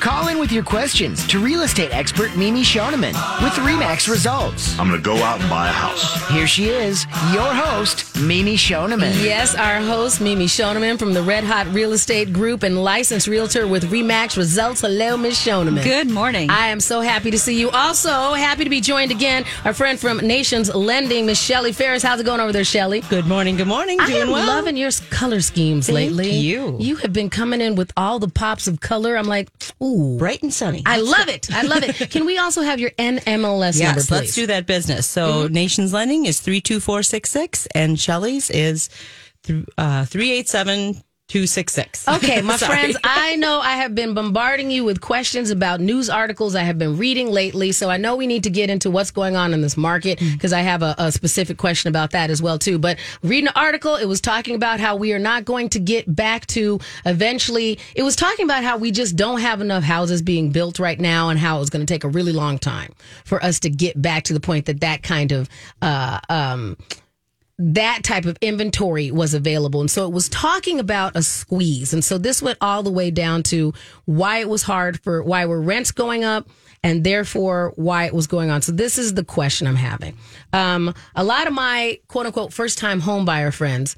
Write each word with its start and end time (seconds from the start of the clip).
Call 0.00 0.28
in 0.28 0.38
with 0.38 0.52
your 0.52 0.62
questions 0.62 1.26
to 1.26 1.40
real 1.40 1.62
estate 1.62 1.92
expert 1.92 2.36
Mimi 2.36 2.62
Shoneman 2.62 3.14
with 3.42 3.58
RE/MAX 3.58 4.06
Results. 4.08 4.78
I'm 4.78 4.88
going 4.88 5.02
to 5.02 5.04
go 5.04 5.16
out 5.16 5.40
and 5.40 5.50
buy 5.50 5.68
a 5.68 5.72
house. 5.72 6.28
Here 6.28 6.46
she 6.46 6.68
is, 6.68 7.04
your 7.32 7.52
host, 7.52 8.16
Mimi 8.20 8.54
Shoneman. 8.54 9.12
Yes, 9.24 9.56
our 9.56 9.80
host, 9.80 10.20
Mimi 10.20 10.46
Shoneman 10.46 11.00
from 11.00 11.14
the 11.14 11.22
Red 11.22 11.42
Hot 11.42 11.66
Real 11.74 11.92
Estate 11.92 12.32
Group 12.32 12.62
and 12.62 12.84
licensed 12.84 13.26
realtor 13.26 13.66
with 13.66 13.90
RE/MAX 13.90 14.36
Results. 14.36 14.82
Hello, 14.82 15.16
Miss 15.16 15.44
Shoneman. 15.44 15.82
Good 15.82 16.08
morning. 16.08 16.48
I 16.48 16.68
am 16.68 16.78
so 16.78 17.00
happy 17.00 17.32
to 17.32 17.38
see 17.38 17.58
you. 17.58 17.68
Also, 17.70 18.34
happy 18.34 18.62
to 18.62 18.70
be 18.70 18.80
joined 18.80 19.10
again, 19.10 19.44
our 19.64 19.74
friend 19.74 19.98
from 19.98 20.18
Nations 20.18 20.72
Lending, 20.72 21.26
Miss 21.26 21.40
Shelly 21.40 21.72
Farris. 21.72 22.04
How's 22.04 22.20
it 22.20 22.24
going 22.24 22.38
over 22.40 22.52
there, 22.52 22.62
Shelly? 22.64 23.00
Good 23.10 23.26
morning. 23.26 23.56
Good 23.56 23.66
morning. 23.66 23.98
I 24.00 24.06
Doing 24.06 24.22
am 24.22 24.30
well. 24.30 24.46
loving 24.46 24.76
your 24.76 24.92
color 25.10 25.40
schemes 25.40 25.90
lately. 25.90 26.30
you. 26.30 26.76
You 26.78 26.96
have 26.96 27.12
been 27.12 27.30
coming 27.30 27.60
in 27.60 27.74
with 27.74 27.92
all 27.96 28.20
the 28.20 28.28
pops 28.28 28.68
of 28.68 28.78
color. 28.78 29.16
I'm 29.16 29.26
like, 29.26 29.48
ooh. 29.82 29.87
Bright 30.18 30.42
and 30.42 30.52
sunny. 30.52 30.82
I 30.86 31.00
love 31.00 31.28
it. 31.28 31.48
I 31.52 31.62
love 31.62 31.82
it. 31.82 32.10
Can 32.10 32.24
we 32.26 32.38
also 32.38 32.62
have 32.62 32.80
your 32.80 32.90
NMLS 32.90 33.26
number, 33.80 34.00
Yes, 34.00 34.06
please? 34.06 34.10
let's 34.10 34.34
do 34.34 34.46
that 34.48 34.66
business. 34.66 35.06
So 35.06 35.48
Nations 35.48 35.92
Lending 35.92 36.26
is 36.26 36.40
32466 36.40 37.66
and 37.74 37.98
Shelly's 37.98 38.50
is 38.50 38.88
th- 39.44 39.64
uh, 39.76 40.04
387266. 41.28 42.16
Okay, 42.16 42.40
my 42.42 42.56
friends, 42.56 42.96
I 43.04 43.36
know 43.36 43.60
I 43.60 43.72
have 43.72 43.94
been 43.94 44.14
bombarding 44.14 44.70
you 44.70 44.82
with 44.82 45.02
questions 45.02 45.50
about 45.50 45.78
news 45.78 46.08
articles 46.08 46.54
I 46.54 46.62
have 46.62 46.78
been 46.78 46.96
reading 46.96 47.30
lately, 47.30 47.72
so 47.72 47.90
I 47.90 47.98
know 47.98 48.16
we 48.16 48.26
need 48.26 48.44
to 48.44 48.50
get 48.50 48.70
into 48.70 48.90
what's 48.90 49.10
going 49.10 49.36
on 49.36 49.52
in 49.52 49.60
this 49.60 49.76
market 49.76 50.18
because 50.18 50.54
I 50.54 50.60
have 50.60 50.82
a, 50.82 50.94
a 50.96 51.12
specific 51.12 51.58
question 51.58 51.88
about 51.88 52.12
that 52.12 52.30
as 52.30 52.40
well 52.40 52.58
too. 52.58 52.78
But 52.78 52.98
reading 53.22 53.48
an 53.48 53.52
article, 53.56 53.96
it 53.96 54.06
was 54.06 54.22
talking 54.22 54.54
about 54.54 54.80
how 54.80 54.96
we 54.96 55.12
are 55.12 55.18
not 55.18 55.44
going 55.44 55.68
to 55.70 55.78
get 55.78 56.14
back 56.14 56.46
to 56.48 56.80
eventually. 57.04 57.78
It 57.94 58.04
was 58.04 58.16
talking 58.16 58.46
about 58.46 58.64
how 58.64 58.78
we 58.78 58.90
just 58.90 59.14
don't 59.14 59.40
have 59.40 59.60
enough 59.60 59.82
houses 59.82 60.22
being 60.22 60.50
built 60.50 60.78
right 60.78 60.98
now, 60.98 61.28
and 61.28 61.38
how 61.38 61.60
it's 61.60 61.70
going 61.70 61.84
to 61.84 61.92
take 61.92 62.04
a 62.04 62.08
really 62.08 62.32
long 62.32 62.58
time 62.58 62.94
for 63.26 63.42
us 63.44 63.60
to 63.60 63.70
get 63.70 64.00
back 64.00 64.24
to 64.24 64.32
the 64.32 64.40
point 64.40 64.64
that 64.64 64.80
that 64.80 65.02
kind 65.02 65.32
of 65.32 65.50
uh, 65.82 66.20
um, 66.30 66.78
that 67.58 68.04
type 68.04 68.24
of 68.24 68.38
inventory 68.40 69.10
was 69.10 69.34
available. 69.34 69.80
And 69.80 69.90
so 69.90 70.06
it 70.06 70.12
was 70.12 70.28
talking 70.28 70.78
about 70.78 71.16
a 71.16 71.22
squeeze. 71.22 71.92
And 71.92 72.04
so 72.04 72.16
this 72.16 72.40
went 72.40 72.58
all 72.60 72.82
the 72.82 72.90
way 72.90 73.10
down 73.10 73.42
to 73.44 73.74
why 74.04 74.38
it 74.38 74.48
was 74.48 74.62
hard 74.62 75.00
for, 75.00 75.22
why 75.22 75.44
were 75.44 75.60
rents 75.60 75.90
going 75.90 76.22
up 76.22 76.48
and 76.84 77.02
therefore 77.02 77.72
why 77.74 78.04
it 78.04 78.14
was 78.14 78.28
going 78.28 78.50
on. 78.50 78.62
So 78.62 78.70
this 78.70 78.96
is 78.96 79.14
the 79.14 79.24
question 79.24 79.66
I'm 79.66 79.76
having. 79.76 80.16
Um, 80.52 80.94
a 81.16 81.24
lot 81.24 81.48
of 81.48 81.52
my 81.52 81.98
quote 82.06 82.26
unquote 82.26 82.52
first 82.52 82.78
time 82.78 83.00
home 83.00 83.24
buyer 83.24 83.50
friends 83.50 83.96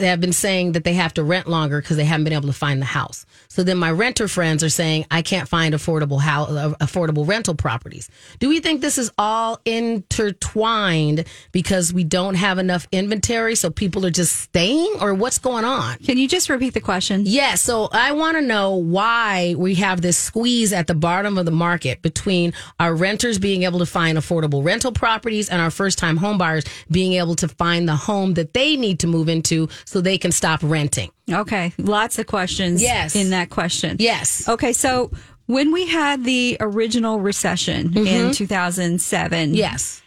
have 0.00 0.20
been 0.20 0.32
saying 0.32 0.72
that 0.72 0.84
they 0.84 0.94
have 0.94 1.14
to 1.14 1.24
rent 1.24 1.46
longer 1.46 1.80
because 1.80 1.96
they 1.96 2.04
haven't 2.04 2.24
been 2.24 2.32
able 2.32 2.48
to 2.48 2.52
find 2.52 2.80
the 2.80 2.86
house. 2.86 3.24
So 3.48 3.62
then 3.62 3.78
my 3.78 3.90
renter 3.90 4.28
friends 4.28 4.62
are 4.64 4.68
saying 4.68 5.06
I 5.10 5.22
can't 5.22 5.48
find 5.48 5.74
affordable 5.74 6.20
house, 6.20 6.50
uh, 6.50 6.74
affordable 6.80 7.26
rental 7.26 7.54
properties. 7.54 8.10
Do 8.38 8.48
we 8.48 8.60
think 8.60 8.80
this 8.80 8.98
is 8.98 9.10
all 9.18 9.60
intertwined 9.64 11.24
because 11.52 11.92
we 11.92 12.04
don't 12.04 12.34
have 12.34 12.58
enough 12.58 12.86
inventory, 12.92 13.54
so 13.54 13.70
people 13.70 14.04
are 14.04 14.10
just 14.10 14.36
staying, 14.40 14.96
or 15.00 15.14
what's 15.14 15.38
going 15.38 15.64
on? 15.64 15.98
Can 15.98 16.18
you 16.18 16.28
just 16.28 16.48
repeat 16.48 16.74
the 16.74 16.80
question? 16.80 17.22
Yeah, 17.24 17.54
so 17.54 17.88
I 17.92 18.12
want 18.12 18.36
to 18.36 18.42
know 18.42 18.74
why 18.74 19.54
we 19.56 19.76
have 19.76 20.00
this 20.00 20.18
squeeze 20.18 20.72
at 20.72 20.86
the 20.86 20.94
bottom 20.94 21.38
of 21.38 21.44
the 21.44 21.52
market 21.52 22.02
between 22.02 22.52
our 22.80 22.94
renters 22.94 23.38
being 23.38 23.62
able 23.62 23.78
to 23.78 23.86
find 23.86 24.18
affordable 24.18 24.64
rental 24.64 24.92
properties 24.92 25.48
and 25.48 25.60
our 25.60 25.70
first 25.70 25.98
time 25.98 26.18
homebuyers 26.18 26.66
being 26.90 27.14
able 27.14 27.34
to 27.36 27.48
find 27.48 27.88
the 27.88 27.96
home 27.96 28.34
that 28.34 28.54
they 28.54 28.76
need 28.76 28.98
to 29.00 29.06
move 29.06 29.28
into 29.28 29.67
so 29.84 30.00
they 30.00 30.18
can 30.18 30.32
stop 30.32 30.60
renting. 30.62 31.10
Okay, 31.30 31.72
lots 31.78 32.18
of 32.18 32.26
questions 32.26 32.82
Yes. 32.82 33.14
in 33.16 33.30
that 33.30 33.50
question. 33.50 33.96
Yes. 34.00 34.48
Okay, 34.48 34.72
so 34.72 35.10
when 35.46 35.72
we 35.72 35.86
had 35.86 36.24
the 36.24 36.56
original 36.60 37.20
recession 37.20 37.96
in 37.96 38.32
2007, 38.32 39.54
Yes. 39.54 40.02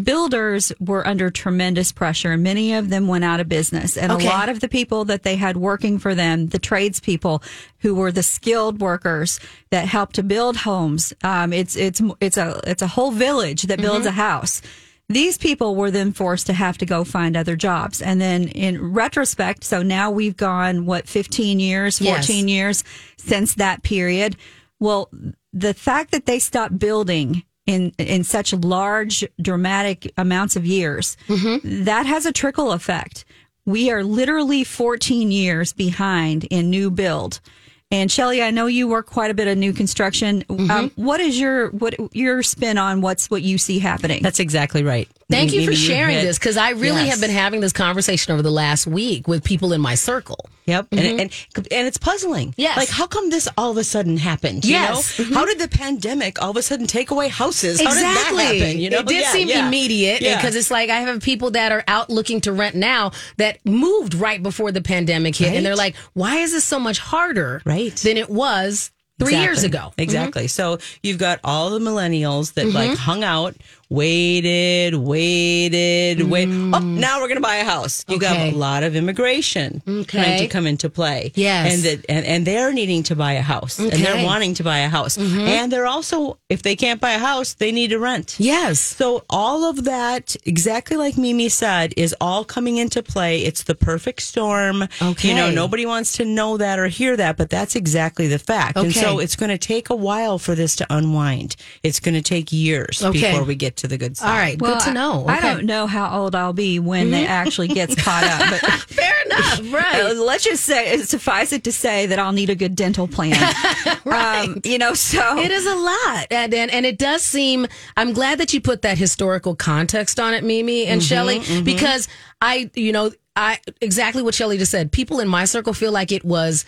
builders 0.00 0.72
were 0.80 1.06
under 1.06 1.30
tremendous 1.30 1.92
pressure. 1.92 2.32
And 2.32 2.42
many 2.42 2.72
of 2.74 2.88
them 2.90 3.06
went 3.08 3.24
out 3.24 3.40
of 3.40 3.48
business. 3.48 3.96
And 3.96 4.12
Okay. 4.12 4.26
a 4.26 4.30
lot 4.30 4.48
of 4.48 4.60
the 4.60 4.68
people 4.68 5.04
that 5.06 5.22
they 5.24 5.36
had 5.36 5.56
working 5.56 5.98
for 5.98 6.14
them, 6.14 6.46
the 6.48 6.58
tradespeople 6.58 7.42
who 7.80 7.94
were 7.94 8.12
the 8.12 8.22
skilled 8.22 8.80
workers 8.80 9.40
that 9.70 9.86
helped 9.86 10.14
to 10.16 10.22
build 10.22 10.58
homes, 10.58 11.12
um, 11.24 11.52
it's, 11.52 11.76
it's, 11.76 12.00
it's 12.20 12.36
a, 12.36 12.60
it's 12.66 12.82
a 12.82 12.86
whole 12.86 13.10
village 13.10 13.62
that 13.64 13.80
builds 13.80 14.06
a 14.06 14.12
house. 14.12 14.62
These 15.10 15.38
people 15.38 15.74
were 15.74 15.90
then 15.90 16.12
forced 16.12 16.46
to 16.46 16.52
have 16.52 16.78
to 16.78 16.86
go 16.86 17.02
find 17.02 17.36
other 17.36 17.56
jobs. 17.56 18.00
And 18.00 18.20
then 18.20 18.46
in 18.46 18.92
retrospect, 18.92 19.64
so 19.64 19.82
now 19.82 20.08
we've 20.12 20.36
gone, 20.36 20.86
what, 20.86 21.08
15 21.08 21.58
years, 21.58 21.98
14 21.98 22.48
Yes. 22.48 22.54
years 22.54 22.84
since 23.16 23.54
that 23.54 23.82
period. 23.82 24.36
Well, 24.78 25.10
the 25.52 25.74
fact 25.74 26.12
that 26.12 26.26
they 26.26 26.38
stopped 26.38 26.78
building 26.78 27.42
in 27.66 27.92
in 27.98 28.22
such 28.22 28.52
large 28.52 29.26
dramatic 29.42 30.12
amounts 30.16 30.54
of 30.54 30.64
years 30.64 31.16
mm-hmm. 31.26 31.84
that 31.84 32.06
has 32.06 32.24
a 32.24 32.32
trickle 32.32 32.72
effect 32.72 33.24
we 33.66 33.90
are 33.90 34.02
literally 34.02 34.64
14 34.64 35.30
years 35.30 35.72
behind 35.72 36.44
in 36.44 36.70
new 36.70 36.90
build 36.90 37.40
and 37.90 38.10
Shelly, 38.10 38.42
I 38.42 38.50
know 38.50 38.66
you 38.66 38.88
work 38.88 39.06
quite 39.06 39.30
a 39.30 39.34
bit 39.34 39.48
of 39.48 39.58
new 39.58 39.72
construction. 39.72 40.44
Um, 40.48 40.92
what 40.96 41.20
is 41.20 41.38
your 41.38 41.70
what 41.70 41.94
your 42.14 42.42
spin 42.42 42.78
on 42.78 43.00
what's 43.00 43.30
what 43.30 43.42
you 43.42 43.58
see 43.58 43.78
happening? 43.78 44.22
That's 44.22 44.40
exactly 44.40 44.82
right. 44.82 45.08
Thank 45.30 45.52
you 45.52 45.64
for 45.64 45.74
sharing 45.74 46.16
this 46.16 46.38
because 46.38 46.56
I 46.56 46.70
really 46.70 47.02
Yes. 47.04 47.10
have 47.12 47.20
been 47.20 47.30
having 47.30 47.60
this 47.60 47.72
conversation 47.72 48.32
over 48.32 48.42
the 48.42 48.50
last 48.50 48.86
week 48.86 49.28
with 49.28 49.44
people 49.44 49.72
in 49.72 49.80
my 49.80 49.94
circle. 49.94 50.48
Yep, 50.66 50.88
and, 50.92 51.00
mm-hmm. 51.00 51.18
and 51.20 51.32
and 51.72 51.86
it's 51.88 51.98
puzzling. 51.98 52.54
Yes. 52.56 52.76
like 52.76 52.88
how 52.88 53.06
come 53.08 53.30
this 53.30 53.48
all 53.58 53.70
of 53.72 53.76
a 53.76 53.82
sudden 53.82 54.16
happened? 54.16 54.64
You 54.64 54.72
Yes. 54.72 55.18
know? 55.18 55.34
how 55.34 55.44
did 55.44 55.58
the 55.58 55.66
pandemic 55.68 56.40
all 56.40 56.50
of 56.50 56.56
a 56.56 56.62
sudden 56.62 56.86
take 56.86 57.10
away 57.10 57.28
houses? 57.28 57.80
How 57.80 57.92
did 57.92 58.02
that 58.04 58.34
happen? 58.36 58.78
You 58.78 58.90
know, 58.90 58.98
it 59.00 59.06
did 59.06 59.22
Yeah, 59.22 59.32
seem 59.32 59.48
yeah. 59.48 59.66
immediate 59.66 60.20
Yeah. 60.20 60.36
because 60.36 60.54
it's 60.54 60.70
like 60.70 60.88
I 60.90 61.00
have 61.00 61.22
people 61.22 61.50
that 61.52 61.72
are 61.72 61.82
out 61.88 62.08
looking 62.10 62.40
to 62.42 62.52
rent 62.52 62.76
now 62.76 63.10
that 63.38 63.58
moved 63.66 64.14
right 64.14 64.40
before 64.40 64.70
the 64.70 64.82
pandemic 64.82 65.34
hit, 65.34 65.48
Right. 65.48 65.56
and 65.56 65.66
they're 65.66 65.74
like, 65.76 65.96
"Why 66.12 66.36
is 66.36 66.52
this 66.52 66.64
so 66.64 66.78
much 66.78 66.98
harder 67.00 67.62
Right. 67.64 67.94
than 67.96 68.16
it 68.16 68.30
was 68.30 68.90
three 69.18 69.34
years 69.36 69.64
Exactly. 69.64 69.66
ago?" 69.78 69.86
Mm-hmm. 69.90 70.02
Exactly. 70.02 70.46
So 70.48 70.78
you've 71.02 71.18
got 71.18 71.40
all 71.42 71.70
the 71.70 71.80
millennials 71.80 72.54
that 72.54 72.66
like 72.72 72.90
mm-hmm. 72.90 72.96
hung 72.96 73.24
out, 73.24 73.56
waited, 73.90 74.94
waited, 74.94 76.22
wait. 76.22 76.48
Oh, 76.48 76.78
now 76.78 77.20
we're 77.20 77.28
going 77.28 77.36
to 77.36 77.40
buy 77.42 77.56
a 77.56 77.64
house. 77.64 78.04
You 78.08 78.16
Mm. 78.18 78.22
Okay. 78.22 78.50
got 78.50 78.54
a 78.54 78.56
lot 78.56 78.82
of 78.82 78.94
immigration 78.96 79.82
Okay. 79.86 80.04
trying 80.04 80.38
to 80.38 80.46
come 80.48 80.66
into 80.66 80.88
play. 80.88 81.32
Yes. 81.34 81.72
And 81.74 81.82
that 81.84 82.04
and, 82.08 82.24
and 82.26 82.46
they're 82.46 82.72
needing 82.72 83.02
to 83.04 83.16
buy 83.16 83.32
a 83.32 83.42
house 83.42 83.78
and 83.78 83.88
Okay. 83.88 83.96
Mm-hmm. 83.96 84.04
they're 84.16 84.24
wanting 84.24 84.54
to 84.54 84.62
buy 84.62 84.78
a 84.78 84.88
house. 84.88 85.18
And 85.18 85.70
they're 85.72 85.86
also 85.86 86.38
if 86.48 86.62
they 86.62 86.76
can't 86.76 87.00
buy 87.00 87.12
a 87.12 87.18
house, 87.18 87.54
they 87.54 87.72
need 87.72 87.88
to 87.90 87.98
rent. 87.98 88.36
Yes. 88.38 88.80
So 88.80 89.24
all 89.28 89.64
of 89.64 89.84
that, 89.84 90.36
exactly 90.44 90.96
like 90.96 91.16
Mimi 91.16 91.48
said, 91.48 91.92
is 91.96 92.14
all 92.20 92.44
coming 92.44 92.76
into 92.78 93.02
play. 93.02 93.40
It's 93.42 93.64
the 93.64 93.74
perfect 93.74 94.22
storm. 94.22 94.84
Okay. 95.02 95.28
You 95.28 95.34
know, 95.34 95.50
nobody 95.50 95.86
wants 95.86 96.12
to 96.18 96.24
know 96.24 96.56
that 96.56 96.78
or 96.78 96.86
hear 96.88 97.16
that, 97.16 97.36
but 97.36 97.50
that's 97.50 97.74
exactly 97.76 98.28
the 98.28 98.38
fact. 98.38 98.76
Okay. 98.76 98.86
And 98.86 98.94
so 98.94 99.18
it's 99.18 99.36
going 99.36 99.50
to 99.50 99.58
take 99.58 99.90
a 99.90 99.96
while 99.96 100.38
for 100.38 100.54
this 100.54 100.76
to 100.76 100.86
unwind. 100.90 101.56
It's 101.82 102.00
going 102.00 102.14
to 102.14 102.22
take 102.22 102.52
years 102.52 103.02
Okay. 103.02 103.20
before 103.32 103.44
we 103.44 103.54
get 103.54 103.76
to 103.80 103.88
the 103.88 103.98
good 103.98 104.16
side. 104.16 104.30
All 104.30 104.36
right, 104.36 104.58
good 104.58 104.80
to 104.80 104.90
I- 104.90 104.92
know. 104.92 105.26
I, 105.26 105.40
don't 105.40 105.66
know 105.66 105.86
how 105.86 106.20
old 106.20 106.34
I'll 106.34 106.52
be 106.52 106.78
when 106.78 107.12
it 107.12 107.28
actually 107.28 107.68
gets 107.68 107.94
caught 107.94 108.24
up. 108.24 108.50
But 108.50 108.70
Fair 108.88 109.14
enough, 109.26 109.60
right? 109.72 110.00
Uh, 110.02 110.14
let's 110.22 110.44
just 110.44 110.64
say, 110.64 110.96
suffice 110.98 111.52
it 111.52 111.64
to 111.64 111.72
say 111.72 112.06
that 112.06 112.18
I'll 112.18 112.32
need 112.32 112.50
a 112.50 112.54
good 112.54 112.74
dental 112.76 113.08
plan. 113.08 113.36
um, 114.06 114.60
you 114.64 114.78
know, 114.78 114.94
so 114.94 115.38
It 115.38 115.50
is 115.50 115.66
a 115.66 115.74
lot. 115.74 116.26
And, 116.30 116.54
and 116.54 116.70
and 116.70 116.86
it 116.86 116.98
does 116.98 117.22
seem 117.22 117.66
I'm 117.96 118.12
glad 118.12 118.38
that 118.38 118.52
you 118.52 118.60
put 118.60 118.82
that 118.82 118.98
historical 118.98 119.54
context 119.56 120.20
on 120.20 120.34
it, 120.34 120.44
Mimi 120.44 120.86
and 120.86 121.02
Shelly, 121.02 121.40
because 121.62 122.08
I 122.40 122.70
you 122.74 122.92
know, 122.92 123.10
I 123.36 123.58
exactly 123.80 124.22
what 124.22 124.34
Shelly 124.34 124.58
just 124.58 124.70
said. 124.70 124.92
People 124.92 125.20
in 125.20 125.28
my 125.28 125.44
circle 125.44 125.72
feel 125.72 125.92
like 125.92 126.12
it 126.12 126.24
was 126.24 126.64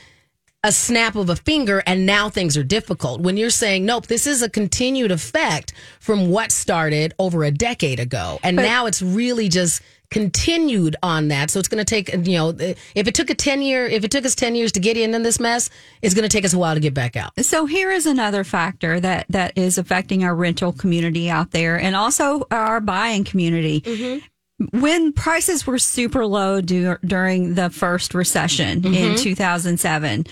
a 0.65 0.71
snap 0.71 1.17
of 1.17 1.29
a 1.29 1.37
finger 1.37 1.83
and 1.87 2.07
now 2.07 2.29
things 2.29 2.57
are 2.57 2.63
difficult. 2.63 3.21
When 3.21 3.37
you're 3.37 3.51
saying, 3.51 3.85
nope, 3.85 4.07
this 4.07 4.27
is 4.27 4.43
a 4.43 4.49
continued 4.49 5.11
effect 5.11 5.73
from 5.99 6.31
what 6.31 6.53
started 6.53 7.15
over 7.19 7.43
a 7.45 7.51
decade 7.51 7.99
ago. 7.99 8.39
And 8.45 8.57
now 8.57 8.87
it's 8.87 9.03
really 9.03 9.49
just 9.49 9.83
continued 10.13 10.95
on 11.03 11.29
that. 11.29 11.51
So 11.51 11.59
it's 11.59 11.69
going 11.69 11.85
to 11.85 11.89
take, 11.89 12.13
you 12.13 12.37
know, 12.37 12.51
if 12.59 13.09
it 13.09 13.15
took 13.15 13.31
a 13.31 13.35
10 13.35 13.63
year, 13.63 13.87
if 13.87 14.05
it 14.05 14.11
took 14.11 14.25
us 14.25 14.35
10 14.35 14.55
years 14.55 14.71
to 14.73 14.81
get 14.81 14.97
in 14.97 15.15
in 15.15 15.23
this 15.23 15.41
mess, 15.41 15.71
it's 16.03 16.15
going 16.15 16.29
to 16.29 16.29
take 16.29 16.45
us 16.45 16.53
a 16.53 16.59
while 16.59 16.75
to 16.75 16.81
get 16.81 16.95
back 16.95 17.17
out. 17.17 17.33
So 17.45 17.67
here 17.67 17.91
is 17.91 18.07
another 18.07 18.45
factor 18.45 19.01
that 19.01 19.27
that 19.31 19.57
is 19.57 19.79
affecting 19.79 20.23
our 20.23 20.35
rental 20.35 20.73
community 20.73 21.31
out 21.31 21.51
there, 21.51 21.81
and 21.81 21.97
also 21.97 22.47
our 22.51 22.81
buying 22.81 23.25
community. 23.25 23.81
Mm-hmm. 23.81 24.79
When 24.79 25.13
prices 25.13 25.67
were 25.67 25.79
super 25.79 26.25
low 26.25 26.61
dur- 26.61 27.01
during 27.05 27.55
the 27.55 27.71
first 27.71 28.15
recession 28.15 28.83
mm-hmm. 28.83 28.95
in 28.95 29.17
2007, 29.17 30.27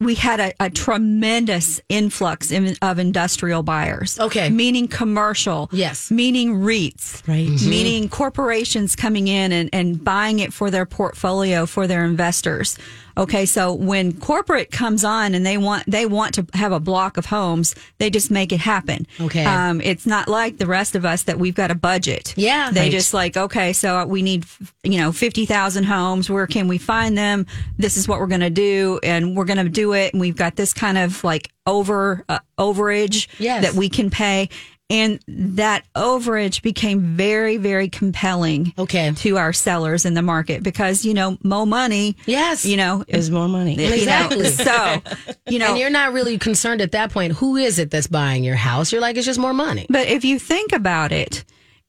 we 0.00 0.14
had 0.14 0.40
a, 0.40 0.52
a 0.58 0.70
tremendous 0.70 1.80
influx 1.88 2.50
in, 2.50 2.74
of 2.80 2.98
industrial 2.98 3.62
buyers. 3.62 4.18
Okay. 4.18 4.48
Meaning 4.48 4.88
commercial. 4.88 5.68
Yes. 5.72 6.10
Meaning 6.10 6.54
REITs. 6.60 7.26
Right. 7.28 7.46
Mhm. 7.48 7.68
Meaning 7.68 8.08
corporations 8.08 8.96
coming 8.96 9.28
in 9.28 9.52
and, 9.52 9.68
and 9.72 10.02
buying 10.02 10.38
it 10.38 10.52
for 10.52 10.70
their 10.70 10.86
portfolio 10.86 11.66
for 11.66 11.86
their 11.86 12.04
investors. 12.04 12.78
Okay. 13.16 13.46
So 13.46 13.72
when 13.72 14.12
corporate 14.18 14.70
comes 14.70 15.04
on 15.04 15.34
and 15.34 15.44
they 15.44 15.58
want, 15.58 15.84
they 15.86 16.06
want 16.06 16.34
to 16.34 16.46
have 16.54 16.72
a 16.72 16.80
block 16.80 17.16
of 17.16 17.26
homes, 17.26 17.74
they 17.98 18.10
just 18.10 18.30
make 18.30 18.52
it 18.52 18.60
happen. 18.60 19.06
Okay. 19.20 19.44
Um, 19.44 19.80
it's 19.80 20.06
not 20.06 20.28
like 20.28 20.58
the 20.58 20.66
rest 20.66 20.94
of 20.94 21.04
us 21.04 21.24
that 21.24 21.38
we've 21.38 21.54
got 21.54 21.70
a 21.70 21.74
budget. 21.74 22.34
Yeah. 22.36 22.70
They 22.70 22.82
Right. 22.82 22.90
just 22.92 23.12
like, 23.14 23.36
okay, 23.36 23.72
so 23.72 24.04
we 24.06 24.22
need, 24.22 24.44
you 24.84 24.98
know, 24.98 25.12
50,000 25.12 25.84
homes. 25.84 26.30
Where 26.30 26.46
can 26.46 26.68
we 26.68 26.78
find 26.78 27.16
them? 27.18 27.46
This 27.78 27.96
is 27.96 28.06
what 28.08 28.20
we're 28.20 28.26
going 28.26 28.40
to 28.40 28.50
do. 28.50 29.00
And 29.02 29.36
we're 29.36 29.44
going 29.44 29.64
to 29.64 29.68
do 29.70 29.92
it. 29.92 30.12
And 30.14 30.20
we've 30.20 30.36
got 30.36 30.56
this 30.56 30.72
kind 30.72 30.98
of 30.98 31.22
like 31.24 31.50
over, 31.66 32.24
uh, 32.28 32.38
overage 32.58 33.28
Yes. 33.38 33.62
that 33.64 33.74
we 33.74 33.88
can 33.88 34.10
pay. 34.10 34.48
And 34.90 35.20
that 35.28 35.84
overage 35.94 36.62
became 36.62 37.16
very, 37.16 37.56
very 37.58 37.88
compelling 37.88 38.74
Okay. 38.76 39.12
to 39.18 39.38
our 39.38 39.52
sellers 39.52 40.04
in 40.04 40.14
the 40.14 40.22
market 40.22 40.64
because, 40.64 41.04
you 41.04 41.14
know, 41.14 41.38
more 41.44 41.64
money. 41.66 42.16
Yes. 42.26 42.66
You 42.66 42.76
know, 42.76 43.04
Is 43.06 43.30
more 43.30 43.46
money. 43.46 43.76
you 43.80 43.88
know, 43.88 43.94
Exactly. 43.94 44.44
so, 44.46 45.00
you 45.48 45.60
know, 45.60 45.70
and 45.70 45.78
you're 45.78 45.90
not 45.90 46.12
really 46.12 46.38
concerned 46.38 46.80
at 46.80 46.90
that 46.92 47.12
point. 47.12 47.34
Who 47.34 47.54
is 47.56 47.78
it 47.78 47.92
that's 47.92 48.08
buying 48.08 48.42
your 48.42 48.56
house? 48.56 48.90
You're 48.90 49.00
like, 49.00 49.16
it's 49.16 49.26
just 49.26 49.38
more 49.38 49.54
money. 49.54 49.86
But 49.88 50.08
if 50.08 50.24
you 50.24 50.40
think 50.40 50.72
about 50.72 51.12
it, 51.12 51.44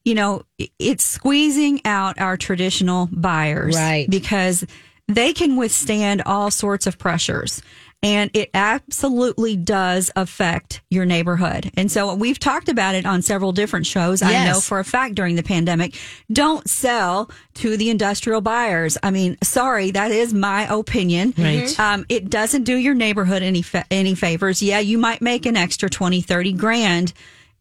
you 0.05 0.13
know, 0.13 0.43
it's 0.77 1.03
squeezing 1.03 1.81
out 1.85 2.19
our 2.21 2.37
traditional 2.37 3.09
buyers. 3.11 3.75
Right. 3.75 4.07
Because 4.09 4.63
they 5.07 5.33
can 5.33 5.57
withstand 5.57 6.21
all 6.25 6.51
sorts 6.51 6.85
of 6.87 6.97
pressures. 6.99 7.61
And 8.03 8.31
it 8.33 8.49
absolutely 8.55 9.55
does 9.55 10.09
affect 10.15 10.81
your 10.89 11.05
neighborhood. 11.05 11.71
And 11.77 11.91
so 11.91 12.15
we've 12.15 12.39
talked 12.39 12.67
about 12.67 12.95
it 12.95 13.05
on 13.05 13.21
several 13.21 13.51
different 13.51 13.85
shows. 13.85 14.23
I 14.23 14.45
know 14.45 14.59
for 14.59 14.79
a 14.79 14.83
fact 14.83 15.13
during 15.13 15.35
the 15.35 15.43
pandemic, 15.43 15.99
don't 16.31 16.67
sell 16.67 17.29
to 17.55 17.77
the 17.77 17.91
industrial 17.91 18.41
buyers. 18.41 18.97
I 19.03 19.11
mean, 19.11 19.37
sorry, 19.43 19.91
that 19.91 20.09
is 20.09 20.33
my 20.33 20.67
opinion. 20.73 21.35
Right. 21.37 21.79
Um, 21.79 22.05
it 22.09 22.29
doesn't 22.29 22.63
do 22.63 22.75
your 22.75 22.95
neighborhood 22.95 23.43
any, 23.43 23.61
fa- 23.61 23.85
any 23.91 24.15
favors. 24.15 24.63
Yeah, 24.63 24.79
you 24.79 24.97
might 24.97 25.21
make 25.21 25.45
an 25.45 25.55
extra 25.55 25.87
20, 25.87 26.21
30 26.21 26.53
grand. 26.53 27.13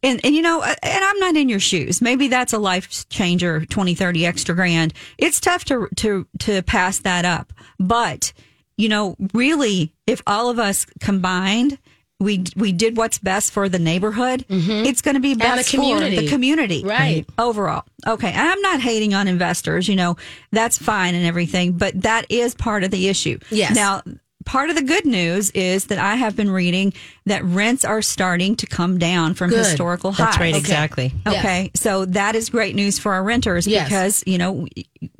And, 0.02 0.20
and 0.24 0.34
you 0.34 0.40
know, 0.40 0.62
uh, 0.62 0.74
and 0.82 1.04
I'm 1.04 1.18
not 1.18 1.36
in 1.36 1.50
your 1.50 1.60
shoes. 1.60 2.00
Maybe 2.00 2.28
that's 2.28 2.54
a 2.54 2.58
life 2.58 3.06
changer, 3.10 3.66
20, 3.66 3.94
30 3.94 4.24
extra 4.24 4.54
grand. 4.54 4.94
It's 5.18 5.40
tough 5.40 5.66
to, 5.66 5.88
to, 5.96 6.26
to 6.40 6.62
pass 6.62 7.00
that 7.00 7.26
up. 7.26 7.52
But, 7.78 8.32
you 8.80 8.88
know, 8.88 9.16
really, 9.34 9.92
if 10.06 10.22
all 10.26 10.48
of 10.48 10.58
us 10.58 10.86
combined, 11.00 11.78
we, 12.18 12.44
we 12.56 12.72
did 12.72 12.96
what's 12.96 13.18
best 13.18 13.52
for 13.52 13.68
the 13.68 13.78
neighborhood, 13.78 14.44
mm-hmm. 14.48 14.86
it's 14.86 15.02
going 15.02 15.14
to 15.14 15.20
be 15.20 15.34
best 15.34 15.70
the 15.70 15.76
community. 15.76 16.16
for 16.16 16.22
the 16.22 16.28
community. 16.28 16.84
Right. 16.84 17.26
Overall. 17.38 17.84
Okay. 18.06 18.32
I'm 18.34 18.60
not 18.60 18.80
hating 18.80 19.14
on 19.14 19.28
investors, 19.28 19.88
you 19.88 19.96
know, 19.96 20.16
that's 20.50 20.76
fine 20.78 21.14
and 21.14 21.24
everything, 21.24 21.72
but 21.72 22.02
that 22.02 22.26
is 22.28 22.54
part 22.54 22.84
of 22.84 22.90
the 22.90 23.08
issue. 23.08 23.38
Yes. 23.50 23.74
Now, 23.74 24.02
part 24.50 24.68
of 24.68 24.74
the 24.74 24.82
good 24.82 25.06
news 25.06 25.50
is 25.52 25.84
that 25.86 25.98
I 25.98 26.16
have 26.16 26.34
been 26.34 26.50
reading 26.50 26.92
that 27.26 27.44
rents 27.44 27.84
are 27.84 28.02
starting 28.02 28.56
to 28.56 28.66
come 28.66 28.98
down 28.98 29.34
from 29.34 29.50
Good. 29.50 29.58
historical 29.60 30.10
highs. 30.10 30.26
That's 30.26 30.40
right. 30.40 30.56
Exactly. 30.56 31.12
Okay. 31.24 31.70
So 31.76 32.04
that 32.06 32.34
is 32.34 32.50
great 32.50 32.74
news 32.74 32.98
for 32.98 33.12
our 33.12 33.22
renters 33.22 33.68
Yes. 33.68 33.88
because, 33.88 34.24
you 34.26 34.38
know, 34.38 34.66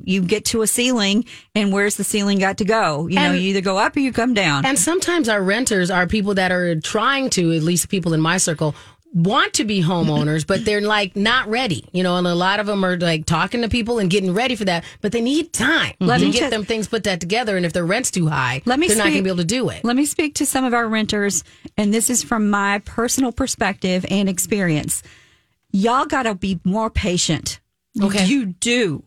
you 0.03 0.21
get 0.21 0.43
to 0.45 0.63
a 0.63 0.67
ceiling 0.67 1.23
and 1.55 1.71
where's 1.71 1.95
the 1.95 2.03
ceiling 2.03 2.39
got 2.39 2.57
to 2.57 2.65
go? 2.65 3.07
You 3.07 3.15
know, 3.15 3.31
you 3.31 3.49
either 3.51 3.61
go 3.61 3.77
up 3.77 3.95
or 3.95 4.01
you 4.01 4.11
come 4.11 4.33
down. 4.33 4.65
And 4.65 4.77
sometimes 4.77 5.29
our 5.29 5.41
renters 5.41 5.89
are 5.89 6.07
people 6.07 6.33
that 6.33 6.51
are 6.51 6.77
trying 6.81 7.29
to, 7.31 7.53
at 7.53 7.63
least 7.63 7.87
people 7.87 8.13
in 8.13 8.19
my 8.19 8.37
circle, 8.37 8.75
want 9.13 9.53
to 9.55 9.65
be 9.65 9.81
homeowners, 9.81 10.47
but 10.47 10.63
they're 10.63 10.81
like 10.81 11.15
not 11.15 11.47
ready. 11.49 11.85
You 11.91 12.03
know, 12.03 12.17
and 12.17 12.25
a 12.25 12.35
lot 12.35 12.59
of 12.59 12.65
them 12.65 12.83
are 12.83 12.97
like 12.97 13.25
talking 13.25 13.61
to 13.61 13.69
people 13.69 13.99
and 13.99 14.09
getting 14.09 14.33
ready 14.33 14.55
for 14.55 14.65
that, 14.65 14.83
but 15.01 15.11
they 15.11 15.21
need 15.21 15.51
time 15.53 15.93
Let 15.99 16.19
to 16.19 16.25
me 16.25 16.31
get 16.31 16.39
just- 16.39 16.51
them 16.51 16.65
things 16.65 16.87
put 16.87 17.03
that 17.03 17.19
together. 17.19 17.57
And 17.57 17.65
if 17.65 17.73
their 17.73 17.85
rent's 17.85 18.11
too 18.11 18.27
high, 18.27 18.61
Let 18.65 18.79
me 18.79 18.87
they're 18.87 18.97
not 18.97 19.05
going 19.05 19.17
to 19.17 19.23
be 19.23 19.29
able 19.29 19.37
to 19.37 19.45
do 19.45 19.69
it. 19.69 19.83
Let 19.83 19.95
me 19.95 20.05
speak 20.05 20.35
to 20.35 20.45
some 20.45 20.63
of 20.63 20.73
our 20.73 20.87
renters, 20.87 21.43
and 21.77 21.93
this 21.93 22.09
is 22.09 22.23
from 22.23 22.49
my 22.49 22.79
personal 22.79 23.31
perspective 23.31 24.05
and 24.09 24.29
experience. 24.29 25.03
Y'all 25.71 26.05
got 26.05 26.23
to 26.23 26.35
be 26.35 26.59
more 26.63 26.89
patient. 26.89 27.59
Okay. 28.01 28.25
You 28.25 28.45
do. 28.45 29.03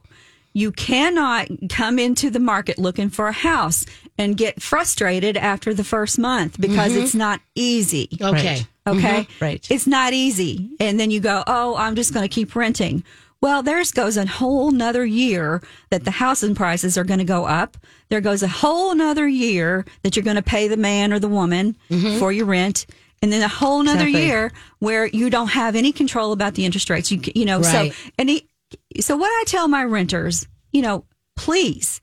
You 0.52 0.70
cannot 0.70 1.48
come 1.68 1.98
into 1.98 2.30
the 2.30 2.38
market 2.38 2.78
looking 2.78 3.10
for 3.10 3.26
a 3.26 3.32
house 3.32 3.84
and 4.16 4.36
get 4.36 4.62
frustrated 4.62 5.36
after 5.36 5.74
the 5.74 5.82
first 5.82 6.18
month 6.18 6.60
because 6.60 6.92
mm-hmm. 6.92 7.02
it's 7.02 7.14
not 7.14 7.40
easy. 7.56 8.08
Okay. 8.20 8.64
Mm-hmm. 8.86 8.98
Okay. 8.98 9.28
Right. 9.40 9.66
It's 9.70 9.86
not 9.86 10.12
easy. 10.12 10.70
And 10.78 11.00
then 11.00 11.10
you 11.10 11.20
go, 11.20 11.42
oh, 11.46 11.76
I'm 11.76 11.94
just 11.96 12.12
going 12.12 12.24
to 12.28 12.32
keep 12.34 12.54
renting. 12.54 13.02
Well, 13.40 13.62
there's 13.62 13.92
goes 13.92 14.16
a 14.16 14.26
whole 14.26 14.70
nother 14.70 15.04
year 15.04 15.62
that 15.90 16.04
the 16.04 16.10
housing 16.10 16.54
prices 16.54 16.96
are 16.96 17.04
going 17.04 17.18
to 17.18 17.24
go 17.24 17.44
up. 17.44 17.76
There 18.08 18.20
goes 18.20 18.42
a 18.42 18.48
whole 18.48 18.94
nother 18.94 19.28
year 19.28 19.84
that 20.02 20.16
you're 20.16 20.22
going 20.24 20.36
to 20.36 20.42
pay 20.42 20.68
the 20.68 20.76
man 20.78 21.12
or 21.12 21.18
the 21.18 21.28
woman 21.28 21.76
mm-hmm. 21.90 22.18
for 22.18 22.32
your 22.32 22.46
rent. 22.46 22.86
And 23.20 23.32
then 23.32 23.42
a 23.42 23.48
whole 23.48 23.82
nother 23.82 24.06
Exactly. 24.06 24.26
year 24.26 24.52
where 24.80 25.06
you 25.06 25.30
don't 25.30 25.48
have 25.48 25.76
any 25.76 25.92
control 25.92 26.32
about 26.32 26.54
the 26.54 26.64
interest 26.64 26.90
rates. 26.90 27.10
You, 27.10 27.20
you 27.34 27.44
know, 27.44 27.60
Right. 27.60 27.92
so, 27.92 28.10
and 28.18 28.28
he, 28.28 28.48
so 29.00 29.16
what 29.16 29.28
I 29.28 29.44
tell 29.46 29.68
my 29.68 29.84
renters, 29.84 30.46
you 30.72 30.82
know, 30.82 31.04
please 31.36 32.00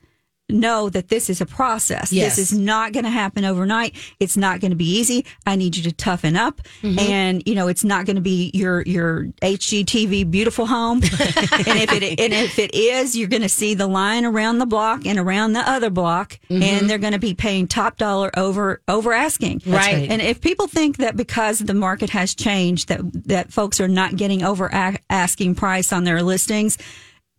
know 0.51 0.89
that 0.89 1.09
this 1.09 1.29
is 1.29 1.41
a 1.41 1.45
process. 1.45 2.11
Yes. 2.11 2.35
This 2.35 2.51
is 2.51 2.57
not 2.57 2.93
going 2.93 3.03
to 3.03 3.09
happen 3.09 3.45
overnight. 3.45 3.95
It's 4.19 4.37
not 4.37 4.59
going 4.59 4.71
to 4.71 4.77
be 4.77 4.97
easy. 4.99 5.25
I 5.45 5.55
need 5.55 5.75
you 5.75 5.83
to 5.83 5.91
toughen 5.91 6.35
up. 6.35 6.61
Mm-hmm. 6.81 6.99
And, 6.99 7.43
you 7.45 7.55
know, 7.55 7.67
it's 7.67 7.83
not 7.83 8.05
going 8.05 8.15
to 8.15 8.21
be 8.21 8.51
your, 8.53 8.81
your 8.83 9.25
HGTV 9.41 10.29
beautiful 10.29 10.65
home. 10.65 10.97
and 11.03 11.11
if 11.11 11.91
it, 11.91 12.19
and 12.19 12.33
if 12.33 12.59
it 12.59 12.73
is, 12.73 13.15
you're 13.15 13.29
going 13.29 13.41
to 13.41 13.49
see 13.49 13.73
the 13.73 13.87
line 13.87 14.25
around 14.25 14.59
the 14.59 14.65
block 14.65 15.05
and 15.05 15.17
around 15.17 15.53
the 15.53 15.67
other 15.67 15.89
block. 15.89 16.39
Mm-hmm. 16.49 16.63
And 16.63 16.89
they're 16.89 16.97
going 16.97 17.13
to 17.13 17.19
be 17.19 17.33
paying 17.33 17.67
top 17.67 17.97
dollar 17.97 18.31
over, 18.37 18.81
over 18.87 19.13
asking. 19.13 19.61
Right. 19.65 19.93
right. 19.93 20.09
And 20.09 20.21
if 20.21 20.41
people 20.41 20.67
think 20.67 20.97
that 20.97 21.15
because 21.15 21.59
the 21.59 21.73
market 21.73 22.09
has 22.11 22.35
changed 22.35 22.89
that, 22.89 23.01
that 23.27 23.51
folks 23.51 23.79
are 23.79 23.87
not 23.87 24.15
getting 24.15 24.43
over 24.43 24.67
a- 24.67 24.97
asking 25.09 25.55
price 25.55 25.91
on 25.93 26.03
their 26.03 26.21
listings, 26.21 26.77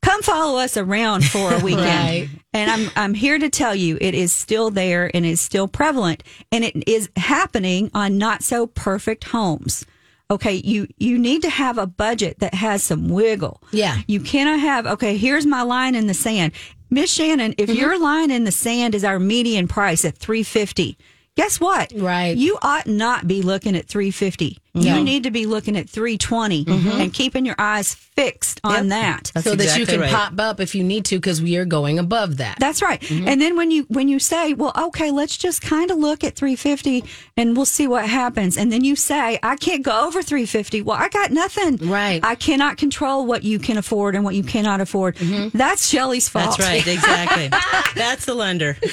come 0.02 0.22
follow 0.22 0.58
us 0.58 0.76
around 0.76 1.24
for 1.24 1.52
a 1.54 1.58
weekend. 1.64 1.86
Right. 1.86 2.28
And 2.52 2.70
I'm 2.70 2.90
I'm 2.96 3.14
here 3.14 3.38
to 3.38 3.48
tell 3.48 3.74
you 3.74 3.96
it 4.00 4.14
is 4.14 4.34
still 4.34 4.70
there 4.70 5.10
and 5.14 5.24
it's 5.24 5.40
still 5.40 5.68
prevalent 5.68 6.22
and 6.50 6.64
it 6.64 6.86
is 6.86 7.08
happening 7.16 7.90
on 7.94 8.18
not 8.18 8.42
so 8.42 8.66
perfect 8.66 9.24
homes. 9.24 9.86
Okay, 10.30 10.54
you 10.64 10.86
you 10.98 11.18
need 11.18 11.42
to 11.42 11.50
have 11.50 11.78
a 11.78 11.86
budget 11.86 12.38
that 12.40 12.54
has 12.54 12.82
some 12.82 13.08
wiggle. 13.08 13.62
Yeah. 13.70 13.98
You 14.06 14.20
cannot 14.20 14.60
have 14.60 14.86
okay, 14.86 15.16
here's 15.16 15.46
my 15.46 15.62
line 15.62 15.94
in 15.94 16.06
the 16.06 16.14
sand. 16.14 16.52
Miss 16.90 17.10
Shannon, 17.10 17.54
if 17.56 17.70
mm-hmm. 17.70 17.78
your 17.78 17.98
line 17.98 18.30
in 18.30 18.44
the 18.44 18.52
sand 18.52 18.94
is 18.94 19.02
our 19.02 19.18
median 19.18 19.66
price 19.66 20.04
at 20.04 20.18
350, 20.18 20.98
guess 21.36 21.60
what? 21.60 21.92
Right. 21.94 22.36
You 22.36 22.58
ought 22.62 22.86
not 22.86 23.26
be 23.26 23.42
looking 23.42 23.76
at 23.76 23.86
350. 23.86 24.58
You 24.74 25.02
need 25.02 25.24
to 25.24 25.30
be 25.30 25.44
looking 25.44 25.76
at 25.76 25.88
320 25.90 26.64
mm-hmm. 26.64 27.00
and 27.00 27.12
keeping 27.12 27.44
your 27.44 27.54
eyes 27.58 27.94
fixed 27.94 28.58
on 28.64 28.88
that. 28.88 29.30
That's 29.34 29.44
so 29.44 29.54
that 29.54 29.78
you 29.78 29.84
can 29.84 30.00
right. 30.00 30.10
pop 30.10 30.40
up 30.40 30.60
if 30.60 30.74
you 30.74 30.82
need 30.82 31.04
to 31.06 31.16
because 31.16 31.42
we 31.42 31.58
are 31.58 31.66
going 31.66 31.98
above 31.98 32.38
that. 32.38 32.56
That's 32.58 32.80
right. 32.80 32.98
Mm-hmm. 33.00 33.28
And 33.28 33.40
then 33.40 33.54
when 33.54 33.70
you 33.70 33.84
when 33.90 34.08
you 34.08 34.18
say, 34.18 34.54
"Well, 34.54 34.72
okay, 34.74 35.10
let's 35.10 35.36
just 35.36 35.60
kind 35.60 35.90
of 35.90 35.98
look 35.98 36.24
at 36.24 36.36
350 36.36 37.04
and 37.36 37.54
we'll 37.54 37.66
see 37.66 37.86
what 37.86 38.08
happens." 38.08 38.56
And 38.56 38.72
then 38.72 38.82
you 38.82 38.96
say, 38.96 39.38
"I 39.42 39.56
can't 39.56 39.82
go 39.82 40.06
over 40.06 40.22
350." 40.22 40.80
Well, 40.80 40.96
I 40.98 41.10
got 41.10 41.32
nothing. 41.32 41.76
Right. 41.76 42.20
I 42.24 42.34
cannot 42.34 42.78
control 42.78 43.26
what 43.26 43.42
you 43.42 43.58
can 43.58 43.76
afford 43.76 44.14
and 44.14 44.24
what 44.24 44.34
you 44.34 44.42
cannot 44.42 44.80
afford. 44.80 45.16
Mm-hmm. 45.16 45.56
That's 45.56 45.86
Shelly's 45.86 46.30
fault. 46.30 46.56
That's 46.56 46.60
right. 46.60 46.86
Exactly. 46.86 47.48
That's 47.94 48.24
the 48.24 48.34
lender. 48.34 48.78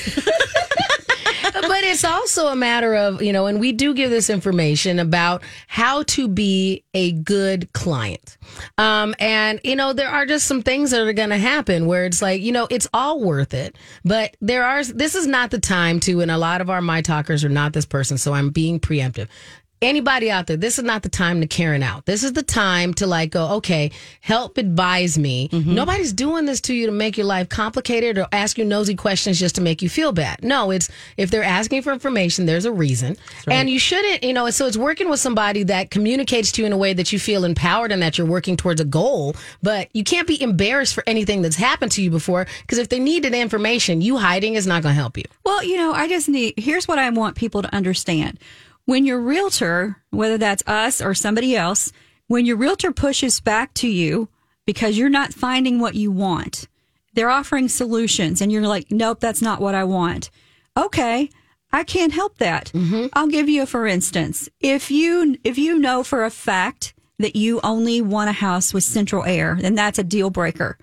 but 1.54 1.84
it's 1.84 2.04
also 2.04 2.48
a 2.48 2.56
matter 2.56 2.96
of, 2.96 3.22
you 3.22 3.34
know, 3.34 3.48
and 3.48 3.60
we 3.60 3.72
do 3.72 3.94
give 3.94 4.10
this 4.10 4.30
information 4.30 5.00
about 5.00 5.44
how 5.68 6.04
to 6.04 6.28
be 6.28 6.84
a 6.94 7.12
good 7.12 7.72
client. 7.74 8.38
Um, 8.78 9.16
and, 9.20 9.60
you 9.64 9.76
know, 9.76 9.94
there 9.94 10.10
are 10.10 10.26
just 10.26 10.46
some 10.46 10.62
things 10.62 10.92
that 10.92 11.02
are 11.02 11.14
going 11.14 11.30
to 11.30 11.38
happen 11.38 11.86
where 11.86 12.06
it's 12.06 12.22
like, 12.22 12.42
you 12.42 12.52
know, 12.52 12.68
it's 12.70 12.88
all 12.94 13.22
worth 13.22 13.54
it. 13.54 13.76
But 14.04 14.36
there 14.42 14.66
are, 14.66 14.84
this 14.84 15.16
is 15.16 15.28
not 15.28 15.52
the 15.52 15.60
time 15.60 16.00
to, 16.02 16.22
and 16.22 16.32
a 16.32 16.38
lot 16.38 16.62
of 16.62 16.70
our 16.70 16.82
My 16.82 17.02
Talkers 17.02 17.44
are 17.44 17.50
not 17.50 17.74
this 17.74 17.86
person, 17.86 18.18
so 18.18 18.34
I'm 18.34 18.50
being 18.50 18.80
preemptive. 18.80 19.28
Anybody 19.82 20.30
out 20.30 20.48
there, 20.48 20.58
this 20.58 20.78
is 20.78 20.84
not 20.84 21.04
the 21.04 21.10
time 21.10 21.42
to 21.42 21.48
Karen 21.48 21.84
out. 21.84 22.06
This 22.06 22.24
is 22.24 22.34
the 22.34 22.44
time 22.44 22.94
to 22.96 23.08
like 23.08 23.32
go, 23.32 23.56
okay, 23.56 23.92
help 24.22 24.58
advise 24.58 25.18
me. 25.18 25.50
Mm-hmm. 25.50 25.74
Nobody's 25.74 26.14
doing 26.14 26.46
this 26.46 26.62
to 26.62 26.74
you 26.74 26.86
to 26.86 26.92
make 26.92 27.18
your 27.18 27.26
life 27.26 27.50
complicated 27.50 28.18
or 28.18 28.28
ask 28.32 28.58
you 28.58 28.66
nosy 28.66 28.96
questions 28.96 29.40
just 29.40 29.56
to 29.56 29.62
make 29.62 29.82
you 29.82 29.90
feel 29.90 30.12
bad. 30.12 30.44
No, 30.44 30.72
it's 30.72 30.90
if 31.18 31.32
they're 31.32 31.44
asking 31.44 31.82
for 31.82 31.94
information, 31.94 32.46
there's 32.46 32.66
a 32.66 32.72
reason. 32.72 33.16
And 33.48 33.70
you 33.70 33.80
shouldn't, 33.80 34.24
you 34.24 34.34
know, 34.34 34.50
so 34.50 34.66
it's 34.68 34.78
working 34.78 35.10
with 35.10 35.20
somebody 35.20 35.64
that 35.64 35.92
communicates 35.92 36.52
to 36.54 36.62
you 36.62 36.66
in 36.66 36.74
a 36.74 36.78
way 36.78 36.94
that 36.94 37.12
you 37.12 37.20
feel 37.20 37.46
empowered 37.46 37.92
and 37.92 38.02
that 38.02 38.18
you're 38.18 38.28
working 38.28 38.58
towards 38.58 38.82
a 38.82 38.86
goal. 38.86 39.36
But 39.64 39.90
you 39.94 40.04
can't 40.04 40.28
be 40.28 40.42
embarrassed 40.42 40.94
for 40.94 41.04
anything 41.08 41.42
that's 41.42 41.56
happened 41.56 41.92
to 41.94 42.02
you 42.02 42.10
before 42.10 42.48
because 42.62 42.78
if 42.78 42.90
they 42.90 43.00
needed 43.00 43.34
information, 43.34 44.02
you 44.02 44.18
hiding 44.18 44.56
is 44.56 44.68
not 44.68 44.84
going 44.84 44.96
to 44.96 45.00
help 45.02 45.18
you. 45.18 45.24
Well, 45.44 45.64
you 45.64 45.78
know, 45.78 45.94
I 45.94 46.08
just 46.08 46.30
need, 46.30 46.56
here's 46.58 46.88
what 46.88 47.00
I 47.00 47.10
want 47.10 47.36
people 47.36 47.62
to 47.62 47.74
understand. 47.74 48.40
When 48.90 49.06
your 49.06 49.22
realtor, 49.22 49.98
whether 50.10 50.40
that's 50.40 50.64
us 50.66 51.00
or 51.00 51.14
somebody 51.14 51.56
else, 51.56 51.92
when 52.26 52.48
your 52.48 52.58
realtor 52.58 52.92
pushes 52.92 53.40
back 53.40 53.72
to 53.76 53.88
you 53.88 54.30
because 54.66 54.98
you're 54.98 55.10
not 55.10 55.32
finding 55.32 55.78
what 55.78 55.94
you 55.94 56.10
want, 56.10 56.68
they're 57.14 57.30
offering 57.30 57.68
solutions 57.68 58.42
and 58.42 58.52
you're 58.52 58.66
like, 58.66 58.90
nope, 58.90 59.20
that's 59.20 59.44
not 59.44 59.62
what 59.62 59.76
I 59.76 59.84
want. 59.84 60.32
Okay. 60.76 61.30
I 61.72 61.84
can't 61.84 62.14
help 62.14 62.40
that. 62.40 62.72
Mm-hmm. 62.74 63.10
I'll 63.14 63.28
give 63.28 63.48
you 63.48 63.62
a 63.62 63.68
for 63.68 63.86
instance. 63.86 64.50
If 64.60 64.90
you, 64.90 65.38
if 65.44 65.60
you 65.60 65.78
know 65.78 66.04
for 66.04 66.26
a 66.26 66.32
fact 66.32 66.96
that 67.20 67.36
you 67.36 67.60
only 67.64 68.02
want 68.02 68.32
a 68.32 68.34
house 68.34 68.74
with 68.74 68.84
central 68.84 69.24
air, 69.24 69.60
then 69.62 69.76
that's 69.76 70.00
a 70.00 70.04
deal 70.04 70.32
breaker 70.32 70.80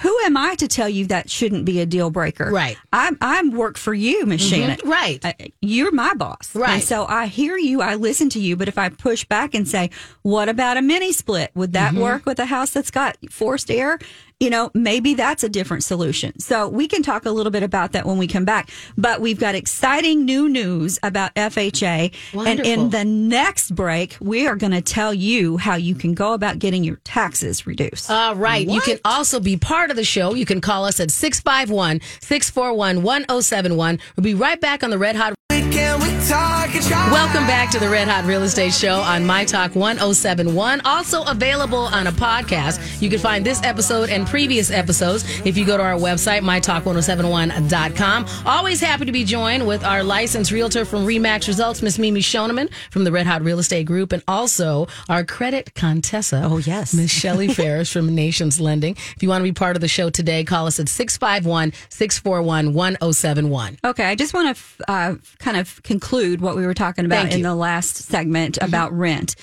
who 0.00 0.16
am 0.24 0.36
I 0.36 0.54
to 0.56 0.68
tell 0.68 0.88
you 0.88 1.06
that 1.06 1.30
shouldn't 1.30 1.64
be 1.64 1.80
a 1.80 1.86
deal 1.86 2.10
breaker? 2.10 2.50
Right. 2.50 2.76
I'm 2.92 3.16
I'm 3.20 3.50
work 3.52 3.76
for 3.76 3.94
you, 3.94 4.26
Miss 4.26 4.42
mm-hmm. 4.42 4.50
Shannon. 4.50 4.78
Right. 4.84 5.24
I- 5.24 5.52
you're 5.60 5.92
my 5.92 6.14
boss. 6.14 6.54
Right. 6.54 6.74
And 6.74 6.82
so 6.82 7.06
I 7.06 7.26
hear 7.26 7.56
you, 7.56 7.80
I 7.80 7.94
listen 7.94 8.28
to 8.30 8.40
you, 8.40 8.56
but 8.56 8.68
if 8.68 8.78
I 8.78 8.88
push 8.88 9.24
back 9.24 9.54
and 9.54 9.66
say, 9.66 9.90
"What 10.22 10.48
about 10.48 10.76
a 10.76 10.82
mini 10.82 11.12
split? 11.12 11.50
Would 11.54 11.72
that 11.74 11.92
mm-hmm. 11.92 12.02
work 12.02 12.26
with 12.26 12.38
a 12.38 12.46
house 12.46 12.70
that's 12.70 12.90
got 12.90 13.16
forced 13.30 13.70
air?" 13.70 13.98
You 14.42 14.50
know, 14.50 14.72
maybe 14.74 15.14
that's 15.14 15.44
a 15.44 15.48
different 15.48 15.84
solution. 15.84 16.36
So 16.40 16.66
we 16.66 16.88
can 16.88 17.04
talk 17.04 17.26
a 17.26 17.30
little 17.30 17.52
bit 17.52 17.62
about 17.62 17.92
that 17.92 18.04
when 18.04 18.18
we 18.18 18.26
come 18.26 18.44
back. 18.44 18.70
But 18.98 19.20
we've 19.20 19.38
got 19.38 19.54
exciting 19.54 20.24
new 20.24 20.48
news 20.48 20.98
about 21.04 21.32
FHA. 21.36 22.12
And 22.34 22.58
in 22.58 22.90
the 22.90 23.04
next 23.04 23.72
break, 23.72 24.16
we 24.20 24.48
are 24.48 24.56
going 24.56 24.72
to 24.72 24.80
tell 24.80 25.14
you 25.14 25.58
how 25.58 25.76
you 25.76 25.94
can 25.94 26.12
go 26.14 26.32
about 26.32 26.58
getting 26.58 26.82
your 26.82 26.96
taxes 27.04 27.68
reduced. 27.68 28.10
All 28.10 28.34
right. 28.34 28.66
You 28.66 28.80
can 28.80 28.98
also 29.04 29.38
be 29.38 29.56
part 29.56 29.90
of 29.90 29.96
the 29.96 30.02
show. 30.02 30.34
You 30.34 30.44
can 30.44 30.60
call 30.60 30.86
us 30.86 30.98
at 30.98 31.12
651 31.12 32.00
641 32.20 33.02
1071. 33.04 34.00
We'll 34.16 34.24
be 34.24 34.34
right 34.34 34.60
back 34.60 34.82
on 34.82 34.90
the 34.90 34.98
Red 34.98 35.14
Hot. 35.14 35.34
Welcome 35.72 37.46
back 37.46 37.70
to 37.70 37.78
the 37.78 37.88
Red 37.88 38.06
Hot 38.06 38.24
Real 38.26 38.42
Estate 38.42 38.74
Show 38.74 38.96
on 38.96 39.24
My 39.24 39.44
Talk 39.44 39.74
1071. 39.74 40.82
Also 40.84 41.22
available 41.24 41.78
on 41.78 42.06
a 42.06 42.12
podcast. 42.12 43.00
You 43.00 43.08
can 43.08 43.18
find 43.18 43.44
this 43.44 43.62
episode 43.62 44.10
and 44.10 44.26
previous 44.26 44.70
episodes 44.70 45.24
if 45.46 45.56
you 45.56 45.64
go 45.64 45.78
to 45.78 45.82
our 45.82 45.94
website, 45.94 46.40
mytalk1071.com. 46.42 48.26
Always 48.44 48.80
happy 48.80 49.06
to 49.06 49.12
be 49.12 49.24
joined 49.24 49.66
with 49.66 49.82
our 49.84 50.02
licensed 50.02 50.50
realtor 50.50 50.84
from 50.84 51.06
RE/MAX 51.06 51.48
Results, 51.48 51.80
Miss 51.80 51.98
Mimi 51.98 52.20
Shoneman 52.20 52.70
from 52.90 53.04
the 53.04 53.12
Red 53.12 53.26
Hot 53.26 53.42
Real 53.42 53.58
Estate 53.58 53.86
Group, 53.86 54.12
and 54.12 54.22
also 54.28 54.88
our 55.08 55.24
credit 55.24 55.74
contessa. 55.74 56.42
Oh, 56.44 56.58
yes. 56.58 56.92
Miss 56.92 57.10
Shelly 57.10 57.48
Farris 57.54 57.90
from 57.90 58.14
Nations 58.14 58.60
Lending. 58.60 58.94
If 59.16 59.22
you 59.22 59.30
want 59.30 59.40
to 59.40 59.44
be 59.44 59.52
part 59.52 59.76
of 59.76 59.80
the 59.80 59.88
show 59.88 60.10
today, 60.10 60.44
call 60.44 60.66
us 60.66 60.78
at 60.78 60.88
651 60.88 61.72
641 61.88 62.74
1071. 62.74 63.78
Okay, 63.84 64.04
I 64.04 64.14
just 64.14 64.34
want 64.34 64.54
to 64.56 64.62
uh, 64.90 65.14
kind 65.38 65.56
of 65.56 65.61
conclude 65.82 66.40
what 66.40 66.56
we 66.56 66.66
were 66.66 66.74
talking 66.74 67.04
about 67.04 67.32
in 67.32 67.42
the 67.42 67.54
last 67.54 67.96
segment 67.96 68.56
mm-hmm. 68.56 68.68
about 68.68 68.92
rent. 68.92 69.36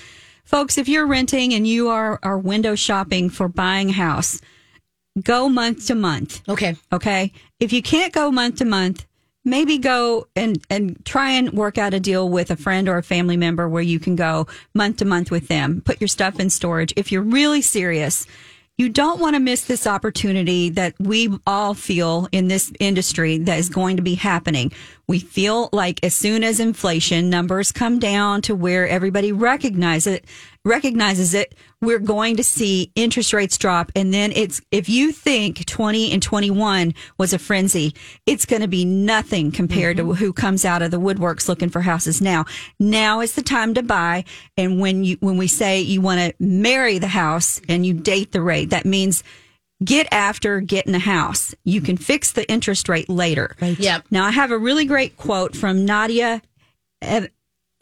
Folks, 0.43 0.77
if 0.77 0.87
you're 0.89 1.05
renting 1.05 1.53
and 1.53 1.67
you 1.67 1.89
are, 1.89 2.19
are 2.23 2.37
window 2.37 2.75
shopping 2.75 3.29
for 3.29 3.47
buying 3.47 3.89
a 3.89 3.93
house, 3.93 4.41
go 5.21 5.47
month 5.47 5.85
to 5.87 5.95
month. 5.95 6.41
Okay. 6.49 6.75
Okay. 6.91 7.31
If 7.59 7.71
you 7.71 7.81
can't 7.81 8.13
go 8.13 8.31
month 8.31 8.57
to 8.57 8.65
month, 8.65 9.05
maybe 9.45 9.77
go 9.77 10.27
and, 10.35 10.63
and 10.69 11.03
try 11.05 11.31
and 11.31 11.53
work 11.53 11.77
out 11.77 11.93
a 11.93 11.99
deal 11.99 12.27
with 12.27 12.51
a 12.51 12.55
friend 12.55 12.89
or 12.89 12.97
a 12.97 13.03
family 13.03 13.37
member 13.37 13.69
where 13.69 13.83
you 13.83 13.99
can 13.99 14.15
go 14.15 14.47
month 14.73 14.97
to 14.97 15.05
month 15.05 15.31
with 15.31 15.47
them. 15.47 15.81
Put 15.81 16.01
your 16.01 16.07
stuff 16.07 16.39
in 16.39 16.49
storage. 16.49 16.93
If 16.95 17.11
you're 17.11 17.21
really 17.21 17.61
serious, 17.61 18.25
you 18.77 18.89
don't 18.89 19.19
want 19.19 19.35
to 19.35 19.39
miss 19.39 19.65
this 19.65 19.85
opportunity 19.85 20.69
that 20.69 20.93
we 20.99 21.29
all 21.45 21.73
feel 21.73 22.29
in 22.31 22.47
this 22.47 22.71
industry 22.79 23.37
that 23.39 23.59
is 23.59 23.69
going 23.69 23.97
to 23.97 24.01
be 24.01 24.15
happening. 24.15 24.71
We 25.09 25.17
feel 25.17 25.69
like 25.73 26.03
as 26.03 26.13
soon 26.13 26.43
as 26.43 26.59
inflation 26.59 27.31
numbers 27.31 27.71
come 27.71 27.97
down 27.97 28.43
to 28.43 28.53
where 28.53 28.87
everybody 28.87 29.31
recognize 29.31 30.05
it, 30.05 30.23
recognizes 30.63 31.33
it, 31.33 31.55
we're 31.81 31.97
going 31.97 32.35
to 32.35 32.43
see 32.43 32.91
interest 32.93 33.33
rates 33.33 33.57
drop. 33.57 33.91
And 33.95 34.13
then 34.13 34.31
it's, 34.33 34.61
if 34.69 34.87
you 34.87 35.11
think 35.11 35.65
20 35.65 36.11
and 36.11 36.21
21 36.21 36.93
was 37.17 37.33
a 37.33 37.39
frenzy, 37.39 37.95
it's 38.27 38.45
going 38.45 38.61
to 38.61 38.67
be 38.67 38.85
nothing 38.85 39.51
compared 39.51 39.97
to 39.97 40.03
mm-hmm. 40.03 40.13
who 40.13 40.31
comes 40.31 40.63
out 40.63 40.83
of 40.83 40.91
the 40.91 40.99
woodworks 40.99 41.49
looking 41.49 41.69
for 41.69 41.81
houses 41.81 42.21
now. 42.21 42.45
Now 42.79 43.21
is 43.21 43.33
the 43.33 43.41
time 43.41 43.73
to 43.73 43.81
buy. 43.81 44.25
And 44.57 44.79
when 44.79 45.03
you, 45.03 45.17
when 45.21 45.37
we 45.37 45.47
say 45.47 45.81
you 45.81 46.01
want 46.01 46.19
to 46.19 46.35
marry 46.39 46.99
the 46.99 47.07
house 47.07 47.59
and 47.67 47.83
you 47.83 47.95
date 47.95 48.31
the 48.31 48.43
rate, 48.43 48.69
that 48.69 48.85
means 48.85 49.23
get 49.83 50.07
after 50.11 50.59
getting 50.61 50.93
a 50.95 50.99
house. 50.99 51.55
You 51.63 51.81
can 51.81 51.97
fix 51.97 52.31
the 52.31 52.49
interest 52.49 52.89
rate 52.89 53.09
later. 53.09 53.55
Yep. 53.61 54.05
Now 54.11 54.25
I 54.25 54.31
have 54.31 54.51
a 54.51 54.57
really 54.57 54.85
great 54.85 55.15
quote 55.17 55.55
from 55.55 55.85
Nadia 55.85 56.41
Ev- 57.01 57.29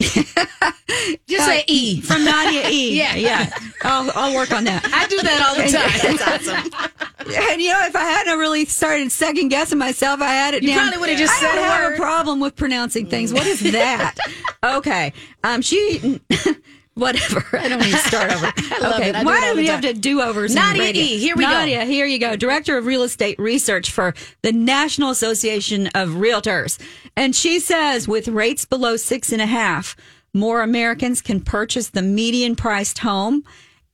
Just 0.00 1.44
say 1.46 1.64
E. 1.66 2.00
from 2.02 2.24
Nadia 2.24 2.68
E. 2.68 2.96
Yeah. 2.98 3.14
yeah. 3.16 3.50
I'll, 3.82 4.10
I'll 4.14 4.34
work 4.34 4.52
on 4.52 4.64
that. 4.64 4.84
I 4.92 5.06
do 5.08 5.20
that 5.22 5.46
all 5.48 5.54
the 5.54 5.70
time. 5.70 6.16
That's 6.16 6.48
awesome. 6.48 7.34
And 7.50 7.60
you 7.60 7.70
know, 7.72 7.84
if 7.86 7.94
I 7.96 8.04
hadn't 8.04 8.38
really 8.38 8.64
started 8.64 9.10
second 9.12 9.48
guessing 9.48 9.78
myself, 9.78 10.20
I 10.20 10.28
had 10.32 10.54
it 10.54 10.62
You 10.62 10.70
down. 10.70 10.78
probably 10.88 10.98
would've 11.00 11.18
just 11.18 11.34
I 11.34 11.40
said 11.40 11.54
don't 11.56 11.64
a 11.64 11.68
have 11.68 11.84
word. 11.90 11.94
a 11.94 11.96
problem 11.96 12.40
with 12.40 12.56
pronouncing 12.56 13.06
things. 13.06 13.32
What 13.32 13.46
is 13.46 13.60
that? 13.72 14.14
okay. 14.64 15.12
Um, 15.44 15.62
she. 15.62 16.20
Whatever. 16.98 17.44
I 17.56 17.68
don't 17.68 17.78
need 17.78 17.92
to 17.92 17.98
start 17.98 18.32
over. 18.32 18.46
okay. 18.94 19.12
Why 19.22 19.40
do 19.52 19.56
we 19.56 19.66
have 19.68 19.82
to 19.82 19.94
do 19.94 20.20
overs? 20.20 20.52
Nadia? 20.52 20.90
E, 20.90 21.18
here 21.18 21.36
we 21.36 21.44
go. 21.44 21.50
Nadia, 21.50 21.84
here 21.84 22.06
you 22.06 22.18
go. 22.18 22.34
Director 22.34 22.76
of 22.76 22.86
Real 22.86 23.04
Estate 23.04 23.38
Research 23.38 23.92
for 23.92 24.14
the 24.42 24.52
National 24.52 25.10
Association 25.10 25.86
of 25.88 26.10
Realtors. 26.10 26.78
And 27.16 27.36
she 27.36 27.60
says 27.60 28.08
with 28.08 28.26
rates 28.26 28.64
below 28.64 28.96
six 28.96 29.30
and 29.30 29.40
a 29.40 29.46
half, 29.46 29.94
more 30.34 30.60
Americans 30.60 31.22
can 31.22 31.40
purchase 31.40 31.90
the 31.90 32.02
median 32.02 32.56
priced 32.56 32.98
home. 32.98 33.44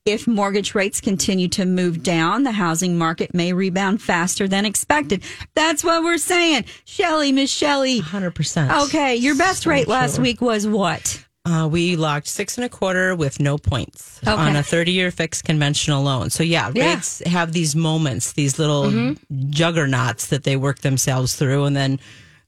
If 0.06 0.26
mortgage 0.26 0.74
rates 0.74 1.00
continue 1.00 1.48
to 1.48 1.64
move 1.64 2.02
down, 2.02 2.42
the 2.42 2.52
housing 2.52 2.96
market 2.96 3.34
may 3.34 3.52
rebound 3.52 4.02
faster 4.02 4.48
than 4.48 4.64
expected. 4.64 5.22
That's 5.54 5.84
what 5.84 6.02
we're 6.02 6.18
saying. 6.18 6.64
Shelly, 6.84 7.32
Miss 7.32 7.50
Shelly. 7.50 8.00
100%. 8.00 8.84
Okay, 8.86 9.16
your 9.16 9.34
best 9.34 9.62
So 9.62 9.70
rate 9.70 9.88
last 9.88 10.18
week 10.18 10.40
was 10.42 10.66
what? 10.66 11.23
Uh, 11.46 11.68
we 11.70 11.94
locked 11.94 12.26
six 12.26 12.56
and 12.56 12.64
a 12.64 12.70
quarter 12.70 13.14
with 13.14 13.38
no 13.38 13.58
points 13.58 14.18
Okay. 14.26 14.32
on 14.32 14.56
a 14.56 14.62
30 14.62 14.92
year 14.92 15.10
fixed 15.10 15.44
conventional 15.44 16.02
loan. 16.02 16.30
So, 16.30 16.42
yeah, 16.42 16.70
Yeah. 16.74 16.94
rates 16.94 17.20
have 17.26 17.52
these 17.52 17.76
moments, 17.76 18.32
these 18.32 18.58
little 18.58 19.14
juggernauts 19.50 20.28
that 20.28 20.44
they 20.44 20.56
work 20.56 20.78
themselves 20.78 21.34
through. 21.34 21.64
And 21.66 21.76
then 21.76 22.00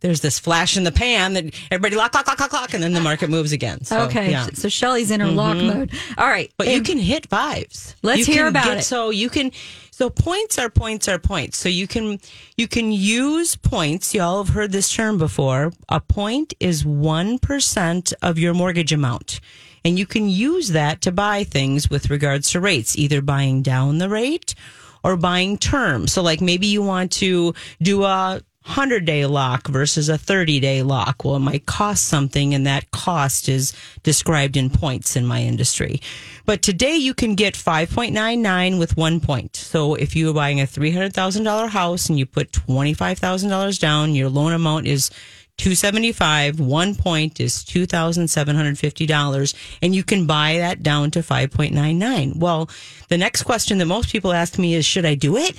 there's 0.06 0.20
this 0.20 0.38
flash 0.38 0.76
in 0.76 0.84
the 0.84 0.92
pan 0.92 1.32
that 1.34 1.44
everybody 1.70 1.96
lock, 1.96 2.14
lock, 2.14 2.28
lock, 2.28 2.38
lock, 2.40 2.52
lock, 2.52 2.74
and 2.74 2.82
then 2.82 2.92
the 2.92 3.00
market 3.00 3.28
moves 3.28 3.50
again. 3.52 3.82
So, 3.84 4.02
okay, 4.02 4.30
Yeah. 4.30 4.46
so 4.54 4.68
Shelly's 4.68 5.10
in 5.10 5.20
her 5.20 5.26
lock 5.26 5.56
mm-hmm. 5.56 5.78
mode. 5.80 5.92
All 6.16 6.28
right, 6.28 6.52
But 6.56 6.68
you 6.68 6.82
can 6.82 6.98
hit 6.98 7.28
fives. 7.28 7.96
Let's 8.02 8.20
You 8.28 8.34
hear 8.34 8.46
about 8.46 8.64
get- 8.66 8.78
it. 8.78 8.82
So 8.84 9.10
you 9.10 9.28
can. 9.28 9.50
So 9.90 10.10
points 10.10 10.58
are 10.58 10.68
points 10.68 11.08
are 11.08 11.18
points. 11.18 11.56
So 11.58 11.68
you 11.70 11.86
can 11.88 12.20
you 12.56 12.68
can 12.68 12.92
use 12.92 13.56
points. 13.56 14.14
Y'all 14.14 14.44
have 14.44 14.54
heard 14.54 14.70
this 14.70 14.92
term 14.92 15.16
before. 15.16 15.72
A 15.88 16.00
point 16.00 16.52
is 16.60 16.84
one 16.84 17.38
percent 17.38 18.12
of 18.22 18.38
your 18.38 18.52
mortgage 18.52 18.92
amount, 18.92 19.40
and 19.86 19.98
you 19.98 20.04
can 20.06 20.28
use 20.28 20.68
that 20.68 21.00
to 21.00 21.12
buy 21.12 21.44
things 21.44 21.88
with 21.88 22.10
regards 22.10 22.50
to 22.50 22.60
rates, 22.60 22.96
either 22.98 23.22
buying 23.22 23.62
down 23.62 23.96
the 23.96 24.10
rate 24.10 24.54
or 25.02 25.16
buying 25.16 25.56
term. 25.56 26.06
So 26.06 26.20
like 26.22 26.42
maybe 26.42 26.66
you 26.66 26.82
want 26.82 27.10
to 27.12 27.54
do 27.80 28.04
a 28.04 28.42
100 28.66 29.04
day 29.04 29.24
lock 29.26 29.68
versus 29.68 30.08
a 30.08 30.18
30 30.18 30.58
day 30.58 30.82
lock. 30.82 31.24
Well, 31.24 31.36
it 31.36 31.40
might 31.40 31.66
cost 31.66 32.08
something, 32.08 32.52
and 32.52 32.66
that 32.66 32.90
cost 32.90 33.48
is 33.48 33.72
described 34.02 34.56
in 34.56 34.70
points 34.70 35.14
in 35.14 35.24
my 35.24 35.40
industry. 35.40 36.00
But 36.46 36.62
today 36.62 36.96
you 36.96 37.14
can 37.14 37.36
get 37.36 37.54
5.99 37.54 38.80
with 38.80 38.96
one 38.96 39.20
point. 39.20 39.54
So 39.54 39.94
if 39.94 40.16
you 40.16 40.30
are 40.30 40.34
buying 40.34 40.60
a 40.60 40.64
$300,000 40.64 41.68
house 41.68 42.08
and 42.08 42.18
you 42.18 42.26
put 42.26 42.50
$25,000 42.50 43.78
down, 43.78 44.16
your 44.16 44.28
loan 44.28 44.52
amount 44.52 44.88
is 44.88 45.10
275 45.58 46.60
one 46.60 46.94
point 46.94 47.40
is 47.40 47.64
$2750 47.64 49.54
and 49.82 49.94
you 49.94 50.04
can 50.04 50.26
buy 50.26 50.58
that 50.58 50.82
down 50.82 51.10
to 51.10 51.20
5.99 51.20 52.36
well 52.36 52.68
the 53.08 53.16
next 53.18 53.44
question 53.44 53.78
that 53.78 53.86
most 53.86 54.10
people 54.10 54.32
ask 54.32 54.58
me 54.58 54.74
is 54.74 54.84
should 54.84 55.06
i 55.06 55.14
do 55.14 55.36
it? 55.36 55.56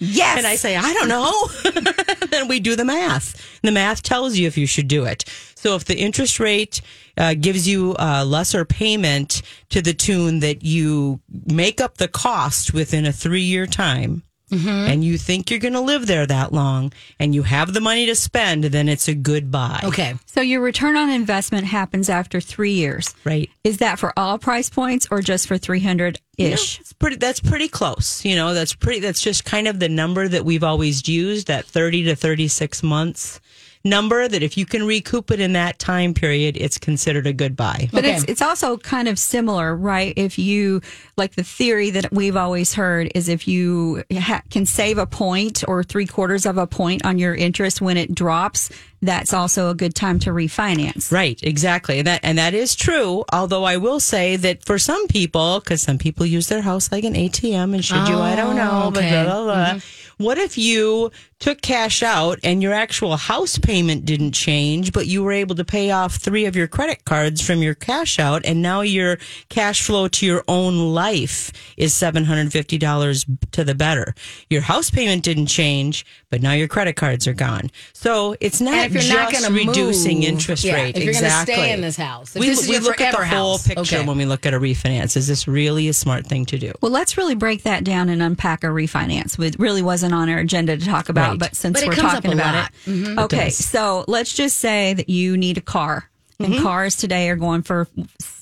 Yes. 0.00 0.38
and 0.38 0.46
i 0.46 0.54
say 0.56 0.76
i 0.76 0.92
don't 0.94 1.08
know. 1.08 1.48
Then 2.30 2.48
we 2.48 2.60
do 2.60 2.76
the 2.76 2.84
math. 2.84 3.60
The 3.62 3.72
math 3.72 4.02
tells 4.02 4.36
you 4.36 4.46
if 4.46 4.58
you 4.58 4.66
should 4.66 4.88
do 4.88 5.04
it. 5.04 5.24
So 5.54 5.74
if 5.74 5.84
the 5.84 5.96
interest 5.96 6.38
rate 6.38 6.80
uh, 7.16 7.34
gives 7.34 7.66
you 7.66 7.96
a 7.98 8.24
lesser 8.24 8.64
payment 8.64 9.42
to 9.70 9.82
the 9.82 9.94
tune 9.94 10.40
that 10.40 10.62
you 10.62 11.20
make 11.46 11.80
up 11.80 11.96
the 11.96 12.08
cost 12.08 12.72
within 12.74 13.06
a 13.06 13.12
three 13.12 13.42
year 13.42 13.66
time 13.66 14.22
Mm-hmm. 14.50 14.68
and 14.68 15.04
you 15.04 15.18
think 15.18 15.50
you're 15.50 15.60
going 15.60 15.74
to 15.74 15.80
live 15.80 16.06
there 16.06 16.24
that 16.24 16.52
long 16.52 16.90
and 17.20 17.34
you 17.34 17.42
have 17.42 17.74
the 17.74 17.82
money 17.82 18.06
to 18.06 18.14
spend, 18.14 18.64
then 18.64 18.88
it's 18.88 19.06
a 19.06 19.14
good 19.14 19.50
buy. 19.50 19.80
Okay. 19.84 20.14
So 20.24 20.40
your 20.40 20.62
return 20.62 20.96
on 20.96 21.10
investment 21.10 21.66
happens 21.66 22.08
after 22.08 22.40
three 22.40 22.72
years. 22.72 23.14
Right. 23.24 23.50
Is 23.62 23.78
that 23.78 23.98
for 23.98 24.12
all 24.16 24.38
price 24.38 24.70
points 24.70 25.06
or 25.10 25.20
just 25.20 25.48
for 25.48 25.58
300 25.58 26.18
ish? 26.38 26.80
It's 26.80 26.92
pretty. 26.94 27.16
That's 27.16 27.40
pretty 27.40 27.68
close. 27.68 28.24
You 28.24 28.36
know, 28.36 28.54
that's 28.54 28.74
pretty. 28.74 29.00
That's 29.00 29.20
just 29.20 29.44
kind 29.44 29.68
of 29.68 29.80
the 29.80 29.88
number 29.88 30.26
that 30.28 30.44
we've 30.44 30.64
always 30.64 31.06
used. 31.08 31.48
That 31.48 31.66
thirty 31.66 32.04
to 32.04 32.16
thirty-six 32.16 32.82
months 32.82 33.40
number. 33.84 34.28
That 34.28 34.42
if 34.42 34.56
you 34.56 34.66
can 34.66 34.86
recoup 34.86 35.30
it 35.30 35.40
in 35.40 35.52
that 35.54 35.78
time 35.78 36.14
period, 36.14 36.56
it's 36.56 36.78
considered 36.78 37.26
a 37.26 37.32
good 37.32 37.56
buy. 37.56 37.88
But 37.92 38.04
Okay. 38.04 38.14
it's 38.14 38.24
it's 38.24 38.42
also 38.42 38.76
kind 38.76 39.08
of 39.08 39.18
similar, 39.18 39.74
right? 39.74 40.12
If 40.16 40.38
you 40.38 40.80
like 41.16 41.34
the 41.34 41.44
theory 41.44 41.90
that 41.90 42.12
we've 42.12 42.36
always 42.36 42.74
heard 42.74 43.10
is 43.14 43.28
if 43.28 43.48
you 43.48 44.04
ha- 44.12 44.42
can 44.50 44.66
save 44.66 44.98
a 44.98 45.06
point 45.06 45.64
or 45.66 45.82
three 45.82 46.06
quarters 46.06 46.46
of 46.46 46.58
a 46.58 46.66
point 46.66 47.04
on 47.04 47.18
your 47.18 47.34
interest 47.34 47.80
when 47.80 47.96
it 47.96 48.14
drops, 48.14 48.70
that's 49.00 49.32
also 49.32 49.70
a 49.70 49.74
good 49.74 49.94
time 49.94 50.18
to 50.20 50.30
refinance. 50.30 51.12
Right, 51.12 51.38
exactly. 51.42 51.98
And 51.98 52.06
that 52.06 52.20
and 52.22 52.38
that 52.38 52.54
is 52.54 52.74
true. 52.74 53.24
Although 53.32 53.64
I 53.64 53.76
will 53.76 54.00
say 54.00 54.36
that 54.36 54.64
for 54.64 54.78
some 54.78 55.06
people, 55.08 55.60
because 55.60 55.82
some 55.82 55.98
people 55.98 56.26
use 56.26 56.48
their 56.48 56.62
house 56.62 56.90
like 56.90 57.04
an 57.04 57.14
ATM, 57.14 57.74
and 57.74 57.84
should 57.84 58.08
you, 58.08 58.18
I 58.18 58.34
don't 58.34 58.58
oh, 58.58 58.82
know, 58.84 58.90
but 58.92 59.04
okay. 59.04 59.24
blah, 59.24 59.44
blah, 59.44 59.72
blah. 59.72 59.80
What 60.18 60.38
if 60.38 60.58
you 60.58 61.12
took 61.40 61.60
cash 61.60 62.02
out 62.02 62.38
and 62.42 62.62
your 62.62 62.72
actual 62.72 63.16
house 63.16 63.58
payment 63.58 64.04
didn't 64.04 64.32
change, 64.32 64.92
but 64.92 65.06
you 65.06 65.22
were 65.22 65.32
able 65.32 65.54
to 65.54 65.64
pay 65.64 65.90
off 65.90 66.16
three 66.16 66.46
of 66.46 66.56
your 66.56 66.66
credit 66.66 67.04
cards 67.04 67.40
from 67.40 67.62
your 67.62 67.74
cash 67.74 68.18
out, 68.18 68.44
and 68.44 68.60
now 68.60 68.80
your 68.80 69.18
cash 69.48 69.82
flow 69.82 70.08
to 70.08 70.26
your 70.26 70.42
own 70.48 70.94
life 70.94 71.52
is 71.76 71.94
seven 71.94 72.24
hundred 72.24 72.50
fifty 72.52 72.78
dollars 72.78 73.24
to 73.52 73.64
the 73.64 73.74
better. 73.74 74.14
Your 74.50 74.62
house 74.62 74.90
payment 74.90 75.22
didn't 75.22 75.46
change, 75.46 76.04
but 76.30 76.42
now 76.42 76.52
your 76.52 76.68
credit 76.68 76.96
cards 76.96 77.26
are 77.26 77.34
gone. 77.34 77.70
So 77.92 78.34
it's 78.40 78.60
not 78.60 78.74
And 78.74 78.96
if 78.96 79.04
you're 79.04 79.14
not 79.16 79.30
just 79.30 79.46
going 79.46 79.54
to 79.54 79.68
reducing 79.68 80.18
move, 80.18 80.28
interest 80.28 80.64
yeah, 80.64 80.74
rate. 80.74 80.96
if 80.96 81.04
you're 81.04 81.10
exactly. 81.10 81.54
going 81.54 81.66
to 81.66 81.68
stay 81.68 81.74
in 81.74 81.80
this 81.82 81.96
house, 81.96 82.34
if 82.34 82.40
we, 82.40 82.48
this 82.48 82.62
is 82.62 82.68
we 82.68 82.78
look 82.80 83.00
at 83.00 83.12
the 83.12 83.18
forever 83.18 83.36
whole 83.36 83.58
picture 83.58 83.96
okay. 83.96 84.06
when 84.06 84.16
we 84.18 84.26
look 84.26 84.44
at 84.44 84.54
a 84.54 84.58
refinance. 84.58 85.16
Is 85.16 85.28
this 85.28 85.46
really 85.46 85.88
a 85.88 85.92
smart 85.92 86.26
thing 86.26 86.44
to 86.46 86.58
do? 86.58 86.72
Well, 86.80 86.90
let's 86.90 87.16
really 87.16 87.34
break 87.34 87.62
that 87.62 87.84
down 87.84 88.08
and 88.08 88.22
unpack 88.22 88.64
a 88.64 88.68
refinance. 88.68 89.38
It 89.38 89.58
really 89.58 89.82
wasn't 89.82 90.14
on 90.14 90.28
our 90.28 90.38
agenda 90.38 90.76
to 90.76 90.84
talk 90.84 91.08
about, 91.08 91.27
Right. 91.27 91.27
But 91.36 91.54
since 91.56 91.80
But 91.80 91.88
we're 91.88 91.94
talking 91.94 92.32
about 92.32 92.66
it, 92.66 92.90
mm-hmm. 92.90 93.18
okay. 93.18 93.44
does. 93.46 93.56
So 93.56 94.04
let's 94.08 94.34
just 94.34 94.58
say 94.58 94.94
that 94.94 95.08
you 95.08 95.36
need 95.36 95.58
a 95.58 95.62
car, 95.62 96.08
and 96.38 96.54
mm-hmm. 96.54 96.62
cars 96.62 96.96
today 96.96 97.28
are 97.30 97.36
going 97.36 97.62
for 97.62 97.88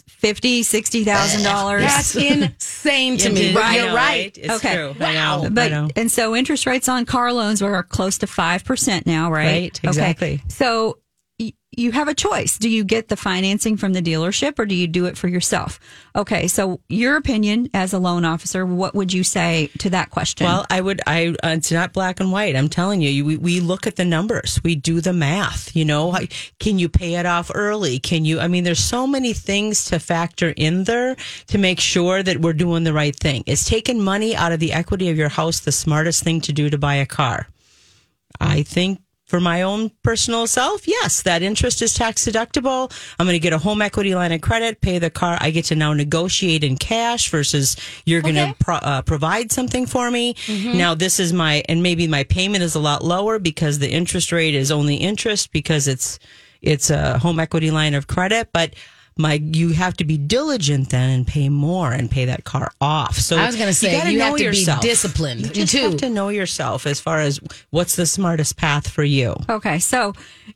fifty, 0.06 0.62
sixty 0.62 1.04
thousand 1.04 1.42
dollars. 1.42 1.82
That's 1.82 2.16
insane 2.16 3.18
to 3.18 3.30
me. 3.30 3.54
Right. 3.54 3.80
You're 3.80 3.94
right. 3.94 4.36
It's 4.36 4.54
Okay. 4.54 4.74
true. 4.74 4.94
I 5.00 5.12
But 5.50 5.72
and 5.96 6.10
so 6.10 6.34
interest 6.34 6.66
rates 6.66 6.88
on 6.88 7.04
car 7.04 7.32
loans 7.32 7.62
are 7.62 7.82
close 7.82 8.18
to 8.18 8.26
five 8.26 8.64
percent 8.64 9.06
now, 9.06 9.30
right? 9.30 9.46
Right, 9.46 9.80
exactly. 9.84 10.34
Okay. 10.34 10.42
So 10.48 10.98
you 11.76 11.92
have 11.92 12.08
a 12.08 12.14
choice. 12.14 12.56
Do 12.58 12.70
you 12.70 12.84
get 12.84 13.08
the 13.08 13.16
financing 13.16 13.76
from 13.76 13.92
the 13.92 14.00
dealership 14.00 14.58
or 14.58 14.64
do 14.64 14.74
you 14.74 14.86
do 14.86 15.04
it 15.04 15.16
for 15.18 15.28
yourself? 15.28 15.78
Okay. 16.14 16.48
So 16.48 16.80
your 16.88 17.16
opinion 17.16 17.68
as 17.74 17.92
a 17.92 17.98
loan 17.98 18.24
officer, 18.24 18.64
what 18.64 18.94
would 18.94 19.12
you 19.12 19.22
say 19.22 19.68
to 19.78 19.90
that 19.90 20.10
question? 20.10 20.46
Well, 20.46 20.64
I 20.70 20.80
would. 20.80 21.02
I 21.06 21.28
uh, 21.44 21.48
it's 21.48 21.70
not 21.70 21.92
black 21.92 22.18
and 22.18 22.32
white. 22.32 22.56
I'm 22.56 22.68
telling 22.68 23.02
you, 23.02 23.24
we, 23.24 23.36
we 23.36 23.60
look 23.60 23.86
at 23.86 23.96
the 23.96 24.04
numbers. 24.04 24.58
We 24.64 24.74
do 24.74 25.00
the 25.02 25.12
math. 25.12 25.76
You 25.76 25.84
know, 25.84 26.16
can 26.58 26.78
you 26.78 26.88
pay 26.88 27.16
it 27.16 27.26
off 27.26 27.50
early? 27.54 27.98
Can 27.98 28.24
you? 28.24 28.40
I 28.40 28.48
mean, 28.48 28.64
there's 28.64 28.80
so 28.80 29.06
many 29.06 29.34
things 29.34 29.84
to 29.86 29.98
factor 29.98 30.54
in 30.56 30.84
there 30.84 31.16
to 31.48 31.58
make 31.58 31.80
sure 31.80 32.22
that 32.22 32.40
we're 32.40 32.54
doing 32.54 32.84
the 32.84 32.94
right 32.94 33.14
thing. 33.14 33.44
Is 33.46 33.66
taking 33.66 34.02
money 34.02 34.34
out 34.34 34.52
of 34.52 34.60
the 34.60 34.72
equity 34.72 35.10
of 35.10 35.18
your 35.18 35.28
house 35.28 35.60
the 35.60 35.72
smartest 35.72 36.24
thing 36.24 36.40
to 36.42 36.52
do 36.52 36.70
to 36.70 36.78
buy 36.78 36.94
a 36.94 37.06
car? 37.06 37.48
I 38.40 38.62
think 38.62 39.00
for 39.26 39.40
my 39.40 39.62
own 39.62 39.90
personal 40.02 40.46
self, 40.46 40.86
yes, 40.86 41.22
that 41.22 41.42
interest 41.42 41.82
is 41.82 41.92
tax 41.94 42.26
deductible. 42.26 42.92
I'm 43.18 43.26
going 43.26 43.34
to 43.34 43.40
get 43.40 43.52
a 43.52 43.58
home 43.58 43.82
equity 43.82 44.14
line 44.14 44.30
of 44.30 44.40
credit, 44.40 44.80
pay 44.80 44.98
the 45.00 45.10
car. 45.10 45.36
I 45.40 45.50
get 45.50 45.64
to 45.66 45.74
now 45.74 45.92
negotiate 45.92 46.62
in 46.62 46.76
cash 46.76 47.28
versus 47.30 47.76
you're 48.04 48.22
going 48.22 48.36
to 48.36 48.54
pro- 48.60 48.76
uh, 48.76 49.02
provide 49.02 49.50
something 49.50 49.84
for 49.86 50.10
me. 50.10 50.36
Now, 50.78 50.94
this 50.94 51.18
is 51.18 51.32
my, 51.32 51.62
and 51.68 51.82
maybe 51.82 52.06
my 52.06 52.22
payment 52.24 52.62
is 52.62 52.76
a 52.76 52.80
lot 52.80 53.04
lower 53.04 53.38
because 53.40 53.80
the 53.80 53.90
interest 53.90 54.30
rate 54.30 54.54
is 54.54 54.70
only 54.70 54.94
interest 54.94 55.50
because 55.50 55.88
it's, 55.88 56.20
it's 56.62 56.90
a 56.90 57.18
home 57.18 57.40
equity 57.40 57.70
line 57.72 57.94
of 57.94 58.06
credit, 58.06 58.50
but 58.52 58.74
my, 59.18 59.34
you 59.34 59.70
have 59.70 59.96
to 59.96 60.04
be 60.04 60.18
diligent 60.18 60.90
then 60.90 61.10
and 61.10 61.26
pay 61.26 61.48
more 61.48 61.90
and 61.92 62.10
pay 62.10 62.26
that 62.26 62.44
car 62.44 62.70
off. 62.80 63.16
So 63.16 63.36
I 63.36 63.46
was 63.46 63.56
gonna 63.56 63.72
say, 63.72 63.96
gotta 63.96 64.12
you 64.12 64.20
have 64.20 64.32
know 64.32 64.38
to 64.38 64.50
be 64.50 64.66
disciplined, 64.80 65.46
You 65.46 65.48
just 65.64 65.72
too. 65.72 65.82
have 65.82 65.96
to 65.98 66.10
know 66.10 66.28
yourself 66.28 66.86
as 66.86 67.00
far 67.00 67.20
as 67.20 67.40
what's 67.70 67.96
the 67.96 68.04
smartest 68.06 68.56
path 68.56 68.88
for 68.88 69.04
you. 69.04 69.34
Okay, 69.48 69.78
so 69.78 70.12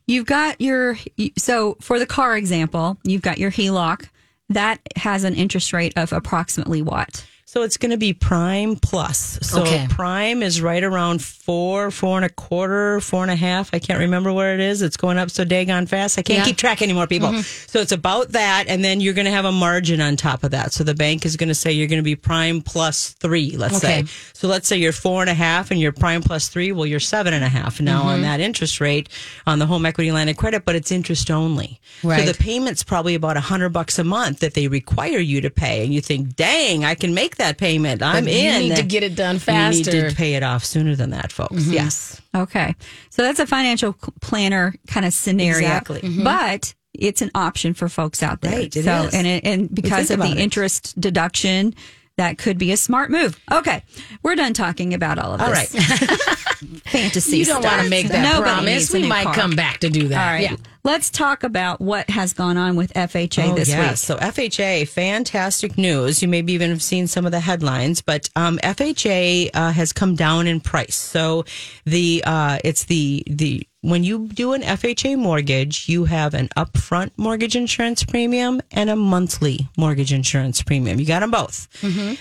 you've 0.07 0.27
got 0.27 0.61
your 0.61 0.99
so 1.39 1.77
for 1.81 1.99
the 1.99 2.07
car 2.07 2.37
example, 2.37 2.99
you've 3.03 3.23
got 3.23 3.39
your 3.39 3.51
HELOC 3.51 4.09
that 4.51 4.81
has 4.97 5.25
an 5.25 5.35
interest 5.35 5.73
rate 5.73 5.95
of 5.97 6.13
approximately 6.13 6.83
what? 6.83 7.25
So 7.53 7.63
it's 7.65 7.77
going 7.79 7.91
to 7.91 7.97
be 7.97 8.13
prime 8.13 8.77
plus. 8.77 9.41
So 9.43 9.63
Okay. 9.63 9.85
prime 9.91 10.41
is 10.41 10.63
right 10.63 10.85
around 10.85 11.21
four, 11.21 11.91
four 11.91 12.15
and 12.17 12.25
a 12.25 12.29
quarter, 12.29 13.01
four 13.01 13.23
and 13.23 13.31
a 13.33 13.35
half. 13.35 13.71
I 13.73 13.81
can't 13.81 13.99
remember 13.99 14.33
where 14.33 14.55
it 14.55 14.61
is. 14.61 14.83
It's 14.83 14.97
going 14.97 15.19
up 15.19 15.33
so 15.33 15.45
daggone 15.45 15.89
fast. 15.89 16.17
I 16.17 16.23
can't 16.23 16.39
Yeah. 16.39 16.45
keep 16.45 16.59
track 16.59 16.81
anymore, 16.81 17.09
people. 17.09 17.31
Mm-hmm. 17.31 17.41
So 17.67 17.81
it's 17.81 17.91
about 17.91 18.31
that, 18.33 18.67
and 18.69 18.85
then 18.85 19.01
you're 19.01 19.15
going 19.15 19.25
to 19.25 19.33
have 19.33 19.47
a 19.47 19.51
margin 19.51 20.01
on 20.01 20.15
top 20.17 20.45
of 20.45 20.53
that. 20.53 20.73
So 20.73 20.85
the 20.85 20.95
bank 20.95 21.27
is 21.27 21.35
going 21.37 21.49
to 21.49 21.55
say 21.57 21.73
you're 21.73 21.89
going 21.89 21.99
to 21.99 22.05
be 22.05 22.15
prime 22.15 22.61
plus 22.63 23.17
three. 23.19 23.57
Let's 23.57 23.79
Okay. 23.79 24.05
say. 24.05 24.13
So 24.33 24.47
let's 24.47 24.69
say 24.69 24.77
you're 24.77 24.93
four 24.93 25.21
and 25.21 25.29
a 25.29 25.35
half, 25.35 25.73
and 25.73 25.81
you're 25.81 25.91
prime 25.91 26.23
plus 26.23 26.47
three. 26.47 26.71
Well, 26.71 26.87
you're 26.87 27.01
seven 27.01 27.35
and 27.35 27.43
a 27.45 27.49
half 27.49 27.81
now 27.81 28.03
Mm-hmm. 28.03 28.09
on 28.11 28.23
that 28.23 28.39
interest 28.39 28.81
rate 28.81 29.09
on 29.45 29.59
the 29.59 29.67
home 29.67 29.85
equity 29.87 30.13
line 30.13 30.29
of 30.29 30.37
credit, 30.37 30.65
but 30.65 30.77
it's 30.77 30.93
interest 30.93 31.33
only. 31.33 31.81
Right. 32.05 32.21
So 32.25 32.31
the 32.33 32.39
payment's 32.39 32.85
probably 32.85 33.17
about 33.17 33.37
a 33.37 33.41
hundred 33.41 33.71
bucks 33.71 33.99
a 33.99 34.05
month 34.05 34.39
that 34.39 34.55
they 34.55 34.69
require 34.69 35.19
you 35.19 35.41
to 35.41 35.51
pay, 35.51 35.83
and 35.85 35.93
you 35.93 36.01
think, 36.01 36.37
"Dang, 36.37 36.85
I 36.85 36.95
can 36.95 37.13
make 37.13 37.39
that 37.41 37.59
payment. 37.59 38.03
I'm 38.03 38.25
But 38.25 38.33
you 38.33 38.39
in." 38.39 38.61
need 38.61 38.77
to 38.77 38.83
get 38.83 39.03
it 39.03 39.15
done 39.17 39.35
You 39.35 39.41
faster. 39.41 39.93
need 40.03 40.09
to 40.11 40.15
pay 40.17 40.35
it 40.35 40.43
off 40.43 40.65
sooner 40.65 40.95
than 40.95 41.11
that, 41.11 41.33
folks. 41.33 41.57
Mm-hmm. 41.57 41.73
Yes. 41.73 42.21
Okay. 42.35 42.75
So 43.11 43.23
that's 43.23 43.41
a 43.41 43.47
financial 43.47 43.95
planner 44.21 44.75
kind 44.87 45.05
of 45.05 45.13
scenario. 45.13 45.59
Exactly. 45.67 46.01
Mhm. 46.01 46.25
But 46.25 46.75
it's 46.95 47.23
an 47.23 47.31
option 47.35 47.75
for 47.75 47.89
folks 47.89 48.23
out 48.23 48.41
there. 48.41 48.53
Right, 48.53 48.75
it 48.77 48.85
so 48.85 49.03
is. 49.05 49.15
and 49.15 49.27
it, 49.27 49.45
and 49.45 49.75
because 49.75 50.11
of 50.11 50.19
the 50.21 50.27
it. 50.31 50.39
interest 50.39 50.99
deduction, 51.01 51.75
that 52.17 52.37
could 52.39 52.59
be 52.59 52.73
a 52.73 52.77
smart 52.77 53.11
move. 53.11 53.39
Okay. 53.51 53.83
We're 54.23 54.35
done 54.35 54.53
talking 54.55 54.93
about 54.95 55.19
all 55.19 55.33
of 55.35 55.41
All 55.41 55.51
this. 55.51 55.75
right. 55.75 56.39
Fantasy. 56.85 57.39
you 57.39 57.45
don't 57.47 57.63
want 57.65 57.83
to 57.83 57.89
make 57.91 58.09
that 58.09 58.23
Nobody 58.23 58.51
promise. 58.51 58.93
We 58.93 59.07
might 59.07 59.25
car. 59.25 59.35
come 59.35 59.57
back 59.57 59.81
to 59.81 59.91
do 59.91 60.09
that. 60.09 60.19
All 60.27 60.33
right. 60.35 60.51
Yeah. 60.51 60.57
Let's 60.83 61.11
talk 61.11 61.43
about 61.45 61.79
what 61.83 62.09
has 62.09 62.33
gone 62.33 62.57
on 62.57 62.75
with 62.75 62.91
FHA 62.95 63.51
Oh, 63.51 63.55
this 63.55 63.69
yeah. 63.69 63.89
week. 63.91 63.99
So 63.99 64.17
FHA, 64.17 64.89
fantastic 64.89 65.77
news. 65.77 66.23
You 66.23 66.29
maybe 66.29 66.55
even 66.55 66.71
have 66.71 66.83
seen 66.83 67.07
some 67.07 67.27
of 67.27 67.33
the 67.33 67.41
headlines, 67.41 68.01
but 68.01 68.31
um, 68.35 68.57
FHA 68.59 69.51
uh, 69.53 69.73
has 69.73 69.93
come 69.93 70.15
down 70.15 70.47
in 70.47 70.59
price. 70.61 70.95
So 70.97 71.45
the 71.85 72.23
uh, 72.27 72.59
it's 72.65 72.85
the 72.85 73.23
the 73.27 73.67
when 73.83 74.05
you 74.05 74.29
do 74.29 74.53
an 74.53 74.61
FHA 74.63 75.19
mortgage, 75.19 75.89
you 75.89 76.05
have 76.05 76.35
an 76.35 76.49
upfront 76.57 77.11
mortgage 77.17 77.57
insurance 77.57 78.05
premium 78.05 78.61
and 78.73 78.91
a 78.91 78.97
monthly 78.97 79.69
mortgage 79.79 80.13
insurance 80.13 80.63
premium. 80.63 80.99
You 81.01 81.07
got 81.07 81.21
them 81.21 81.31
both. 81.31 81.67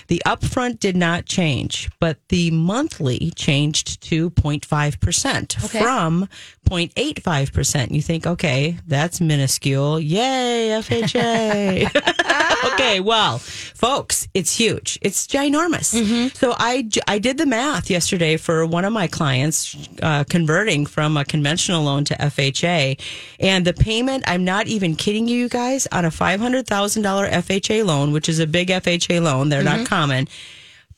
The 0.08 0.22
upfront 0.26 0.80
did 0.80 0.96
not 0.96 1.26
change, 1.26 1.90
but 1.98 2.16
the 2.30 2.50
monthly 2.50 3.30
changed 3.36 4.00
to 4.04 4.29
0.5% 4.30 5.70
from 5.82 6.28
0.85%. 6.68 7.90
You 7.90 8.02
think, 8.02 8.26
okay, 8.26 8.76
that's 8.86 9.20
minuscule. 9.20 9.98
Yay, 10.00 10.68
FHA. 10.80 12.70
okay, 12.74 13.00
well, 13.00 13.38
folks, 13.38 14.28
it's 14.34 14.56
huge. 14.56 14.98
It's 15.02 15.26
ginormous. 15.26 16.34
So 16.36 16.54
I, 16.56 16.88
I 17.08 17.18
did 17.18 17.38
the 17.38 17.46
math 17.46 17.90
yesterday 17.90 18.36
for 18.36 18.64
one 18.66 18.84
of 18.84 18.92
my 18.92 19.06
clients 19.06 19.76
uh, 20.02 20.24
converting 20.24 20.86
from 20.86 21.16
a 21.16 21.24
conventional 21.24 21.82
loan 21.82 22.04
to 22.04 22.14
FHA. 22.14 23.00
And 23.40 23.64
the 23.66 23.72
payment, 23.74 24.24
I'm 24.26 24.44
not 24.44 24.66
even 24.68 24.94
kidding 24.96 25.26
you, 25.28 25.36
you 25.38 25.48
guys, 25.48 25.86
on 25.90 26.04
a 26.04 26.10
$500,000 26.10 26.64
FHA 26.64 27.84
loan, 27.84 28.12
which 28.12 28.28
is 28.28 28.38
a 28.38 28.46
big 28.46 28.68
FHA 28.68 29.22
loan, 29.22 29.48
they're 29.48 29.62
not 29.64 29.86
common. 29.86 30.28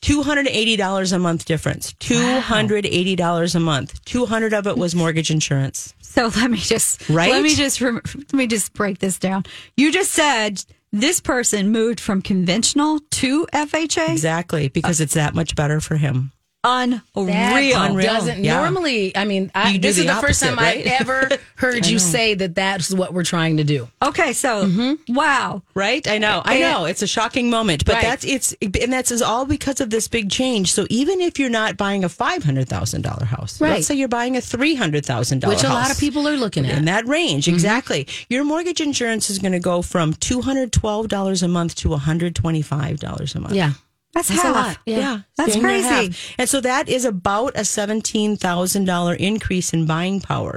Two 0.03 0.23
hundred 0.25 0.49
eighty 0.49 0.77
dollars 0.77 1.13
a 1.13 1.19
month 1.19 1.45
difference. 1.45 1.95
Two 2.01 2.41
hundred 2.41 2.85
eighty 2.87 3.15
dollars 3.17 3.55
a 3.55 3.61
month. 3.61 4.05
Two 4.05 4.27
hundred 4.27 4.53
of 4.53 4.67
it 4.67 4.77
was 4.77 4.95
mortgage 4.97 5.31
insurance. 5.31 5.95
So 6.01 6.31
let 6.37 6.51
me 6.51 6.59
just 6.59 7.09
Right? 7.09 7.31
Let 7.31 7.43
me 7.43 7.55
just 7.55 7.81
let 7.81 8.33
me 8.35 8.47
just 8.49 8.75
break 8.75 8.99
this 8.99 9.19
down. 9.19 9.45
You 9.77 9.93
just 9.93 10.11
said 10.11 10.65
this 10.93 11.21
person 11.21 11.71
moved 11.71 12.01
from 12.01 12.21
conventional 12.21 12.99
to 13.13 13.47
FHA. 13.55 14.11
Exactly, 14.11 14.69
because 14.69 15.01
it's 15.01 15.15
that 15.15 15.35
much 15.35 15.55
better 15.55 15.81
for 15.81 15.97
him. 15.97 16.33
That 16.63 17.01
Unreal. 17.17 17.83
Unreal. 17.83 18.07
doesn't 18.15 18.45
Yeah. 18.45 18.61
normally. 18.61 19.17
I 19.17 19.25
mean, 19.25 19.51
I, 19.55 19.79
this 19.79 19.97
the 19.97 20.03
is 20.03 20.07
the 20.07 20.15
first 20.21 20.41
time 20.43 20.57
right? 20.57 20.87
I've 20.87 20.87
ever 21.01 21.29
heard 21.57 21.87
you 21.87 21.99
say 21.99 22.35
that 22.35 22.55
that's 22.55 22.95
what 22.95 23.13
we're 23.13 23.25
trying 23.25 23.57
to 23.57 23.65
do. 23.65 23.89
Okay, 24.01 24.33
so 24.33 24.67
mm-hmm. 24.67 25.13
wow. 25.13 25.63
Right? 25.75 26.07
I 26.07 26.19
know. 26.19 26.41
I 26.45 26.61
know. 26.61 26.85
It's 26.85 27.03
a 27.03 27.07
shocking 27.09 27.51
moment, 27.51 27.85
but 27.85 27.95
Right. 27.97 28.03
that's 28.03 28.25
it's 28.25 28.55
and 28.63 28.93
that's 28.93 29.11
is 29.11 29.23
all 29.23 29.45
because 29.45 29.81
of 29.81 29.91
this 29.91 30.07
big 30.07 30.31
change. 30.31 30.73
So 30.73 30.87
even 30.89 31.21
if 31.21 31.39
you're 31.39 31.51
not 31.51 31.77
buying 31.77 32.05
a 32.05 32.09
five 32.09 32.45
hundred 32.45 32.69
thousand 32.69 33.03
dollar 33.03 33.25
house, 33.25 33.61
Right. 33.61 33.71
let's 33.73 33.87
say 33.89 33.97
you're 33.97 34.07
buying 34.09 34.37
a 34.37 34.41
three 34.41 34.77
hundred 34.77 35.05
thousand 35.05 35.41
dollar 35.41 35.55
Which 35.55 35.65
a 35.65 35.69
lot 35.69 35.91
of 35.91 35.99
people 35.99 36.29
are 36.29 36.37
looking 36.37 36.65
at. 36.65 36.79
in 36.79 36.85
that 36.85 37.09
range. 37.09 37.47
Mm-hmm. 37.47 37.55
Exactly. 37.55 38.07
Your 38.29 38.45
mortgage 38.45 38.81
insurance 38.81 39.31
is 39.31 39.41
going 39.41 39.53
to 39.53 39.59
go 39.61 39.83
from 39.83 40.13
two 40.15 40.43
hundred 40.43 40.73
twelve 40.73 41.09
dollars 41.09 41.43
a 41.43 41.49
month 41.49 41.75
to 41.77 41.89
one 41.89 41.99
hundred 42.01 42.37
twenty 42.37 42.63
five 42.63 43.01
dollars 43.01 43.35
a 43.35 43.41
month. 43.41 43.55
Yeah. 43.55 43.73
That's, 44.15 44.29
That's 44.29 44.41
a 44.41 44.47
half. 44.47 44.55
lot. 44.55 44.79
Yeah. 44.85 44.99
Yeah, 44.99 45.21
That's 45.37 45.57
crazy. 45.57 46.15
And 46.39 46.49
so 46.49 46.61
that 46.61 46.89
is 46.89 47.05
about 47.07 47.53
a 47.57 47.65
seventeen 47.65 48.37
thousand 48.37 48.85
dollar 48.85 49.15
increase 49.15 49.73
in 49.73 49.87
buying 49.87 50.21
power. 50.21 50.57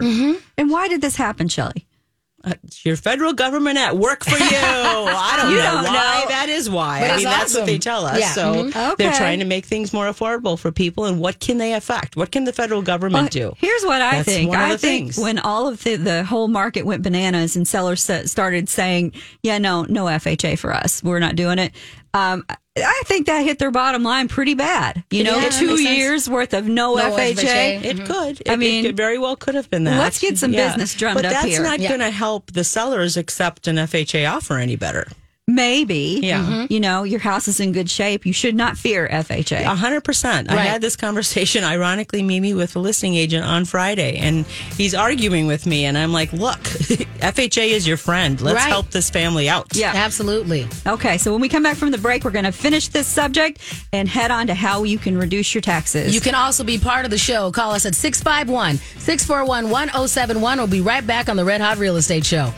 And 0.57 0.69
why 0.69 0.87
did 0.87 1.01
this 1.01 1.15
happen, 1.15 1.47
Shelly? 1.47 1.87
Uh, 2.43 2.53
your 2.83 2.95
federal 2.95 3.33
government 3.33 3.75
at 3.75 3.97
work 3.97 4.23
for 4.23 4.37
you. 4.37 4.37
I 4.51 5.39
don't 5.41 5.49
You 5.49 5.57
know 5.57 5.63
don't 5.63 5.83
why 5.85 6.21
know. 6.21 6.29
that 6.29 6.45
is 6.47 6.69
why. 6.69 6.99
But 6.99 7.09
I 7.09 7.15
mean, 7.15 7.23
that's 7.25 7.55
what 7.55 7.65
they 7.65 7.79
tell 7.79 8.05
us. 8.05 8.19
Yeah. 8.19 8.29
So 8.33 8.65
Mhm. 8.65 8.97
they're 8.97 9.13
trying 9.13 9.39
to 9.39 9.45
make 9.45 9.65
things 9.65 9.91
more 9.93 10.05
affordable 10.05 10.59
for 10.59 10.71
people. 10.71 11.05
And 11.05 11.19
what 11.19 11.39
can 11.39 11.57
they 11.57 11.73
affect? 11.73 12.15
What 12.15 12.31
can 12.31 12.43
the 12.43 12.53
federal 12.53 12.83
government 12.83 13.33
Well, 13.33 13.49
do? 13.49 13.53
Here's 13.57 13.83
what 13.83 13.99
I 13.99 14.17
That's 14.17 14.27
think. 14.27 14.49
one 14.49 14.59
of 14.59 14.65
I 14.65 14.71
the 14.73 14.77
think 14.77 15.05
things. 15.13 15.17
when 15.17 15.39
all 15.39 15.67
of 15.67 15.83
the, 15.83 15.95
the 15.95 16.23
whole 16.23 16.47
market 16.47 16.85
went 16.85 17.01
bananas 17.01 17.55
and 17.55 17.67
sellers 17.67 18.03
started 18.25 18.69
saying, 18.69 19.13
"Yeah, 19.41 19.57
no, 19.57 19.81
no 19.89 20.05
FHA 20.05 20.55
for 20.59 20.71
us. 20.71 21.01
We're 21.01 21.17
not 21.17 21.35
doing 21.35 21.57
it." 21.57 21.71
Um, 22.15 22.45
I 22.77 23.03
think 23.05 23.27
that 23.27 23.43
hit 23.43 23.59
their 23.59 23.71
bottom 23.71 24.03
line 24.03 24.27
pretty 24.27 24.53
bad. 24.53 25.03
You 25.11 25.23
know, 25.23 25.37
Yeah, 25.37 25.49
two 25.49 25.67
makes 25.67 25.83
sense. 25.83 25.97
years 25.97 26.29
worth 26.29 26.53
of 26.53 26.65
no, 26.67 26.95
No 26.95 27.11
FHA. 27.15 27.35
FHA. 27.35 27.83
It 27.85 28.05
could. 28.05 28.41
I 28.49 28.53
It- 28.53 28.59
mean, 28.59 28.85
it 28.85 28.95
very 28.97 29.17
well 29.17 29.35
could 29.35 29.55
have 29.55 29.69
been 29.69 29.83
that. 29.85 29.99
let's 29.99 30.19
get 30.19 30.37
some 30.37 30.51
business 30.51 30.93
drummed 30.93 31.15
but 31.15 31.25
up 31.25 31.31
that's 31.31 31.59
not 31.59 31.79
Yeah. 31.79 31.89
going 31.89 32.01
to 32.01 32.11
help 32.11 32.51
the 32.53 32.63
sellers 32.63 33.15
accept 33.17 33.67
an 33.67 33.77
FHA 33.77 34.25
offer 34.25 34.57
any 34.57 34.75
better. 34.75 35.07
Maybe. 35.47 36.21
Yeah. 36.23 36.39
Mm-hmm. 36.43 36.73
You 36.73 36.79
know, 36.79 37.03
your 37.03 37.19
house 37.19 37.47
is 37.47 37.59
in 37.59 37.71
good 37.71 37.87
shape. 37.87 38.25
You 38.25 38.33
should 38.33 38.55
not 38.55 38.77
fear 38.79 39.07
FHA. 39.07 39.61
A 39.61 39.75
hundred 39.75 40.01
percent. 40.03 40.49
I 40.49 40.55
had 40.63 40.81
this 40.81 40.95
conversation, 40.95 41.63
ironically, 41.63 42.23
Mimi, 42.23 42.55
with 42.55 42.75
a 42.75 42.79
listing 42.79 43.13
agent 43.13 43.45
on 43.45 43.65
Friday, 43.65 44.17
and 44.17 44.45
he's 44.75 44.95
arguing 44.95 45.45
with 45.45 45.67
me, 45.67 45.85
and 45.85 45.99
I'm 45.99 46.11
like, 46.11 46.33
"Look, 46.33 46.57
FHA 47.21 47.67
is 47.69 47.87
your 47.87 47.97
friend. 47.97 48.41
Let's 48.41 48.55
Right. 48.55 48.69
help 48.69 48.89
this 48.89 49.11
family 49.11 49.47
out." 49.47 49.67
Yeah. 49.75 49.91
Absolutely. 49.93 50.67
Okay, 50.87 51.19
so 51.19 51.31
when 51.31 51.41
we 51.41 51.47
come 51.49 51.61
back 51.61 51.77
from 51.77 51.91
the 51.91 51.99
break, 51.99 52.23
we're 52.23 52.31
going 52.31 52.45
to 52.45 52.51
finish 52.51 52.87
this 52.87 53.05
subject 53.05 53.61
and 53.93 54.09
head 54.09 54.31
on 54.31 54.47
to 54.47 54.55
how 54.55 54.81
you 54.83 54.97
can 54.97 55.15
reduce 55.15 55.53
your 55.53 55.61
taxes. 55.61 56.15
You 56.15 56.21
can 56.21 56.33
also 56.33 56.63
be 56.63 56.79
part 56.79 57.05
of 57.05 57.11
the 57.11 57.19
show. 57.19 57.51
Call 57.51 57.71
us 57.71 57.85
at 57.85 57.93
651 57.93 58.77
641 58.97 59.69
1071. 59.69 60.57
We'll 60.57 60.65
be 60.65 60.81
right 60.81 61.05
back 61.05 61.29
on 61.29 61.37
the 61.37 61.45
Red 61.45 61.61
Hot 61.61 61.77
Real 61.77 61.97
Estate 61.97 62.25
Show. 62.25 62.51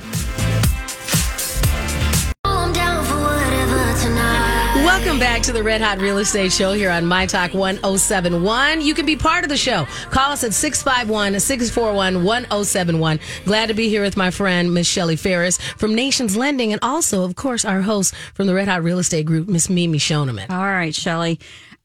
Welcome 5.08 5.22
back 5.22 5.42
to 5.44 5.54
the 5.54 5.64
Red 5.64 5.80
Hot 5.80 6.00
Real 6.00 6.18
Estate 6.18 6.52
Show 6.52 6.74
here 6.74 6.92
on 6.92 7.06
My 7.06 7.26
Talk 7.26 7.54
1071. 7.54 8.82
You 8.82 8.94
can 8.94 9.06
be 9.06 9.16
part 9.16 9.46
of 9.46 9.50
the 9.50 9.56
show. 9.56 9.86
Call 10.10 10.34
us 10.34 10.44
at 10.44 10.54
651 10.54 11.40
641 11.40 12.26
1071. 12.26 13.20
Glad 13.46 13.68
to 13.68 13.74
be 13.74 13.88
here 13.88 14.02
with 14.02 14.18
my 14.18 14.32
friend, 14.32 14.74
Miss 14.74 14.86
Shelly 14.86 15.16
Farris 15.16 15.60
from 15.78 15.96
Nations 15.96 16.36
Lending, 16.36 16.74
and 16.74 16.80
also, 16.84 17.24
of 17.24 17.38
course, 17.38 17.64
our 17.64 17.84
host 17.84 18.14
from 18.34 18.48
the 18.48 18.54
Red 18.54 18.68
Hot 18.68 18.84
Real 18.84 19.00
Estate 19.00 19.26
Group, 19.26 19.48
Miss 19.48 19.70
Mimi 19.70 19.98
Shoneman. 19.98 20.50
All 20.50 20.58
right, 20.58 20.94
Shelly. 20.94 21.40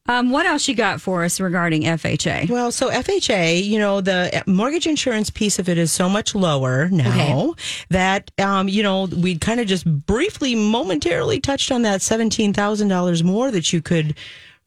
Um, 0.07 0.31
what 0.31 0.47
else 0.47 0.67
you 0.67 0.75
got 0.75 1.01
for 1.01 1.23
us 1.23 1.39
regarding 1.39 1.83
FHA? 1.83 2.51
Well, 2.51 2.73
so 2.73 2.91
FHA, 2.91 3.65
you 3.65 3.79
know, 3.79 4.01
the 4.01 4.43
mortgage 4.49 4.87
insurance 4.87 5.31
piece 5.31 5.61
of 5.61 5.69
it 5.69 5.79
is 5.79 5.93
so 5.93 6.09
much 6.09 6.35
lower 6.35 6.89
now 6.89 7.55
that, 7.89 8.31
um, 8.41 8.69
you 8.69 8.83
know, 8.83 9.05
we 9.05 9.39
kind 9.39 9.61
of 9.61 9.69
just 9.69 9.87
briefly, 9.87 10.57
momentarily 10.57 11.39
touched 11.41 11.71
on 11.71 11.83
that 11.83 12.01
$17,000 12.01 13.23
more 13.23 13.51
that 13.53 13.73
you 13.73 13.81
could 13.81 14.17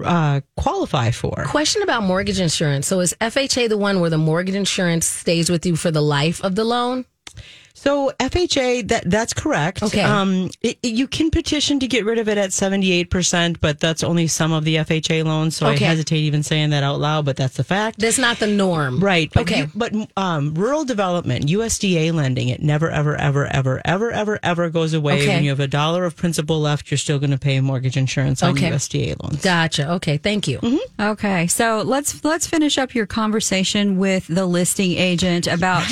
uh, 0.03 0.39
qualify 0.55 1.11
for. 1.11 1.43
Question 1.47 1.81
about 1.81 2.03
mortgage 2.03 2.39
insurance. 2.39 2.87
So, 2.87 3.01
is 3.01 3.13
FHA 3.19 3.69
the 3.69 3.77
one 3.77 3.99
where 3.99 4.09
the 4.09 4.17
mortgage 4.17 4.55
insurance 4.55 5.05
stays 5.05 5.49
with 5.49 5.65
you 5.65 5.75
for 5.75 5.91
the 5.91 6.01
life 6.01 6.43
of 6.43 6.55
the 6.55 6.63
loan? 6.63 7.05
So 7.77 8.11
FHA, 8.19 8.87
that 8.87 9.09
that's 9.09 9.33
correct. 9.33 9.83
Okay. 9.83 10.01
Um, 10.01 10.49
it, 10.61 10.79
it- 10.81 10.95
you 10.95 11.07
can 11.07 11.29
petition 11.29 11.79
to 11.81 11.87
get 11.87 12.05
rid 12.05 12.17
of 12.19 12.29
it 12.29 12.37
at 12.37 12.53
seventy 12.53 12.91
eight 12.93 13.09
percent, 13.09 13.59
but 13.59 13.79
that's 13.81 14.01
only 14.03 14.27
some 14.27 14.53
of 14.53 14.63
the 14.63 14.77
FHA 14.77 15.23
loans. 15.25 15.57
So 15.57 15.67
Okay. 15.67 15.85
I 15.85 15.89
hesitate 15.89 16.19
even 16.19 16.41
saying 16.41 16.69
that 16.69 16.83
out 16.83 16.99
loud, 16.99 17.25
but 17.25 17.35
that's 17.35 17.57
the 17.57 17.63
fact. 17.65 17.99
That's 17.99 18.17
not 18.17 18.39
the 18.39 18.47
norm. 18.47 18.99
Right. 19.01 19.29
But 19.33 19.41
Okay. 19.41 19.59
you- 19.59 19.71
but 19.75 19.93
um, 20.15 20.53
rural 20.55 20.85
development, 20.85 21.47
USDA 21.49 22.13
lending, 22.13 22.47
it 22.49 22.61
never, 22.63 22.89
ever, 22.89 23.15
ever, 23.17 23.45
ever, 23.53 23.81
ever, 23.85 24.11
ever, 24.11 24.39
ever 24.41 24.69
goes 24.69 24.93
away. 24.93 25.21
Okay. 25.23 25.27
When 25.35 25.43
you 25.43 25.49
have 25.49 25.59
a 25.59 25.67
dollar 25.67 26.05
of 26.05 26.15
principal 26.15 26.61
left, 26.61 26.89
you're 26.89 26.97
still 26.97 27.19
going 27.19 27.31
to 27.31 27.37
pay 27.37 27.59
mortgage 27.59 27.97
insurance 27.97 28.41
on 28.41 28.51
Okay. 28.51 28.69
USDA 28.71 29.21
loans. 29.21 29.43
Gotcha. 29.43 29.91
Okay. 29.93 30.17
Thank 30.17 30.47
you. 30.47 30.59
Okay, 30.99 31.47
so 31.47 31.81
let's 31.85 32.23
let's 32.23 32.47
finish 32.47 32.77
up 32.77 32.95
your 32.95 33.05
conversation 33.05 33.97
with 33.97 34.27
the 34.27 34.45
listing 34.45 34.93
agent 34.93 35.45
about. 35.45 35.83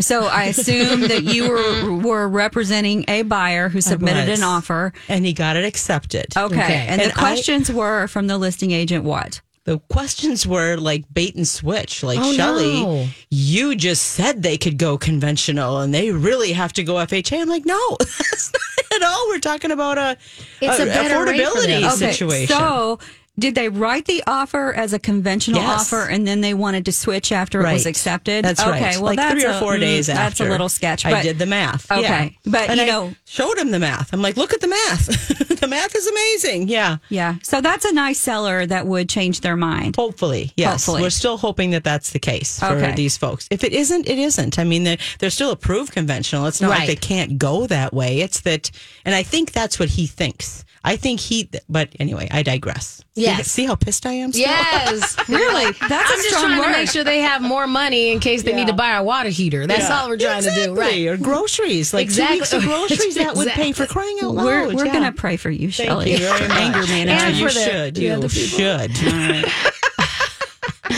So 0.00 0.26
I 0.26 0.44
assume 0.44 1.02
that 1.02 1.24
you 1.24 1.48
were 1.48 1.96
were 2.08 2.28
representing 2.28 3.04
a 3.08 3.22
buyer 3.22 3.68
who 3.68 3.80
submitted 3.80 4.28
an 4.28 4.42
offer. 4.42 4.92
And 5.08 5.24
he 5.24 5.32
got 5.32 5.56
it 5.56 5.64
accepted. 5.64 6.26
Okay, 6.36 6.54
Okay. 6.54 6.86
and, 6.88 7.00
And 7.00 7.10
the 7.10 7.16
I- 7.16 7.18
questions 7.18 7.70
were 7.70 8.06
from 8.08 8.26
the 8.26 8.38
listing 8.38 8.70
agent. 8.72 9.04
What? 9.04 9.40
The 9.64 9.78
questions 9.90 10.46
were 10.46 10.76
like 10.76 11.04
bait 11.12 11.34
and 11.34 11.46
switch. 11.46 12.02
Like, 12.02 12.18
Oh, 12.18 12.32
Shelly, 12.32 12.82
no. 12.82 13.06
you 13.28 13.76
just 13.76 14.02
said 14.12 14.42
they 14.42 14.56
could 14.56 14.78
go 14.78 14.96
conventional 14.96 15.80
and 15.80 15.92
they 15.92 16.10
really 16.10 16.52
have 16.54 16.72
to 16.74 16.82
go 16.82 16.94
FHA. 16.94 17.42
I'm 17.42 17.48
like, 17.50 17.66
no, 17.66 17.96
that's 18.00 18.50
not 18.52 18.96
at 19.02 19.06
all. 19.06 19.28
We're 19.28 19.40
talking 19.40 19.70
about 19.70 19.98
a, 19.98 20.16
It's 20.62 20.78
a 20.78 20.86
better 20.86 21.22
rate 21.22 21.46
for 21.46 21.60
them. 21.60 21.82
affordability 21.82 21.96
Okay, 21.96 22.12
situation. 22.12 22.56
So 22.56 22.98
did 23.38 23.54
they 23.54 23.68
write 23.68 24.06
the 24.06 24.22
offer 24.26 24.72
as 24.74 24.92
a 24.92 24.98
conventional 24.98 25.60
Yes. 25.60 25.92
offer, 25.92 26.08
and 26.08 26.26
then 26.26 26.40
they 26.40 26.54
wanted 26.54 26.84
to 26.86 26.92
switch 26.92 27.30
after 27.30 27.60
it 27.64 27.72
was 27.72 27.86
accepted? 27.86 28.44
That's 28.44 28.60
okay, 28.60 28.70
right. 28.70 28.94
Well, 28.96 29.04
like 29.04 29.16
that's 29.16 29.32
three 29.34 29.44
or 29.44 29.50
a- 29.54 29.60
four 29.60 29.74
mm, 29.76 29.80
days 29.80 30.08
after. 30.08 30.22
That's 30.22 30.40
a 30.40 30.44
little 30.44 30.68
sketch. 30.68 31.06
I 31.06 31.10
but- 31.12 31.22
did 31.22 31.38
the 31.38 31.46
math. 31.46 31.90
Okay. 31.90 32.02
yeah. 32.02 32.28
But, 32.44 32.70
and 32.70 32.78
you 32.78 32.82
I 32.84 32.86
know- 32.86 33.14
showed 33.24 33.56
him 33.58 33.70
the 33.70 33.78
math. 33.78 34.12
I'm 34.12 34.22
like, 34.22 34.36
look 34.36 34.52
at 34.52 34.60
the 34.60 34.68
math. 34.68 35.06
the 35.60 35.68
math 35.68 35.94
is 35.94 36.06
amazing. 36.06 36.68
Yeah. 36.68 36.96
Yeah. 37.08 37.36
So 37.42 37.60
that's 37.60 37.84
a 37.84 37.92
nice 37.92 38.18
seller 38.18 38.66
that 38.66 38.86
would 38.86 39.08
change 39.08 39.40
their 39.40 39.56
mind. 39.56 39.96
Hopefully, 39.96 40.52
yes. 40.56 40.86
Hopefully. 40.86 41.02
We're 41.02 41.10
still 41.10 41.36
hoping 41.36 41.70
that 41.70 41.84
that's 41.84 42.10
the 42.10 42.18
case 42.18 42.58
for 42.58 42.66
Okay. 42.66 42.94
these 42.94 43.16
folks. 43.16 43.46
If 43.50 43.62
it 43.64 43.72
isn't, 43.72 44.08
it 44.08 44.18
isn't. 44.18 44.58
I 44.58 44.64
mean, 44.64 44.84
they're, 44.84 44.98
they're 45.18 45.30
still 45.30 45.50
approved 45.50 45.92
conventional. 45.92 46.46
It's 46.46 46.60
not 46.60 46.70
like 46.70 46.86
they 46.86 46.96
can't 46.96 47.38
go 47.38 47.66
that 47.66 47.92
way. 47.92 48.20
It's 48.20 48.40
that, 48.40 48.70
and 49.04 49.14
I 49.14 49.22
think 49.22 49.52
that's 49.52 49.78
what 49.78 49.90
he 49.90 50.06
thinks. 50.06 50.64
I 50.88 50.96
think 50.96 51.20
he, 51.20 51.48
but 51.68 51.90
anyway, 52.00 52.28
I 52.30 52.42
digress. 52.42 52.96
See- 52.96 53.04
Yes. 53.24 53.50
See, 53.50 53.66
how 53.66 53.74
pissed 53.74 54.06
I 54.06 54.12
am? 54.12 54.30
Still? 54.32 54.42
Yes. 54.46 55.16
Really? 55.28 55.72
That's 55.72 56.10
I'm 56.10 56.18
a 56.18 56.22
just 56.22 56.28
strong 56.28 56.44
trying 56.46 56.58
word. 56.60 56.66
to 56.66 56.72
make 56.72 56.88
sure 56.88 57.04
they 57.04 57.18
have 57.20 57.42
more 57.42 57.66
money 57.66 58.10
in 58.12 58.20
case 58.20 58.42
they 58.44 58.52
need 58.54 58.68
to 58.68 58.72
buy 58.72 58.92
a 58.96 59.02
water 59.02 59.28
heater. 59.28 59.66
That's 59.66 59.88
Yeah. 59.88 60.00
all 60.02 60.08
we're 60.08 60.16
trying 60.18 60.42
to 60.44 60.54
do. 60.54 60.72
Right. 60.74 61.06
Or 61.08 61.16
groceries. 61.16 61.92
Like 61.92 62.04
Exactly. 62.04 62.36
two 62.36 62.40
weeks 62.40 62.52
of 62.54 62.62
groceries 62.62 63.14
that 63.16 63.34
would 63.36 63.48
pay 63.48 63.72
for 63.72 63.86
crying 63.86 64.18
out 64.22 64.34
loud. 64.34 64.44
We're, 64.46 64.74
we're 64.74 64.86
yeah. 64.86 64.92
going 64.92 65.04
to 65.04 65.12
pray 65.12 65.36
for 65.36 65.50
you, 65.50 65.70
Thank 65.72 65.88
Shelly. 65.90 66.12
you 66.12 66.18
very 66.18 66.48
much. 66.48 66.58
Anger 66.58 66.86
management. 66.86 67.10
And 67.22 67.36
you 67.36 67.44
the- 67.44 67.50
should. 67.50 67.98
You 67.98 68.12
other 68.12 68.28
people. 68.28 68.58
should. 68.58 69.72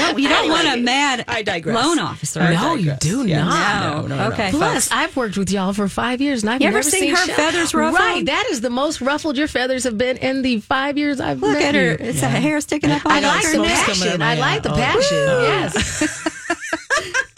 No, 0.00 0.16
you 0.16 0.28
don't 0.28 0.48
want 0.48 0.66
a 0.68 0.76
mad 0.80 1.24
I 1.28 1.42
digress. 1.42 1.74
loan 1.84 1.98
officer. 1.98 2.40
I 2.40 2.54
No, 2.54 2.74
you 2.74 2.92
do 3.00 3.26
Yes. 3.26 3.44
not. 3.44 3.82
No, 3.82 4.06
no, 4.06 4.16
no. 4.16 4.32
Okay, 4.32 4.50
Plus, 4.50 4.88
folks. 4.88 4.92
I've 4.92 5.16
worked 5.16 5.36
with 5.36 5.50
y'all 5.50 5.72
for 5.72 5.88
five 5.88 6.20
years, 6.20 6.42
and 6.42 6.50
I've 6.50 6.60
You 6.62 6.68
ever 6.68 6.78
never 6.78 6.90
seen 6.90 7.10
her 7.14 7.16
Shell- 7.26 7.34
feathers 7.36 7.74
ruffled? 7.74 8.00
Right, 8.00 8.24
that 8.26 8.46
is 8.50 8.60
the 8.60 8.70
most 8.70 9.00
ruffled 9.00 9.36
your 9.36 9.48
feathers 9.48 9.84
have 9.84 9.98
been 9.98 10.16
in 10.18 10.42
the 10.42 10.60
five 10.60 10.96
years 10.98 11.20
I've 11.20 11.40
Look 11.40 11.52
met 11.52 11.62
at 11.62 11.74
her. 11.74 11.90
you. 11.92 11.96
It's 12.00 12.22
a 12.22 12.28
hair 12.28 12.60
sticking 12.60 12.90
up 12.90 13.04
on 13.06 13.12
her. 13.12 13.18
I 13.18 13.20
like 13.20 13.42
the 13.46 13.52
coming 13.52 13.70
uh, 13.70 13.74
passion. 13.74 14.22
I 14.22 14.34
like 14.36 14.62
the. 14.62 14.70
Passion. 14.70 15.16
Yes. 15.42 16.36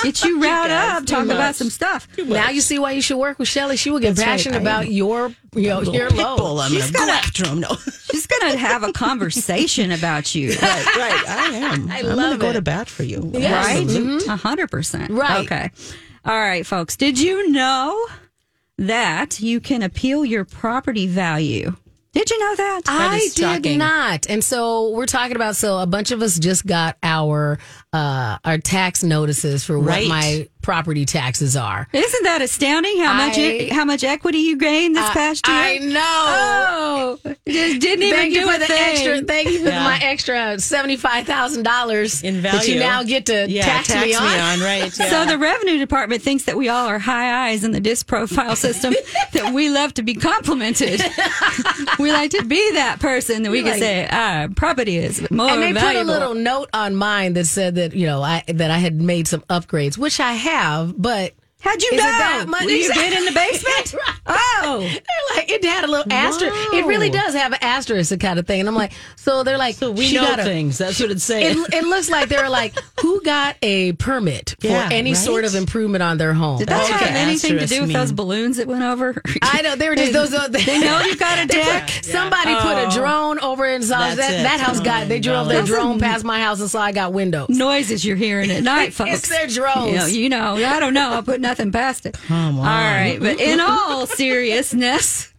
Get 0.03 0.23
you 0.25 0.41
riled 0.43 0.69
guys, 0.69 0.93
up. 0.99 1.07
too 1.07 1.15
Talk 1.15 1.25
about 1.27 1.55
some 1.55 1.71
stuff. 1.71 2.09
Now 2.19 2.51
you 2.51 2.61
see 2.61 2.79
why 2.79 2.93
you 2.93 3.01
should 3.03 3.17
work 3.19 3.39
with 3.39 3.49
Shelly. 3.49 3.77
She 3.77 3.91
will 3.91 3.99
get 4.01 4.17
That's 4.17 4.25
passionate 4.25 4.55
I 4.55 4.59
am 4.59 4.63
about 4.63 4.91
your 4.91 5.33
you 5.55 5.69
know, 5.69 5.79
Little 5.79 5.95
your 5.95 6.09
pit 6.09 6.19
load. 6.19 6.37
bull. 6.39 6.61
I'm 6.61 6.71
She's 6.71 6.91
going 6.91 6.93
to 6.93 6.99
go 6.99 7.07
gonna- 7.07 7.13
after 7.13 7.47
him. 7.49 7.61
No. 7.61 7.69
She's 8.11 8.27
going 8.27 8.53
to 8.53 8.59
have 8.59 8.83
a 8.83 8.93
conversation 8.93 9.93
about 9.93 10.35
you. 10.35 10.51
right, 10.51 10.61
right. 10.97 11.25
I 11.29 11.47
am. 11.57 11.91
I 11.91 11.99
am 12.01 12.07
love 12.07 12.17
going 12.17 12.33
to 12.33 12.39
go 12.39 12.53
to 12.55 12.63
bat 12.63 12.89
for 12.89 13.03
you. 13.03 13.21
right? 13.21 13.87
Mm-hmm. 13.87 14.31
A 14.31 14.37
hundred 14.37 14.71
percent. 14.71 15.11
Right. 15.11 15.45
Okay. 15.45 15.71
All 16.25 16.39
right, 16.39 16.65
folks. 16.67 16.97
Did 16.97 17.19
you 17.19 17.51
know 17.51 18.07
that 18.79 19.41
you 19.41 19.61
can 19.61 19.83
appeal 19.83 20.25
your 20.25 20.45
property 20.45 21.07
value 21.07 21.77
Did 22.13 22.31
you 22.31 22.39
know 22.39 22.57
that? 22.57 22.81
I 22.87 23.29
did 23.35 23.79
not. 23.79 24.29
And 24.29 24.43
so 24.43 24.91
we're 24.91 25.07
talking 25.07 25.37
about 25.37 25.57
so 25.57 25.79
a 25.79 25.87
bunch 25.87 26.11
of 26.11 26.23
us 26.23 26.39
just 26.39 26.67
got 26.67 26.97
our 27.03 27.59
uh 27.93 28.39
our 28.45 28.59
tax 28.59 29.03
notices 29.03 29.65
for 29.65 29.79
what 29.79 30.07
my 30.09 30.49
property 30.63 31.05
taxes 31.05 31.57
are. 31.57 31.89
Isn't 31.93 32.23
that 32.23 32.41
astounding? 32.41 32.99
How 33.01 33.13
much 33.15 33.37
I- 33.37 33.69
how 33.73 33.85
much 33.85 34.05
equity 34.05 34.39
you 34.39 34.57
gained 34.57 34.95
this 34.97 35.11
past 35.11 35.47
year? 35.49 35.57
I 35.57 35.79
know. 35.79 37.19
Oh, 37.25 37.35
just 37.49 37.81
didn't 37.81 38.05
even 38.05 38.17
Thank 38.17 38.35
do 38.35 38.49
a 38.49 38.59
the 38.61 38.67
thing. 38.67 38.79
extra. 38.81 39.23
Thank 39.23 39.51
you 39.51 39.59
for 39.65 39.69
Yeah. 39.71 39.83
my 39.85 39.99
extra 40.01 40.59
seventy 40.61 40.97
five 40.97 41.27
thousand 41.27 41.65
dollars 41.65 42.23
In 42.23 42.43
that 42.43 42.67
you 42.69 42.79
now 42.79 43.03
get 43.03 43.27
to 43.27 43.47
Yeah, 43.51 43.65
tax, 43.65 43.93
me 43.95 44.15
on. 44.15 44.61
right? 44.61 44.83
Yeah. 44.99 45.11
So 45.11 45.25
the 45.27 45.37
revenue 45.37 45.79
department 45.79 46.23
thinks 46.23 46.45
that 46.45 46.57
we 46.57 46.69
all 46.69 46.87
are 46.87 46.99
high 47.01 47.49
eyes 47.51 47.65
in 47.65 47.73
the 47.73 47.81
disc 47.81 48.07
profile 48.07 48.55
system, 48.57 48.95
that 49.33 49.53
we 49.53 49.69
love 49.69 49.95
to 49.95 50.03
be 50.03 50.15
complimented. 50.15 51.03
we 51.99 52.13
like 52.13 52.31
to 52.31 52.45
be 52.45 52.73
that 52.75 53.01
person 53.01 53.43
that 53.43 53.51
we 53.51 53.59
You're 53.59 53.65
can 53.73 53.73
like- 53.75 53.83
say, 53.83 54.09
ah, 54.11 54.47
property 54.57 54.97
is 54.99 55.29
more 55.31 55.49
and 55.51 55.61
they 55.63 55.73
valuable. 55.73 56.05
put 56.05 56.17
a 56.17 56.21
little 56.21 56.35
note 56.35 56.71
on 56.73 56.95
mine 56.95 57.33
that 57.35 57.47
said 57.47 57.75
that 57.75 57.82
you 57.91 58.07
know 58.07 58.23
I 58.23 58.43
that 58.49 58.71
I 58.71 58.79
had 58.79 59.01
made 59.01 59.29
some 59.29 59.43
upgrades, 59.43 59.99
which 59.99 60.21
I 60.21 60.33
have, 60.33 61.01
but 61.01 61.35
How'd 61.63 61.81
you 61.83 61.91
Is 61.93 62.01
it 62.01 62.03
know? 62.03 62.11
that 62.11 62.45
much? 62.49 62.65
Were 62.65 62.71
you 62.71 62.93
been 62.93 63.13
in 63.13 63.25
the 63.25 63.33
basement? 63.35 63.95
Oh, 64.27 64.81
They're 64.83 65.37
like 65.37 65.51
it 65.51 65.65
had 65.65 65.85
a 65.85 65.87
little 65.87 66.13
asterisk. 66.13 66.55
It 66.73 66.87
really 66.87 67.09
does 67.11 67.35
have 67.35 67.53
an 67.53 67.59
asterisk 67.63 68.19
kind 68.21 68.39
of 68.39 68.47
thing, 68.47 68.61
and 68.61 68.69
I'm 68.69 68.75
like, 68.75 68.93
so 69.17 69.43
they're 69.45 69.59
like, 69.59 69.77
so 69.77 69.91
we 69.93 70.07
she 70.09 70.17
know 70.17 70.23
got 70.25 70.41
a- 70.41 70.45
things. 70.45 70.79
That's 70.79 70.99
what 71.01 71.11
it's 71.11 71.23
saying. 71.25 71.57
It, 71.59 71.75
it 71.75 71.85
looks 71.85 72.11
like 72.11 72.29
they're 72.29 72.49
like, 72.51 72.75
who 73.01 73.23
got 73.23 73.57
a 73.63 73.93
permit 73.93 74.57
for 74.61 74.67
Yeah, 74.67 74.89
any 74.91 75.11
right? 75.13 75.17
sort 75.17 75.45
of 75.45 75.55
improvement 75.55 76.03
on 76.03 76.19
their 76.19 76.35
home? 76.35 76.59
did 76.59 76.69
that 76.69 76.83
Okay. 76.85 77.05
have 77.05 77.17
anything 77.17 77.53
to 77.53 77.59
do 77.59 77.63
Asterisk 77.65 77.83
with 77.83 77.93
those 77.93 78.13
balloons 78.13 78.57
that 78.57 78.67
went 78.67 78.83
over? 78.83 79.21
I 79.43 79.63
know 79.63 79.77
they 79.77 79.89
were 79.89 79.95
just 79.97 80.13
those. 80.13 80.31
They 80.51 80.81
know 80.81 81.01
you 81.03 81.17
got 81.17 81.39
a 81.45 81.47
They 81.47 81.59
put- 81.59 81.65
deck. 81.67 81.91
Somebody 82.03 82.55
put 82.57 82.77
a 82.77 82.87
oh. 82.87 82.91
drone 82.91 83.39
over 83.39 83.67
in 83.67 83.83
South. 83.83 84.17
That's 84.17 84.17
That, 84.17 84.41
it. 84.41 84.43
that 84.43 84.61
house 84.61 84.81
oh 84.81 84.85
got. 84.85 85.07
They 85.09 85.21
drove 85.21 85.49
their 85.49 85.63
drone 85.63 86.01
past 86.01 86.25
my 86.25 86.41
house 86.41 86.61
and 86.61 86.69
saw 86.69 86.81
I 86.83 86.91
got 86.93 87.13
windows. 87.13 87.49
noises 87.51 88.05
you're 88.05 88.17
hearing 88.17 88.51
at 88.51 88.63
night, 88.65 88.93
folks. 88.95 89.11
It's 89.13 89.29
their 89.29 89.47
drones. 89.47 90.13
You 90.13 90.29
know, 90.29 90.55
you 90.57 90.61
know, 90.61 90.69
I 90.69 90.81
don't 90.81 90.95
know. 90.95 91.11
I'll 91.13 91.23
put 91.23 91.41
nothing 91.41 91.52
past 91.73 92.07
it. 92.07 92.15
Come 92.15 92.59
on. 92.59 92.67
All 92.67 92.95
right. 92.95 93.19
But 93.21 93.41
in 93.41 93.61
all 93.61 94.07
seriousness, 94.07 95.33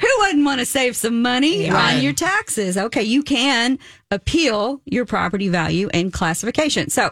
who 0.00 0.08
wouldn't 0.18 0.44
want 0.44 0.60
to 0.60 0.66
save 0.66 0.96
some 0.96 1.22
money 1.22 1.68
on 1.68 2.02
your 2.02 2.12
taxes? 2.12 2.78
Okay, 2.78 3.02
you 3.02 3.22
can 3.22 3.78
appeal 4.10 4.80
your 4.84 5.04
property 5.04 5.48
value 5.48 5.88
and 5.92 6.12
classification. 6.12 6.90
So, 6.90 7.10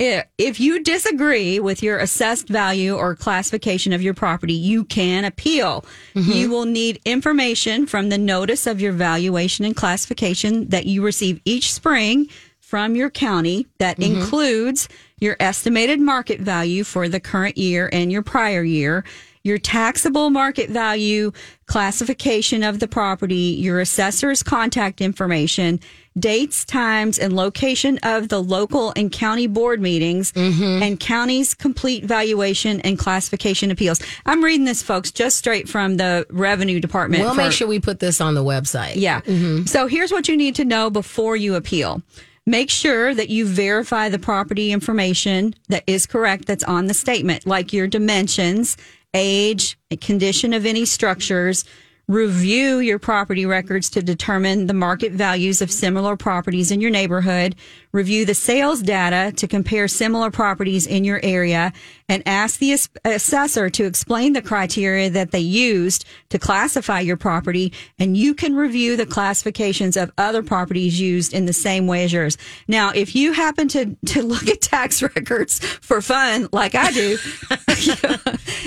if 0.00 0.58
you 0.58 0.82
disagree 0.82 1.60
with 1.60 1.82
your 1.82 1.98
assessed 1.98 2.48
value 2.48 2.96
or 2.96 3.14
classification 3.14 3.92
of 3.92 4.02
your 4.02 4.14
property, 4.14 4.54
you 4.54 4.84
can 4.84 5.24
appeal. 5.24 5.84
Mm-hmm. 6.14 6.32
You 6.32 6.50
will 6.50 6.64
need 6.64 7.00
information 7.04 7.86
from 7.86 8.08
the 8.08 8.18
notice 8.18 8.66
of 8.66 8.80
your 8.80 8.92
valuation 8.92 9.64
and 9.64 9.76
classification 9.76 10.68
that 10.70 10.86
you 10.86 11.04
receive 11.04 11.40
each 11.44 11.72
spring 11.72 12.28
from 12.58 12.96
your 12.96 13.10
county 13.10 13.68
that 13.78 13.98
mm-hmm. 13.98 14.20
includes 14.20 14.88
your 15.20 15.36
estimated 15.40 16.00
market 16.00 16.40
value 16.40 16.84
for 16.84 17.08
the 17.08 17.20
current 17.20 17.56
year 17.56 17.88
and 17.92 18.10
your 18.10 18.22
prior 18.22 18.62
year, 18.62 19.04
your 19.44 19.58
taxable 19.58 20.30
market 20.30 20.70
value, 20.70 21.30
classification 21.66 22.62
of 22.62 22.80
the 22.80 22.88
property, 22.88 23.34
your 23.58 23.78
assessor's 23.78 24.42
contact 24.42 25.02
information, 25.02 25.78
dates, 26.18 26.64
times, 26.64 27.18
and 27.18 27.34
location 27.34 27.98
of 28.02 28.30
the 28.30 28.42
local 28.42 28.92
and 28.96 29.12
county 29.12 29.46
board 29.46 29.82
meetings, 29.82 30.32
mm-hmm. 30.32 30.82
and 30.82 30.98
county's 30.98 31.52
complete 31.52 32.04
valuation 32.04 32.80
and 32.80 32.98
classification 32.98 33.70
appeals. 33.70 34.00
I'm 34.24 34.42
reading 34.42 34.64
this, 34.64 34.82
folks, 34.82 35.10
just 35.10 35.36
straight 35.36 35.68
from 35.68 35.98
the 35.98 36.26
revenue 36.30 36.80
department. 36.80 37.22
We'll 37.22 37.34
for- 37.34 37.42
make 37.42 37.52
sure 37.52 37.68
we 37.68 37.80
put 37.80 38.00
this 38.00 38.22
on 38.22 38.34
the 38.34 38.44
website. 38.44 38.96
yeah. 38.96 39.20
Mm-hmm. 39.20 39.66
So 39.66 39.86
here's 39.86 40.10
what 40.10 40.26
you 40.26 40.36
need 40.38 40.54
to 40.56 40.64
know 40.64 40.88
before 40.88 41.36
you 41.36 41.54
appeal. 41.54 42.02
Make 42.46 42.68
sure 42.68 43.14
that 43.14 43.30
you 43.30 43.46
verify 43.46 44.10
the 44.10 44.18
property 44.18 44.70
information 44.70 45.54
that 45.68 45.82
is 45.86 46.04
correct 46.04 46.44
that's 46.44 46.64
on 46.64 46.86
the 46.86 46.94
statement, 46.94 47.46
like 47.46 47.72
your 47.72 47.86
dimensions, 47.86 48.76
age, 49.14 49.78
condition 50.02 50.52
of 50.52 50.66
any 50.66 50.84
structures. 50.84 51.64
Review 52.06 52.80
your 52.80 52.98
property 52.98 53.46
records 53.46 53.88
to 53.90 54.02
determine 54.02 54.66
the 54.66 54.74
market 54.74 55.12
values 55.12 55.62
of 55.62 55.70
similar 55.70 56.18
properties 56.18 56.70
in 56.70 56.82
your 56.82 56.90
neighborhood. 56.90 57.54
Review 57.92 58.26
the 58.26 58.34
sales 58.34 58.82
data 58.82 59.32
to 59.36 59.48
compare 59.48 59.88
similar 59.88 60.30
properties 60.30 60.86
in 60.86 61.04
your 61.04 61.18
area 61.22 61.72
and 62.06 62.22
ask 62.26 62.58
the 62.58 62.76
assessor 63.06 63.70
to 63.70 63.86
explain 63.86 64.34
the 64.34 64.42
criteria 64.42 65.08
that 65.08 65.30
they 65.30 65.40
used 65.40 66.04
to 66.28 66.38
classify 66.38 67.00
your 67.00 67.16
property. 67.16 67.72
And 67.98 68.18
you 68.18 68.34
can 68.34 68.54
review 68.54 68.98
the 68.98 69.06
classifications 69.06 69.96
of 69.96 70.12
other 70.18 70.42
properties 70.42 71.00
used 71.00 71.32
in 71.32 71.46
the 71.46 71.54
same 71.54 71.86
way 71.86 72.04
as 72.04 72.12
yours. 72.12 72.36
Now, 72.68 72.90
if 72.90 73.14
you 73.14 73.32
happen 73.32 73.66
to, 73.68 73.96
to 74.06 74.22
look 74.22 74.46
at 74.48 74.60
tax 74.60 75.02
records 75.16 75.58
for 75.58 76.02
fun, 76.02 76.50
like 76.52 76.74
I 76.74 76.90
do, 76.92 77.16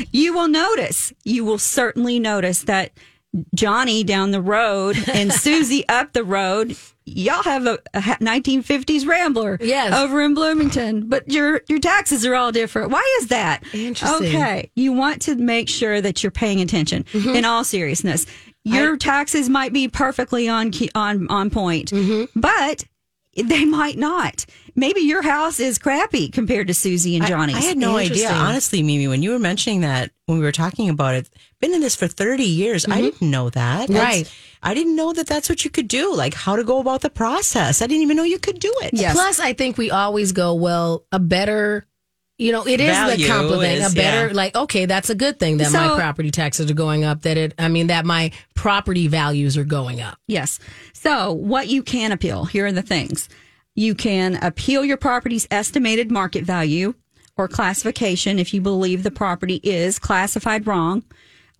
you 0.12 0.34
will 0.34 0.47
notice, 0.47 1.13
you 1.23 1.45
will 1.45 1.60
certainly 1.60 2.19
notice 2.19 2.63
that 2.63 2.93
Johnny 3.56 4.04
down 4.04 4.32
the 4.32 4.41
road 4.41 4.97
and 5.12 5.32
Susie 5.43 5.88
up 5.89 6.13
the 6.13 6.23
road. 6.23 6.76
Y'all 7.06 7.43
have 7.43 7.65
a, 7.65 7.80
a 7.93 8.02
1950s 8.02 9.08
Rambler 9.08 9.58
Yes. 9.62 9.93
over 9.93 10.21
in 10.21 10.34
Bloomington, 10.34 11.08
but 11.08 11.32
your 11.32 11.62
your 11.69 11.80
taxes 11.80 12.26
are 12.26 12.36
all 12.36 12.52
different. 12.52 12.91
Why 12.91 13.17
is 13.21 13.28
that? 13.28 13.63
Interesting. 13.73 14.28
Okay, 14.36 14.71
you 14.76 14.91
want 14.91 15.21
to 15.23 15.36
make 15.36 15.69
sure 15.69 16.02
that 16.02 16.21
you're 16.21 16.32
paying 16.32 16.60
attention. 16.62 17.04
Mm-hmm. 17.06 17.30
In 17.30 17.45
all 17.45 17.63
seriousness, 17.63 18.26
your 18.65 18.97
taxes 18.97 19.47
might 19.47 19.71
be 19.71 19.88
perfectly 19.88 20.50
on 20.50 20.71
on 20.95 21.28
on 21.30 21.50
point, 21.50 21.91
Mm-hmm. 21.91 22.39
but 22.39 22.84
they 23.45 23.65
might 23.65 23.97
not. 23.97 24.45
Maybe 24.76 25.02
your 25.02 25.21
house 25.23 25.60
is 25.60 25.78
crappy 25.78 26.30
compared 26.30 26.67
to 26.67 26.73
Susie 26.73 27.15
and 27.15 27.26
Johnny's. 27.26 27.56
I 27.56 27.62
had 27.62 27.78
no 27.78 27.97
idea, 27.97 28.30
honestly, 28.32 28.84
Mimi. 28.84 29.08
When 29.08 29.23
you 29.23 29.32
were 29.32 29.39
mentioning 29.39 29.82
that, 29.82 30.12
when 30.26 30.38
we 30.38 30.43
were 30.43 30.52
talking 30.52 30.89
about 30.89 31.15
it, 31.15 31.30
been 31.60 31.73
in 31.73 31.82
this 31.82 31.95
for 31.95 32.08
thirty 32.08 32.43
years. 32.43 32.86
I 32.86 32.89
mm-hmm. 32.89 33.02
didn't 33.02 33.32
know 33.32 33.50
that. 33.50 33.88
That's- 33.88 34.06
Right. 34.08 34.32
I 34.63 34.73
didn't 34.73 34.95
know 34.95 35.13
that 35.13 35.28
that's 35.28 35.50
what 35.50 35.63
you 35.63 35.71
could 35.71 35.88
do. 35.88 36.13
Like 36.13 36.34
how 36.34 36.56
to 36.56 36.63
go 36.63 36.80
about 36.80 37.02
the 37.02 37.10
process. 37.10 37.82
I 37.82 37.88
didn't 37.88 38.04
even 38.04 38.17
know 38.17 38.23
you 38.23 38.39
could 38.39 38.60
do 38.60 38.73
it. 38.82 38.91
Yes. 38.93 39.13
Plus, 39.13 39.39
I 39.39 39.54
think 39.54 39.78
we 39.78 39.91
always 39.91 40.32
go, 40.32 40.56
well, 40.56 41.06
a 41.12 41.19
better, 41.19 41.86
you 42.38 42.52
know, 42.52 42.67
it 42.67 42.80
is 42.80 42.89
Value 42.89 43.17
the 43.17 43.28
compliment. 43.28 43.80
is, 43.80 43.93
a 43.93 43.95
better, 43.95 44.28
yeah. 44.28 44.34
like, 44.34 44.56
okay, 44.56 44.86
that's 44.86 45.10
a 45.10 45.15
good 45.15 45.39
thing 45.39 45.58
that 45.58 45.71
my 45.71 45.95
property 45.95 46.30
taxes 46.30 46.69
are 46.69 46.76
going 46.76 47.04
up. 47.04 47.23
That 47.23 47.38
it, 47.38 47.54
I 47.58 47.67
mean, 47.67 47.88
that 47.88 48.06
my 48.06 48.32
property 48.54 49.08
values 49.08 49.58
are 49.58 49.63
going 49.63 50.02
up. 50.02 50.19
Yes. 50.28 50.60
So, 50.93 51.34
what 51.34 51.67
you 51.67 51.82
can 51.82 52.12
appeal, 52.12 52.45
here 52.45 52.67
are 52.67 52.71
the 52.71 52.84
things. 52.84 53.28
You 53.73 53.95
can 53.95 54.36
appeal 54.43 54.86
your 54.86 54.97
property's 54.97 55.47
estimated 55.50 56.12
market 56.12 56.43
value 56.43 56.93
or 57.38 57.47
classification 57.47 58.39
if 58.39 58.54
you 58.54 58.62
believe 58.62 59.04
the 59.04 59.12
property 59.12 59.60
is 59.63 60.00
classified 60.00 60.67
wrong 60.67 61.04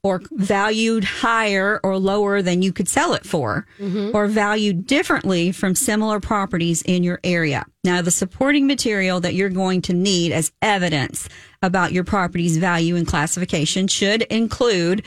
or 0.08 0.22
valued 0.32 1.04
higher 1.04 1.82
or 1.84 1.98
lower 1.98 2.42
than 2.42 2.62
you 2.62 2.72
could 2.72 2.88
sell 2.88 3.14
it 3.14 3.26
for 3.26 3.68
mm-hmm. 3.78 4.16
or 4.16 4.28
valued 4.28 4.88
differently 4.88 5.52
from 5.52 5.76
similar 5.76 6.22
properties 6.22 6.82
in 6.84 7.04
your 7.04 7.20
area. 7.26 7.66
Now, 7.84 8.02
the 8.02 8.12
supporting 8.12 8.68
material 8.68 9.20
that 9.20 9.34
you're 9.34 9.50
going 9.50 9.82
to 9.84 9.94
need 9.94 10.32
as 10.32 10.54
evidence 10.62 11.28
about 11.62 11.92
your 11.92 12.06
property's 12.06 12.56
value 12.58 12.96
and 12.96 13.06
classification 13.06 13.88
should 13.90 14.22
include 14.24 15.04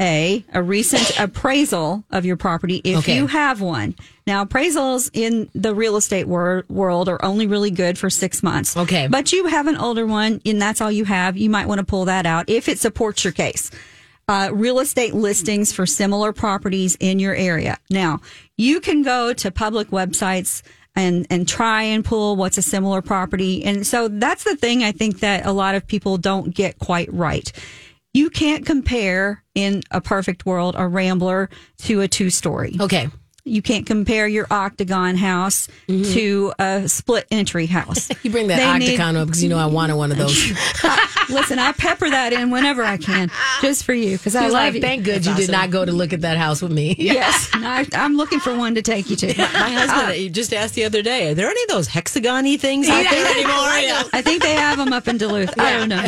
a 0.00 0.44
a 0.54 0.62
recent 0.62 1.18
appraisal 1.18 2.04
of 2.10 2.24
your 2.24 2.36
property 2.36 2.80
if 2.84 2.98
Okay. 2.98 3.16
you 3.16 3.26
have 3.26 3.60
one. 3.60 3.96
Now 4.28 4.44
appraisals 4.44 5.10
in 5.12 5.50
the 5.54 5.74
real 5.74 5.96
estate 5.96 6.28
wor- 6.28 6.64
world 6.68 7.08
are 7.08 7.22
only 7.24 7.46
really 7.48 7.72
good 7.72 7.98
for 7.98 8.08
6 8.08 8.42
months. 8.42 8.76
Okay. 8.76 9.08
But 9.08 9.32
you 9.32 9.46
have 9.46 9.66
an 9.66 9.76
older 9.76 10.06
one 10.06 10.40
and 10.46 10.62
that's 10.62 10.80
all 10.80 10.92
you 10.92 11.04
have, 11.04 11.36
you 11.36 11.50
might 11.50 11.66
want 11.66 11.80
to 11.80 11.84
pull 11.84 12.04
that 12.04 12.26
out 12.26 12.48
if 12.48 12.68
it 12.68 12.78
supports 12.78 13.24
your 13.24 13.32
case. 13.32 13.70
Uh, 14.28 14.50
real 14.52 14.78
estate 14.78 15.14
listings 15.14 15.72
for 15.72 15.86
similar 15.86 16.34
properties 16.34 16.96
in 17.00 17.18
your 17.18 17.34
area. 17.34 17.78
Now, 17.88 18.20
you 18.58 18.78
can 18.80 19.02
go 19.02 19.32
to 19.32 19.50
public 19.50 19.88
websites 19.88 20.62
and 20.94 21.26
and 21.30 21.48
try 21.48 21.84
and 21.84 22.04
pull 22.04 22.36
what's 22.36 22.58
a 22.58 22.62
similar 22.62 23.00
property. 23.00 23.64
And 23.64 23.86
so 23.86 24.08
that's 24.08 24.44
the 24.44 24.56
thing 24.56 24.82
I 24.82 24.92
think 24.92 25.20
that 25.20 25.46
a 25.46 25.52
lot 25.52 25.74
of 25.74 25.86
people 25.86 26.18
don't 26.18 26.54
get 26.54 26.78
quite 26.78 27.12
right. 27.12 27.50
You 28.12 28.30
can't 28.30 28.66
compare 28.66 29.44
in 29.54 29.82
a 29.90 30.00
perfect 30.00 30.44
world 30.44 30.74
a 30.76 30.88
rambler 30.88 31.50
to 31.78 32.00
a 32.00 32.08
two 32.08 32.30
story. 32.30 32.76
Okay. 32.80 33.08
You 33.48 33.62
can't 33.62 33.86
compare 33.86 34.26
your 34.28 34.46
octagon 34.50 35.16
house 35.16 35.68
to 35.86 36.52
a 36.58 36.88
split 36.88 37.26
entry 37.30 37.66
house. 37.66 38.08
You 38.22 38.30
bring 38.30 38.48
that 38.48 38.56
They 38.58 38.78
need- 38.78 38.86
octagon 39.00 39.16
up 39.16 39.28
because 39.28 39.42
you 39.42 39.48
know 39.48 39.58
I 39.58 39.66
wanted 39.66 39.94
one 39.96 40.10
of 40.12 40.18
those. 40.18 40.50
Listen, 41.30 41.58
I 41.58 41.72
pepper 41.72 42.08
that 42.10 42.32
in 42.32 42.50
whenever 42.50 42.82
I 42.82 42.96
can, 42.96 43.30
just 43.60 43.84
for 43.84 43.92
you, 43.92 44.16
because 44.16 44.34
I 44.34 44.44
I 44.44 44.48
love 44.48 44.52
like, 44.52 44.74
you. 44.74 44.80
thank 44.80 45.04
good 45.04 45.24
you 45.26 45.34
did 45.34 45.50
not 45.50 45.70
go 45.70 45.84
to 45.84 45.92
look 45.92 46.12
at 46.14 46.22
that 46.22 46.36
house 46.38 46.62
with 46.62 46.72
me. 46.72 46.94
Yes, 47.08 47.50
and 47.54 47.66
I, 47.66 47.86
I'm 47.94 48.16
looking 48.16 48.38
for 48.40 48.54
one 48.56 48.74
to 48.76 48.82
take 48.82 49.08
you 49.10 49.16
to. 49.16 49.26
My 49.38 49.70
husband 49.70 50.14
he 50.14 50.28
just 50.30 50.52
asked 50.54 50.74
the 50.74 50.84
other 50.84 51.02
day, 51.02 51.30
are 51.30 51.34
there 51.34 51.48
any 51.48 51.62
of 51.64 51.68
those 51.68 51.86
hexagon-y 51.88 52.56
things 52.56 52.88
out 52.88 53.02
there 53.08 53.26
anymore? 53.26 53.78
Yeah. 53.78 54.02
I 54.12 54.22
think 54.22 54.42
they 54.42 54.54
have 54.54 54.78
them 54.78 54.92
up 54.92 55.06
in 55.08 55.16
Duluth. 55.18 55.58
I 55.58 55.78
don't 55.78 55.88
know. 55.88 56.04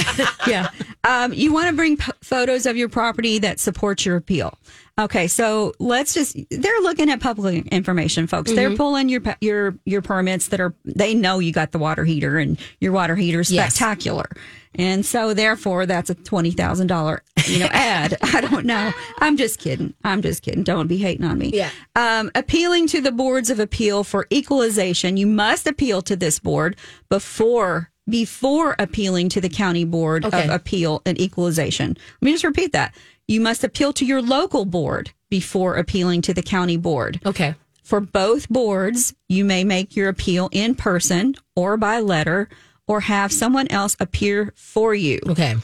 Yeah. 0.47 0.69
Um, 1.05 1.33
you 1.33 1.53
want 1.53 1.69
to 1.69 1.75
bring 1.75 1.97
p- 1.97 2.13
photos 2.23 2.67
of 2.67 2.77
your 2.77 2.89
property 2.89 3.39
that 3.39 3.59
supports 3.61 4.05
your 4.05 4.17
appeal. 4.17 4.59
Okay, 4.99 5.29
so 5.29 5.73
let's 5.79 6.13
just 6.15 6.37
they're 6.51 6.81
looking 6.83 7.09
at 7.11 7.21
public 7.21 7.67
information, 7.69 8.27
folks. 8.27 8.53
They're 8.53 8.77
pulling 8.77 9.09
your 9.09 9.23
your 9.41 9.75
your 9.87 10.03
permits 10.03 10.49
that 10.49 10.61
are 10.61 10.75
they 10.85 11.15
know 11.15 11.39
you 11.39 11.53
got 11.53 11.73
the 11.73 11.79
water 11.79 12.05
heater 12.05 12.39
and 12.39 12.59
your 12.81 12.93
water 12.93 13.17
heater 13.17 13.41
is 13.41 13.51
Yes. 13.51 13.75
spectacular. 13.75 14.29
And 14.75 15.05
so 15.05 15.33
therefore 15.35 15.87
that's 15.87 16.11
a 16.11 16.15
twenty 16.15 16.51
thousand 16.51 16.89
dollar 16.89 17.23
you 17.47 17.61
know 17.61 17.69
ad. 17.73 18.17
I 18.23 18.41
don't 18.43 18.67
know. 18.67 18.93
I'm 19.19 19.37
just 19.37 19.59
kidding. 19.59 19.95
I'm 20.05 20.21
just 20.23 20.43
kidding. 20.43 20.65
Don't 20.65 20.87
be 20.87 20.99
hating 20.99 21.25
on 21.25 21.39
me. 21.39 21.51
Yeah. 21.55 21.71
Um, 21.97 22.31
appealing 22.35 22.87
to 22.89 23.01
the 23.01 23.13
boards 23.13 23.49
of 23.51 23.59
appeal 23.59 24.05
for 24.05 24.27
equalization, 24.31 25.17
you 25.17 25.27
must 25.27 25.67
appeal 25.67 26.03
to 26.03 26.15
this 26.17 26.39
board 26.39 26.77
before 27.09 27.91
before 28.09 28.75
appealing 28.79 29.29
to 29.31 29.41
the 29.41 29.49
county 29.49 29.85
board 29.85 30.25
Okay. 30.25 30.45
of 30.45 30.51
appeal 30.51 31.01
and 31.07 31.21
equalization. 31.21 31.97
Let 32.21 32.23
me 32.27 32.33
just 32.33 32.45
repeat 32.45 32.73
that. 32.73 32.95
You 33.31 33.41
must 33.41 33.63
appeal 33.63 33.93
to 33.93 34.05
your 34.05 34.21
local 34.21 34.65
board 34.65 35.13
before 35.29 35.77
appealing 35.77 36.23
to 36.23 36.35
the 36.35 36.43
county 36.43 36.77
board. 36.77 37.21
Okay. 37.25 37.55
For 37.85 38.01
both 38.01 38.49
boards, 38.49 39.15
you 39.29 39.45
may 39.45 39.63
make 39.63 39.95
your 39.95 40.09
appeal 40.09 40.49
in 40.51 40.75
person 40.75 41.37
or 41.55 41.77
by 41.77 42.01
letter 42.01 42.49
or 42.89 43.03
have 43.03 43.33
someone 43.33 43.69
else 43.71 43.97
appear 44.01 44.53
for 44.57 44.97
you. 44.97 45.21
Okay. 45.29 45.55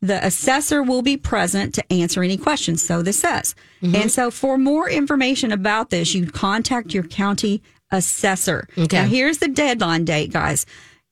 The 0.00 0.24
assessor 0.24 0.80
will 0.84 1.02
be 1.02 1.16
present 1.16 1.74
to 1.74 1.92
answer 1.92 2.22
any 2.22 2.36
questions. 2.36 2.84
So 2.84 3.02
this 3.02 3.18
says. 3.18 3.56
Mm-hmm. 3.82 3.96
And 3.96 4.12
so 4.12 4.30
for 4.30 4.56
more 4.56 4.88
information 4.88 5.50
about 5.50 5.90
this, 5.90 6.14
you 6.14 6.30
contact 6.30 6.94
your 6.94 7.02
county 7.02 7.64
assessor. 7.90 8.68
Okay. 8.78 8.96
Now 8.96 9.08
here's 9.08 9.38
the 9.38 9.48
deadline 9.48 10.04
date, 10.04 10.32
guys. 10.32 10.66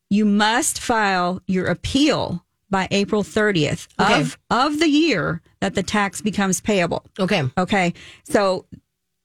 You 0.09 0.25
must 0.25 0.79
file 0.79 1.43
your 1.49 1.67
appeal 1.67 2.46
by 2.71 2.89
April 2.91 3.23
30th 3.23 3.87
Okay. 4.01 4.21
of, 4.21 4.39
of 4.51 4.79
the 4.81 4.89
year 4.89 5.41
that 5.61 5.75
the 5.75 5.83
tax 5.83 6.21
becomes 6.21 6.61
payable. 6.61 7.05
Okay. 7.19 7.43
Okay. 7.57 7.95
So 8.25 8.67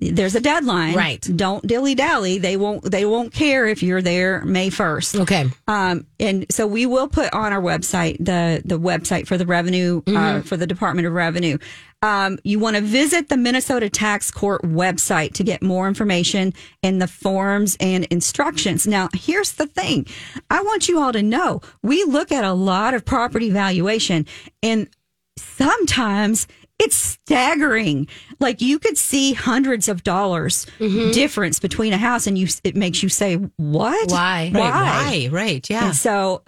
there's 0.01 0.33
a 0.33 0.41
deadline. 0.41 0.95
Right. 0.95 1.21
Don't 1.35 1.65
dilly 1.65 1.93
dally. 1.93 2.39
They 2.39 2.57
won't 2.57 2.83
they 2.83 3.05
won't 3.05 3.33
care 3.33 3.67
if 3.67 3.83
you're 3.83 4.01
there 4.01 4.43
May 4.45 4.69
1st. 4.69 5.21
Okay. 5.21 5.49
Um, 5.67 6.07
and 6.19 6.47
so 6.49 6.65
we 6.65 6.85
will 6.87 7.07
put 7.07 7.31
on 7.33 7.53
our 7.53 7.61
website 7.61 8.17
the 8.17 8.61
the 8.65 8.79
website 8.79 9.27
for 9.27 9.37
the 9.37 9.45
revenue 9.45 10.01
uh, 10.07 10.41
for 10.41 10.57
the 10.57 10.65
Department 10.65 11.07
of 11.07 11.13
Revenue. 11.13 11.59
Um, 12.03 12.39
you 12.43 12.57
want 12.57 12.77
to 12.77 12.81
visit 12.81 13.29
the 13.29 13.37
Minnesota 13.37 13.87
Tax 13.87 14.31
Court 14.31 14.63
website 14.63 15.33
to 15.33 15.43
get 15.43 15.61
more 15.61 15.87
information 15.87 16.51
and 16.81 16.99
the 16.99 17.07
forms 17.07 17.77
and 17.79 18.05
instructions. 18.05 18.87
Now, 18.87 19.09
here's 19.13 19.51
the 19.51 19.67
thing: 19.67 20.07
I 20.49 20.63
want 20.63 20.89
you 20.89 20.99
all 20.99 21.13
to 21.13 21.21
know 21.21 21.61
we 21.83 22.03
look 22.05 22.31
at 22.31 22.43
a 22.43 22.53
lot 22.53 22.95
of 22.95 23.05
property 23.05 23.51
valuation, 23.51 24.25
and 24.63 24.89
sometimes 25.37 26.47
it's 26.81 26.95
staggering. 26.95 28.07
Like 28.39 28.59
you 28.61 28.79
could 28.79 28.97
see 28.97 29.33
hundreds 29.33 29.87
of 29.87 30.03
dollars 30.03 30.65
mm-hmm. 30.79 31.11
difference 31.11 31.59
between 31.59 31.93
a 31.93 31.97
house, 31.97 32.25
and 32.25 32.37
you 32.37 32.47
it 32.63 32.75
makes 32.75 33.03
you 33.03 33.09
say, 33.09 33.35
"What? 33.35 34.11
Why? 34.11 34.51
Right, 34.53 34.53
Why? 34.53 34.69
why? 34.69 35.29
Right, 35.31 35.69
yeah. 35.69 35.85
And 35.85 35.95
so, 35.95 36.43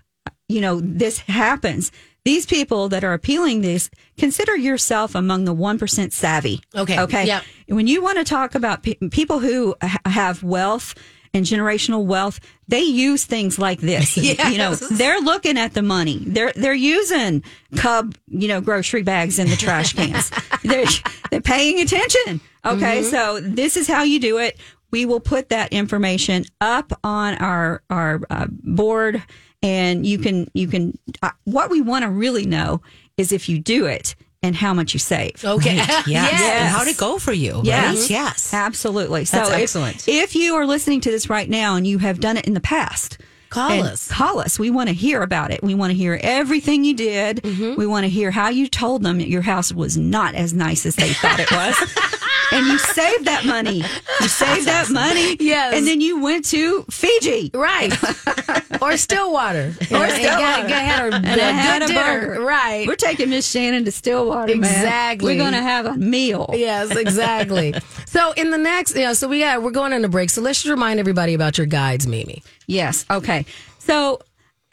you 0.49 0.59
know, 0.59 0.81
this 0.81 1.19
happens. 1.19 1.91
These 2.25 2.45
people 2.45 2.89
that 2.89 3.03
are 3.03 3.13
appealing 3.13 3.61
this, 3.61 3.89
consider 4.17 4.55
yourself 4.55 5.13
among 5.13 5.43
the 5.43 5.53
1% 5.53 6.13
savvy. 6.13 6.61
Okay. 6.73 6.97
Okay. 6.97 7.25
Yep. 7.25 7.43
When 7.67 7.85
you 7.85 8.01
want 8.01 8.17
to 8.17 8.23
talk 8.23 8.55
about 8.55 8.81
pe- 8.81 8.95
people 9.11 9.39
who 9.39 9.75
ha- 9.81 9.99
have 10.05 10.41
wealth 10.41 10.95
and 11.33 11.45
generational 11.45 12.05
wealth, 12.05 12.39
they 12.67 12.81
use 12.81 13.25
things 13.25 13.57
like 13.57 13.79
this. 13.79 14.15
You 14.53 14.57
know, 14.57 14.75
they're 14.75 15.19
looking 15.19 15.57
at 15.57 15.73
the 15.73 15.81
money. 15.81 16.19
They're 16.25 16.53
they're 16.55 16.73
using 16.73 17.43
cub, 17.75 18.15
you 18.27 18.47
know, 18.47 18.61
grocery 18.61 19.03
bags 19.03 19.39
in 19.39 19.49
the 19.49 19.55
trash 19.55 19.93
cans. 19.93 20.31
they're 20.63 20.85
they're 21.31 21.41
paying 21.41 21.79
attention. 21.79 22.39
Okay, 22.65 23.01
Mm-hmm. 23.01 23.09
so 23.09 23.39
this 23.41 23.75
is 23.77 23.87
how 23.87 24.03
you 24.03 24.19
do 24.19 24.37
it. 24.39 24.57
We 24.91 25.05
will 25.05 25.19
put 25.19 25.49
that 25.49 25.73
information 25.73 26.45
up 26.61 26.93
on 27.03 27.35
our 27.35 27.81
our 27.89 28.21
uh, 28.29 28.45
board, 28.49 29.23
and 29.63 30.05
you 30.05 30.19
can 30.19 30.49
you 30.53 30.67
can. 30.67 30.97
Uh, 31.21 31.31
what 31.45 31.69
we 31.71 31.81
want 31.81 32.03
to 32.03 32.09
really 32.09 32.45
know 32.45 32.81
is 33.17 33.31
if 33.31 33.49
you 33.49 33.59
do 33.59 33.85
it 33.87 34.15
and 34.43 34.55
how 34.55 34.73
much 34.73 34.93
you 34.93 34.99
save. 34.99 35.43
Okay. 35.43 35.77
Yes. 36.05 36.07
Yes. 36.07 36.41
And 36.61 36.69
how'd 36.69 36.87
it 36.87 36.97
go 36.97 37.17
for 37.17 37.31
you? 37.33 37.61
Yes. 37.63 38.01
Right? 38.01 38.09
Yes. 38.09 38.53
Absolutely. 38.53 39.25
So 39.25 39.37
That's 39.37 39.49
if- 39.51 39.55
excellent. 39.55 40.07
If, 40.07 40.35
you 40.35 40.55
are 40.55 40.65
listening 40.67 40.99
to 41.01 41.11
this 41.11 41.29
right 41.29 41.49
now 41.49 41.75
and 41.75 41.87
you 41.87 41.97
have 41.99 42.19
done 42.19 42.35
it 42.37 42.45
in 42.45 42.53
the 42.53 42.59
past, 42.59 43.17
Call 43.53 43.83
us. 43.83 44.07
Call 44.09 44.39
us. 44.39 44.59
We 44.59 44.69
want 44.69 44.89
to 44.89 44.95
hear 44.95 45.21
about 45.21 45.51
it. 45.51 45.61
We 45.63 45.75
want 45.75 45.91
to 45.91 45.97
hear 45.97 46.19
everything 46.21 46.83
you 46.83 46.93
did. 46.93 47.37
Mm-hmm. 47.37 47.75
We 47.79 47.85
want 47.85 48.03
to 48.05 48.09
hear 48.09 48.31
how 48.31 48.49
you 48.49 48.67
told 48.67 49.03
them 49.03 49.17
that 49.19 49.29
your 49.29 49.41
house 49.41 49.71
was 49.71 49.97
not 49.97 50.35
as 50.35 50.53
nice 50.53 50.85
as 50.85 50.95
they 50.95 51.13
thought 51.13 51.39
it 51.39 51.51
was. 51.51 51.75
and 52.51 52.67
you 52.67 52.77
saved 52.77 53.25
that 53.25 53.45
money. 53.45 53.77
You 54.21 54.27
saved 54.27 54.67
that 54.67 54.89
money. 54.89 55.37
Yes. 55.39 55.75
And 55.75 55.87
then 55.87 56.01
you 56.01 56.21
went 56.21 56.45
to 56.45 56.83
Fiji. 56.89 57.51
Right. 57.53 57.91
or 58.81 58.97
Stillwater. 58.97 59.73
Or 59.79 60.09
Stillwater. 60.09 60.67
had 60.69 61.13
a, 61.13 61.15
And 61.15 61.25
had 61.25 61.81
a 61.81 61.87
burger. 61.87 62.41
Right. 62.41 62.87
We're 62.87 62.95
taking 62.95 63.29
Miss 63.29 63.49
Shannon 63.49 63.85
to 63.85 63.91
Stillwater. 63.91 64.55
man. 64.55 64.63
Exactly. 64.63 65.33
We're 65.33 65.39
going 65.39 65.53
to 65.53 65.61
have 65.61 65.85
a 65.85 65.95
meal. 65.95 66.49
Yes, 66.53 66.95
exactly. 66.95 67.73
so 68.05 68.31
in 68.33 68.51
the 68.51 68.57
next, 68.57 68.95
yeah, 68.95 69.13
so 69.13 69.27
we 69.27 69.39
got 69.39 69.61
we're 69.63 69.71
going 69.71 69.93
on 69.93 70.03
a 70.05 70.09
break. 70.09 70.29
So 70.29 70.41
let's 70.41 70.61
just 70.61 70.71
remind 70.71 70.99
everybody 70.99 71.33
about 71.33 71.57
your 71.57 71.67
guides, 71.67 72.07
Mimi. 72.07 72.43
Yes. 72.67 73.05
Okay. 73.09 73.45
So 73.79 74.19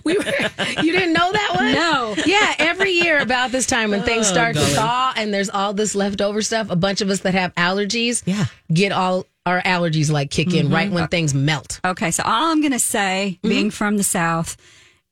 we 0.05 0.17
were, 0.17 0.25
you 0.25 0.93
didn't 0.93 1.13
know 1.13 1.33
that 1.33 1.53
one? 1.55 1.73
No. 1.73 2.15
Yeah, 2.25 2.55
every 2.59 2.93
year 2.93 3.21
about 3.21 3.51
this 3.51 3.67
time 3.67 3.91
when 3.91 4.03
things 4.03 4.29
oh, 4.29 4.33
start 4.33 4.57
to 4.57 4.63
thaw 4.63 5.13
and 5.17 5.33
there's 5.35 5.51
all 5.51 5.75
this 5.75 5.95
leftover 5.95 6.43
stuff, 6.43 6.71
a 6.71 6.77
bunch 6.77 7.01
of 7.01 7.11
us 7.11 7.21
that 7.21 7.35
have 7.35 7.55
allergies 7.55 8.23
Yeah. 8.25 8.47
get 8.73 8.93
all 8.93 9.27
our 9.45 9.61
allergies 9.63 10.11
like 10.11 10.31
kick 10.31 10.55
in 10.55 10.71
right 10.71 10.87
mm-hmm. 10.87 10.95
when 10.95 11.09
things 11.09 11.35
melt. 11.35 11.81
Okay, 11.85 12.11
so 12.11 12.23
all 12.25 12.51
I'm 12.51 12.61
going 12.61 12.73
to 12.73 12.79
say, 12.79 13.39
being 13.43 13.67
mm-hmm. 13.67 13.71
from 13.71 13.97
the 13.97 14.05
South, 14.05 14.57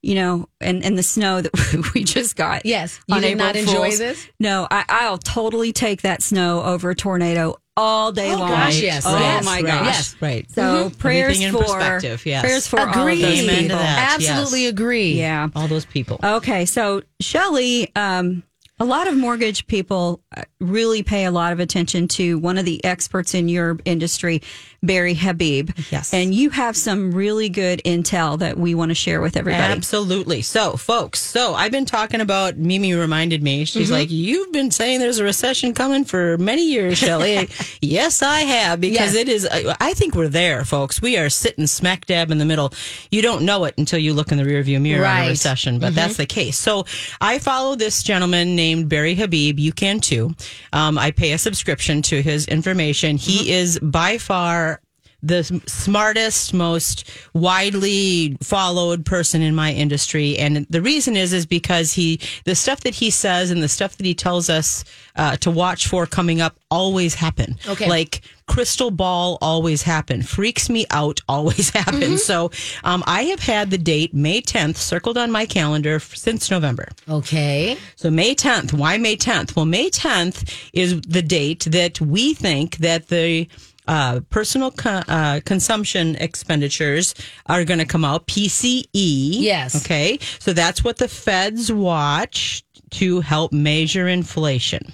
you 0.05 0.15
know, 0.15 0.47
and, 0.61 0.85
and 0.85 0.97
the 0.97 1.03
snow 1.03 1.41
that 1.41 1.91
we 1.95 2.03
just 2.03 2.35
got. 2.35 2.65
Yes. 2.65 2.99
You 3.07 3.15
on 3.15 3.21
did 3.21 3.31
April 3.31 3.45
not 3.47 3.55
enjoy 3.55 3.73
Fools, 3.87 3.97
this? 3.97 4.27
No, 4.39 4.67
I, 4.69 4.85
I'll 4.87 5.17
totally 5.17 5.73
take 5.73 6.03
that 6.03 6.21
snow 6.21 6.61
over 6.61 6.91
a 6.91 6.95
tornado 6.95 7.55
all 7.77 8.11
day 8.11 8.31
Oh, 8.33 8.37
long. 8.37 8.49
gosh, 8.51 8.79
yes. 8.79 9.03
Oh 9.05 9.17
Yes, 9.17 9.43
my 9.43 9.55
right, 9.55 9.65
gosh. 9.65 9.85
yes. 9.85 10.15
Right. 10.21 10.49
So 10.51 10.91
prayers 10.91 11.41
Everything 11.41 11.47
in 11.47 11.53
for 11.53 11.63
perspective, 11.63 12.25
yes. 12.25 12.41
prayers 12.43 12.67
for 12.67 12.79
all 12.79 12.85
of 12.89 12.95
Agreed. 12.95 13.21
those 13.23 13.39
Amen 13.43 13.55
to 13.55 13.61
people. 13.63 13.77
that. 13.77 14.13
Absolutely 14.15 14.63
yes. 14.63 14.71
agree. 14.71 15.11
Yeah. 15.13 15.49
All 15.55 15.67
those 15.67 15.85
people. 15.85 16.19
Okay, 16.23 16.65
so 16.65 17.01
Shelly, 17.19 17.91
um, 17.95 18.43
a 18.77 18.85
lot 18.85 19.07
of 19.07 19.15
mortgage 19.15 19.67
people 19.67 20.21
uh, 20.35 20.43
really 20.59 21.01
pay 21.01 21.23
a 21.23 21.31
lot 21.31 21.53
of 21.53 21.61
attention 21.61 22.09
to 22.09 22.37
one 22.39 22.57
of 22.57 22.65
the 22.65 22.83
experts 22.83 23.33
in 23.33 23.47
your 23.47 23.77
industry, 23.85 24.41
Barry 24.83 25.13
Habib. 25.13 25.71
Yes. 25.91 26.13
And 26.13 26.35
you 26.35 26.49
have 26.49 26.75
some 26.75 27.13
really 27.13 27.47
good 27.47 27.81
intel 27.85 28.37
that 28.39 28.57
we 28.57 28.75
want 28.75 28.89
to 28.89 28.95
share 28.95 29.21
with 29.21 29.37
everybody. 29.37 29.63
Absolutely. 29.63 30.41
So, 30.41 30.75
folks, 30.75 31.21
so 31.21 31.53
I've 31.53 31.71
been 31.71 31.85
talking 31.85 32.19
about 32.19 32.57
Mimi 32.57 32.93
reminded 32.93 33.41
me. 33.41 33.63
She's 33.63 33.85
mm-hmm. 33.85 33.93
like, 33.93 34.11
You've 34.11 34.51
been 34.51 34.71
saying 34.71 34.99
there's 34.99 35.19
a 35.19 35.23
recession 35.23 35.73
coming 35.73 36.03
for 36.03 36.37
many 36.37 36.69
years, 36.69 36.97
Shelly. 36.97 37.47
yes, 37.81 38.21
I 38.21 38.41
have, 38.41 38.81
because 38.81 39.13
Yes. 39.13 39.15
it 39.15 39.29
is, 39.29 39.45
uh, 39.45 39.75
I 39.79 39.93
think 39.93 40.15
we're 40.15 40.27
there, 40.27 40.65
folks. 40.65 41.01
We 41.01 41.17
are 41.17 41.29
sitting 41.29 41.65
smack 41.65 42.05
dab 42.07 42.29
in 42.29 42.39
the 42.39 42.45
middle. 42.45 42.73
You 43.09 43.21
don't 43.21 43.43
know 43.43 43.63
it 43.63 43.75
until 43.77 43.99
you 43.99 44.13
look 44.13 44.33
in 44.33 44.37
the 44.37 44.43
rearview 44.43 44.81
mirror 44.81 45.05
on 45.05 45.11
Right. 45.11 45.25
a 45.27 45.29
recession, 45.29 45.79
but 45.79 45.87
mm-hmm. 45.87 45.95
that's 45.95 46.17
the 46.17 46.25
case. 46.25 46.57
So, 46.57 46.85
I 47.21 47.39
follow 47.39 47.75
this 47.75 48.03
gentleman 48.03 48.55
named 48.55 48.64
Barry 48.87 49.15
Habib. 49.15 49.59
You 49.59 49.71
can 49.71 49.99
too. 49.99 50.35
Um, 50.73 50.97
I 50.97 51.11
pay 51.11 51.33
a 51.33 51.37
subscription 51.37 52.01
to 52.03 52.21
his 52.21 52.47
information. 52.47 53.17
He 53.17 53.51
is 53.51 53.79
by 53.79 54.17
far 54.17 54.81
the 55.23 55.43
smartest, 55.65 56.53
most 56.53 57.09
widely 57.33 58.37
followed 58.41 59.05
person 59.05 59.41
in 59.41 59.55
my 59.55 59.71
industry. 59.73 60.37
And 60.37 60.67
the 60.69 60.81
reason 60.81 61.15
is, 61.15 61.33
is 61.33 61.45
because 61.45 61.93
he, 61.93 62.19
the 62.45 62.55
stuff 62.55 62.81
that 62.81 62.95
he 62.95 63.09
says 63.09 63.51
and 63.51 63.63
the 63.63 63.69
stuff 63.69 63.97
that 63.97 64.05
he 64.05 64.13
tells 64.13 64.49
us 64.49 64.83
uh, 65.15 65.37
to 65.37 65.51
watch 65.51 65.87
for 65.87 66.05
coming 66.05 66.41
up 66.41 66.57
always 66.69 67.15
happen. 67.15 67.57
Okay. 67.67 67.89
Like 67.89 68.21
crystal 68.47 68.91
ball 68.91 69.37
always 69.41 69.81
happen. 69.81 70.21
Freaks 70.21 70.69
me 70.69 70.85
out 70.91 71.19
always 71.27 71.69
happen. 71.71 72.17
So 72.17 72.51
um, 72.83 73.03
I 73.07 73.23
have 73.23 73.39
had 73.39 73.71
the 73.71 73.77
date 73.77 74.13
May 74.13 74.41
10th 74.41 74.77
circled 74.77 75.17
on 75.17 75.31
my 75.31 75.45
calendar 75.45 75.99
since 75.99 76.51
November. 76.51 76.89
Okay. 77.09 77.77
So 77.95 78.11
May 78.11 78.35
10th, 78.35 78.73
why 78.73 78.97
May 78.97 79.17
10th? 79.17 79.55
Well, 79.55 79.65
May 79.65 79.89
10th 79.89 80.69
is 80.73 81.01
the 81.01 81.21
date 81.21 81.65
that 81.71 81.99
we 81.99 82.33
think 82.33 82.77
that 82.77 83.07
the 83.07 83.47
uh, 83.87 84.21
personal 84.29 84.71
co- 84.71 85.03
uh, 85.07 85.39
consumption 85.45 86.15
expenditures 86.17 87.15
are 87.45 87.63
going 87.63 87.79
to 87.79 87.85
come 87.85 88.03
out. 88.03 88.27
PCE. 88.27 88.85
Yes. 88.93 89.75
Okay. 89.83 90.19
So 90.39 90.53
that's 90.53 90.83
what 90.83 90.97
the 90.97 91.07
feds 91.07 91.71
watch 91.71 92.64
to 92.91 93.21
help 93.21 93.51
measure 93.51 94.07
inflation. 94.07 94.91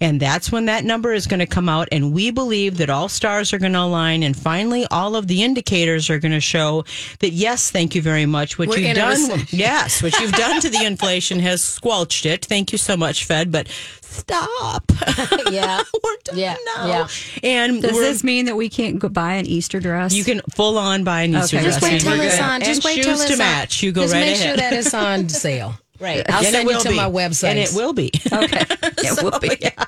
And 0.00 0.20
that's 0.20 0.50
when 0.52 0.66
that 0.66 0.84
number 0.84 1.12
is 1.12 1.26
going 1.26 1.40
to 1.40 1.46
come 1.46 1.68
out. 1.68 1.88
And 1.92 2.12
we 2.12 2.30
believe 2.30 2.76
that 2.78 2.90
all 2.90 3.08
stars 3.08 3.52
are 3.52 3.58
going 3.58 3.72
to 3.72 3.80
align. 3.80 4.22
And 4.22 4.36
finally, 4.36 4.86
all 4.90 5.16
of 5.16 5.26
the 5.26 5.42
indicators 5.42 6.08
are 6.10 6.18
going 6.18 6.32
to 6.32 6.40
show 6.40 6.84
that, 7.20 7.30
yes, 7.32 7.70
thank 7.70 7.94
you 7.94 8.02
very 8.02 8.26
much. 8.26 8.58
What 8.58 8.68
We're 8.68 8.78
you've 8.78 8.96
done, 8.96 9.40
yes, 9.50 10.02
what 10.02 10.18
you've 10.20 10.32
done 10.32 10.60
to 10.60 10.70
the 10.70 10.84
inflation 10.84 11.40
has 11.40 11.62
squelched 11.62 12.24
it. 12.26 12.44
Thank 12.44 12.72
you 12.72 12.78
so 12.78 12.96
much, 12.96 13.24
Fed. 13.24 13.50
But 13.52 13.68
stop. 14.00 14.84
Yeah. 15.50 15.82
we're 16.04 16.16
done 16.24 16.38
Yeah, 16.38 16.56
now. 16.76 16.86
yeah. 16.86 17.08
And 17.42 17.82
Does 17.82 17.92
this 17.98 18.22
mean 18.24 18.44
that 18.46 18.56
we 18.56 18.68
can't 18.68 18.98
go 19.00 19.08
buy 19.08 19.34
an 19.34 19.46
Easter 19.46 19.80
dress? 19.80 20.12
you 20.14 20.22
can 20.24 20.40
full 20.54 20.78
on 20.78 21.02
buy 21.02 21.22
an 21.22 21.34
Easter 21.34 21.56
Okay, 21.56 21.64
dress. 21.64 21.80
Just 21.80 21.82
wait 21.82 22.00
till 22.00 22.20
it's 22.20 22.40
on. 22.40 22.60
Just 22.60 22.70
and 22.76 22.84
wait 22.84 22.94
shoes 22.96 23.04
till 23.06 23.14
it's 23.14 23.24
to 23.26 23.32
on. 23.32 23.38
match. 23.38 23.82
You 23.82 23.90
go 23.92 24.02
Just 24.02 24.14
right 24.14 24.20
make 24.20 24.36
ahead. 24.36 24.46
sure 24.46 24.56
that 24.56 24.72
it's 24.74 24.94
on 24.94 25.28
sale. 25.28 25.74
Right. 26.00 26.24
I'll 26.30 26.38
And 26.38 26.46
it 26.46 26.50
send 26.52 26.68
you 26.68 26.74
will 26.74 26.82
to 26.82 26.88
be. 26.88 26.96
my 26.96 27.10
website. 27.10 27.48
And 27.50 27.58
it 27.58 27.72
will 27.74 27.92
be. 27.92 28.10
okay. 28.32 28.64
It 29.02 29.22
will 29.22 29.38
be. 29.38 29.56
yeah. 29.60 29.84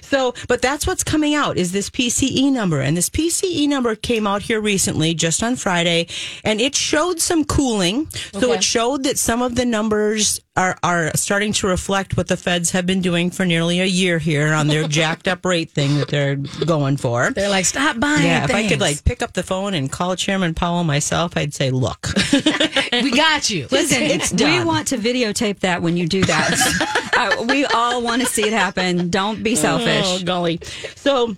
So, 0.00 0.34
but 0.48 0.62
that's 0.62 0.86
what's 0.86 1.04
coming 1.04 1.34
out 1.34 1.56
is 1.58 1.72
this 1.72 1.90
PCE 1.90 2.50
number. 2.52 2.80
And 2.80 2.96
this 2.96 3.10
PCE 3.10 3.68
number 3.68 3.94
came 3.94 4.26
out 4.26 4.42
here 4.42 4.60
recently, 4.60 5.12
just 5.14 5.42
on 5.42 5.56
Friday, 5.56 6.06
and 6.44 6.60
it 6.60 6.74
showed 6.74 7.20
some 7.20 7.44
cooling. 7.44 8.06
So 8.32 8.52
it 8.52 8.62
showed 8.64 9.02
that 9.04 9.18
some 9.18 9.42
of 9.42 9.56
the 9.56 9.64
numbers 9.66 10.40
are, 10.56 10.76
are 10.82 11.10
starting 11.14 11.52
to 11.54 11.66
reflect 11.66 12.16
what 12.16 12.28
the 12.28 12.36
feds 12.36 12.70
have 12.70 12.86
been 12.86 13.00
doing 13.00 13.30
for 13.30 13.44
nearly 13.44 13.80
a 13.80 13.84
year 13.84 14.18
here 14.18 14.52
on 14.54 14.66
their 14.68 14.88
jacked 14.88 15.28
up 15.28 15.44
rate 15.44 15.70
thing 15.70 15.98
that 15.98 16.08
they're 16.08 16.36
going 16.36 16.96
for. 16.96 17.30
They're 17.30 17.48
like, 17.48 17.66
stop 17.66 18.00
buying. 18.00 18.24
Yeah, 18.24 18.44
if 18.44 18.54
I 18.54 18.66
could 18.66 18.80
like 18.80 19.04
pick 19.04 19.22
up 19.22 19.32
the 19.34 19.42
phone 19.42 19.74
and 19.74 19.90
call 19.90 20.16
Chairman 20.16 20.54
Powell 20.54 20.84
myself, 20.84 21.36
I'd 21.36 21.54
say, 21.54 21.70
look, 21.70 22.08
we 22.92 23.10
got 23.10 23.50
you. 23.50 23.68
Listen, 23.70 24.02
It's 24.02 24.32
we 24.32 24.62
want 24.64 24.88
to 24.88 24.98
videotape 24.98 25.60
that 25.60 25.82
when 25.82 25.96
you 25.96 26.06
do 26.06 26.24
that. 26.24 27.10
uh, 27.16 27.44
we 27.44 27.64
all 27.66 28.02
want 28.02 28.22
to 28.22 28.28
see 28.28 28.46
it 28.46 28.52
happen. 28.52 29.10
Don't 29.10 29.42
be 29.42 29.54
selfish. 29.56 30.04
Oh, 30.06 30.22
golly. 30.24 30.60
So 30.96 31.36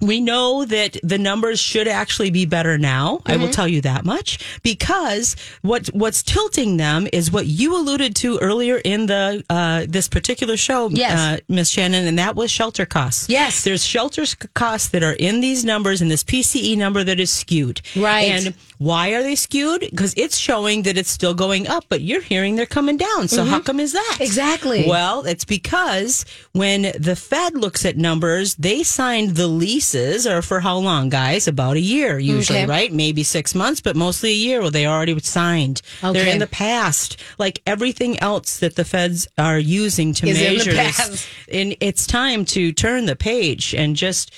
we 0.00 0.20
know 0.20 0.64
that 0.64 0.96
the 1.02 1.18
numbers 1.18 1.60
should 1.60 1.86
actually 1.88 2.30
be 2.30 2.46
better 2.46 2.78
now. 2.78 3.20
I 3.26 3.32
Mm-hmm. 3.32 3.42
will 3.42 3.50
tell 3.50 3.68
you 3.68 3.80
that 3.82 4.04
much 4.04 4.38
because 4.62 5.36
what 5.62 5.86
what's 5.88 6.22
tilting 6.22 6.76
them 6.78 7.06
is 7.12 7.30
what 7.30 7.46
you 7.46 7.76
alluded 7.76 8.14
to 8.16 8.38
earlier 8.38 8.76
in 8.84 9.06
the 9.06 9.44
uh, 9.50 9.84
this 9.88 10.08
particular 10.08 10.56
show, 10.56 10.88
Yes. 10.90 11.18
uh, 11.18 11.40
Miss 11.48 11.70
Shannon, 11.70 12.06
and 12.06 12.18
that 12.18 12.34
was 12.36 12.50
shelter 12.50 12.86
costs. 12.86 13.28
Yes. 13.28 13.64
there's 13.64 13.84
shelter 13.84 14.24
costs 14.54 14.88
that 14.88 15.02
are 15.02 15.12
in 15.12 15.40
these 15.40 15.64
numbers 15.64 16.00
and 16.02 16.10
this 16.10 16.24
PCE 16.24 16.76
number 16.76 17.04
that 17.04 17.20
is 17.20 17.30
skewed. 17.30 17.80
Right. 17.96 18.30
and 18.30 18.54
why 18.80 19.10
are 19.10 19.22
they 19.22 19.34
skewed? 19.34 19.80
Because 19.82 20.14
it's 20.16 20.38
showing 20.38 20.84
that 20.84 20.96
it's 20.96 21.10
still 21.10 21.34
going 21.34 21.68
up, 21.68 21.84
but 21.90 22.00
you're 22.00 22.22
hearing 22.22 22.56
they're 22.56 22.64
coming 22.64 22.96
down. 22.96 23.28
So 23.28 23.44
how 23.44 23.60
come 23.60 23.78
is 23.78 23.92
that? 23.92 24.12
Mm-hmm. 24.14 24.22
Exactly. 24.22 24.86
Well, 24.88 25.26
it's 25.26 25.44
because 25.44 26.24
when 26.52 26.90
the 26.98 27.14
Fed 27.14 27.54
looks 27.54 27.84
at 27.84 27.98
numbers, 27.98 28.54
they 28.54 28.82
signed 28.82 29.36
the 29.36 29.48
leases, 29.48 30.26
or 30.26 30.40
for 30.40 30.60
how 30.60 30.78
long, 30.78 31.10
guys? 31.10 31.46
About 31.46 31.76
a 31.76 31.80
year, 31.80 32.18
usually, 32.18 32.60
Okay. 32.60 32.66
right? 32.66 32.90
Maybe 32.90 33.22
six 33.22 33.54
months, 33.54 33.82
but 33.82 33.96
mostly 33.96 34.30
a 34.30 34.34
year. 34.34 34.62
Well, 34.62 34.70
they 34.70 34.86
already 34.86 35.18
signed. 35.20 35.82
Okay. 36.02 36.14
They're 36.18 36.32
in 36.32 36.38
the 36.38 36.46
past. 36.46 37.18
Like 37.36 37.60
everything 37.66 38.18
else 38.20 38.60
that 38.60 38.76
the 38.76 38.84
Feds 38.86 39.28
are 39.36 39.58
using 39.58 40.14
to 40.14 40.26
Is 40.26 40.40
in 40.40 40.44
the 40.52 40.56
measure 40.56 40.72
this. 40.72 40.96
past. 40.96 41.28
And 41.52 41.76
it's 41.80 42.06
time 42.06 42.46
to 42.46 42.72
turn 42.72 43.04
the 43.04 43.14
page 43.14 43.74
and 43.74 43.94
just. 43.94 44.32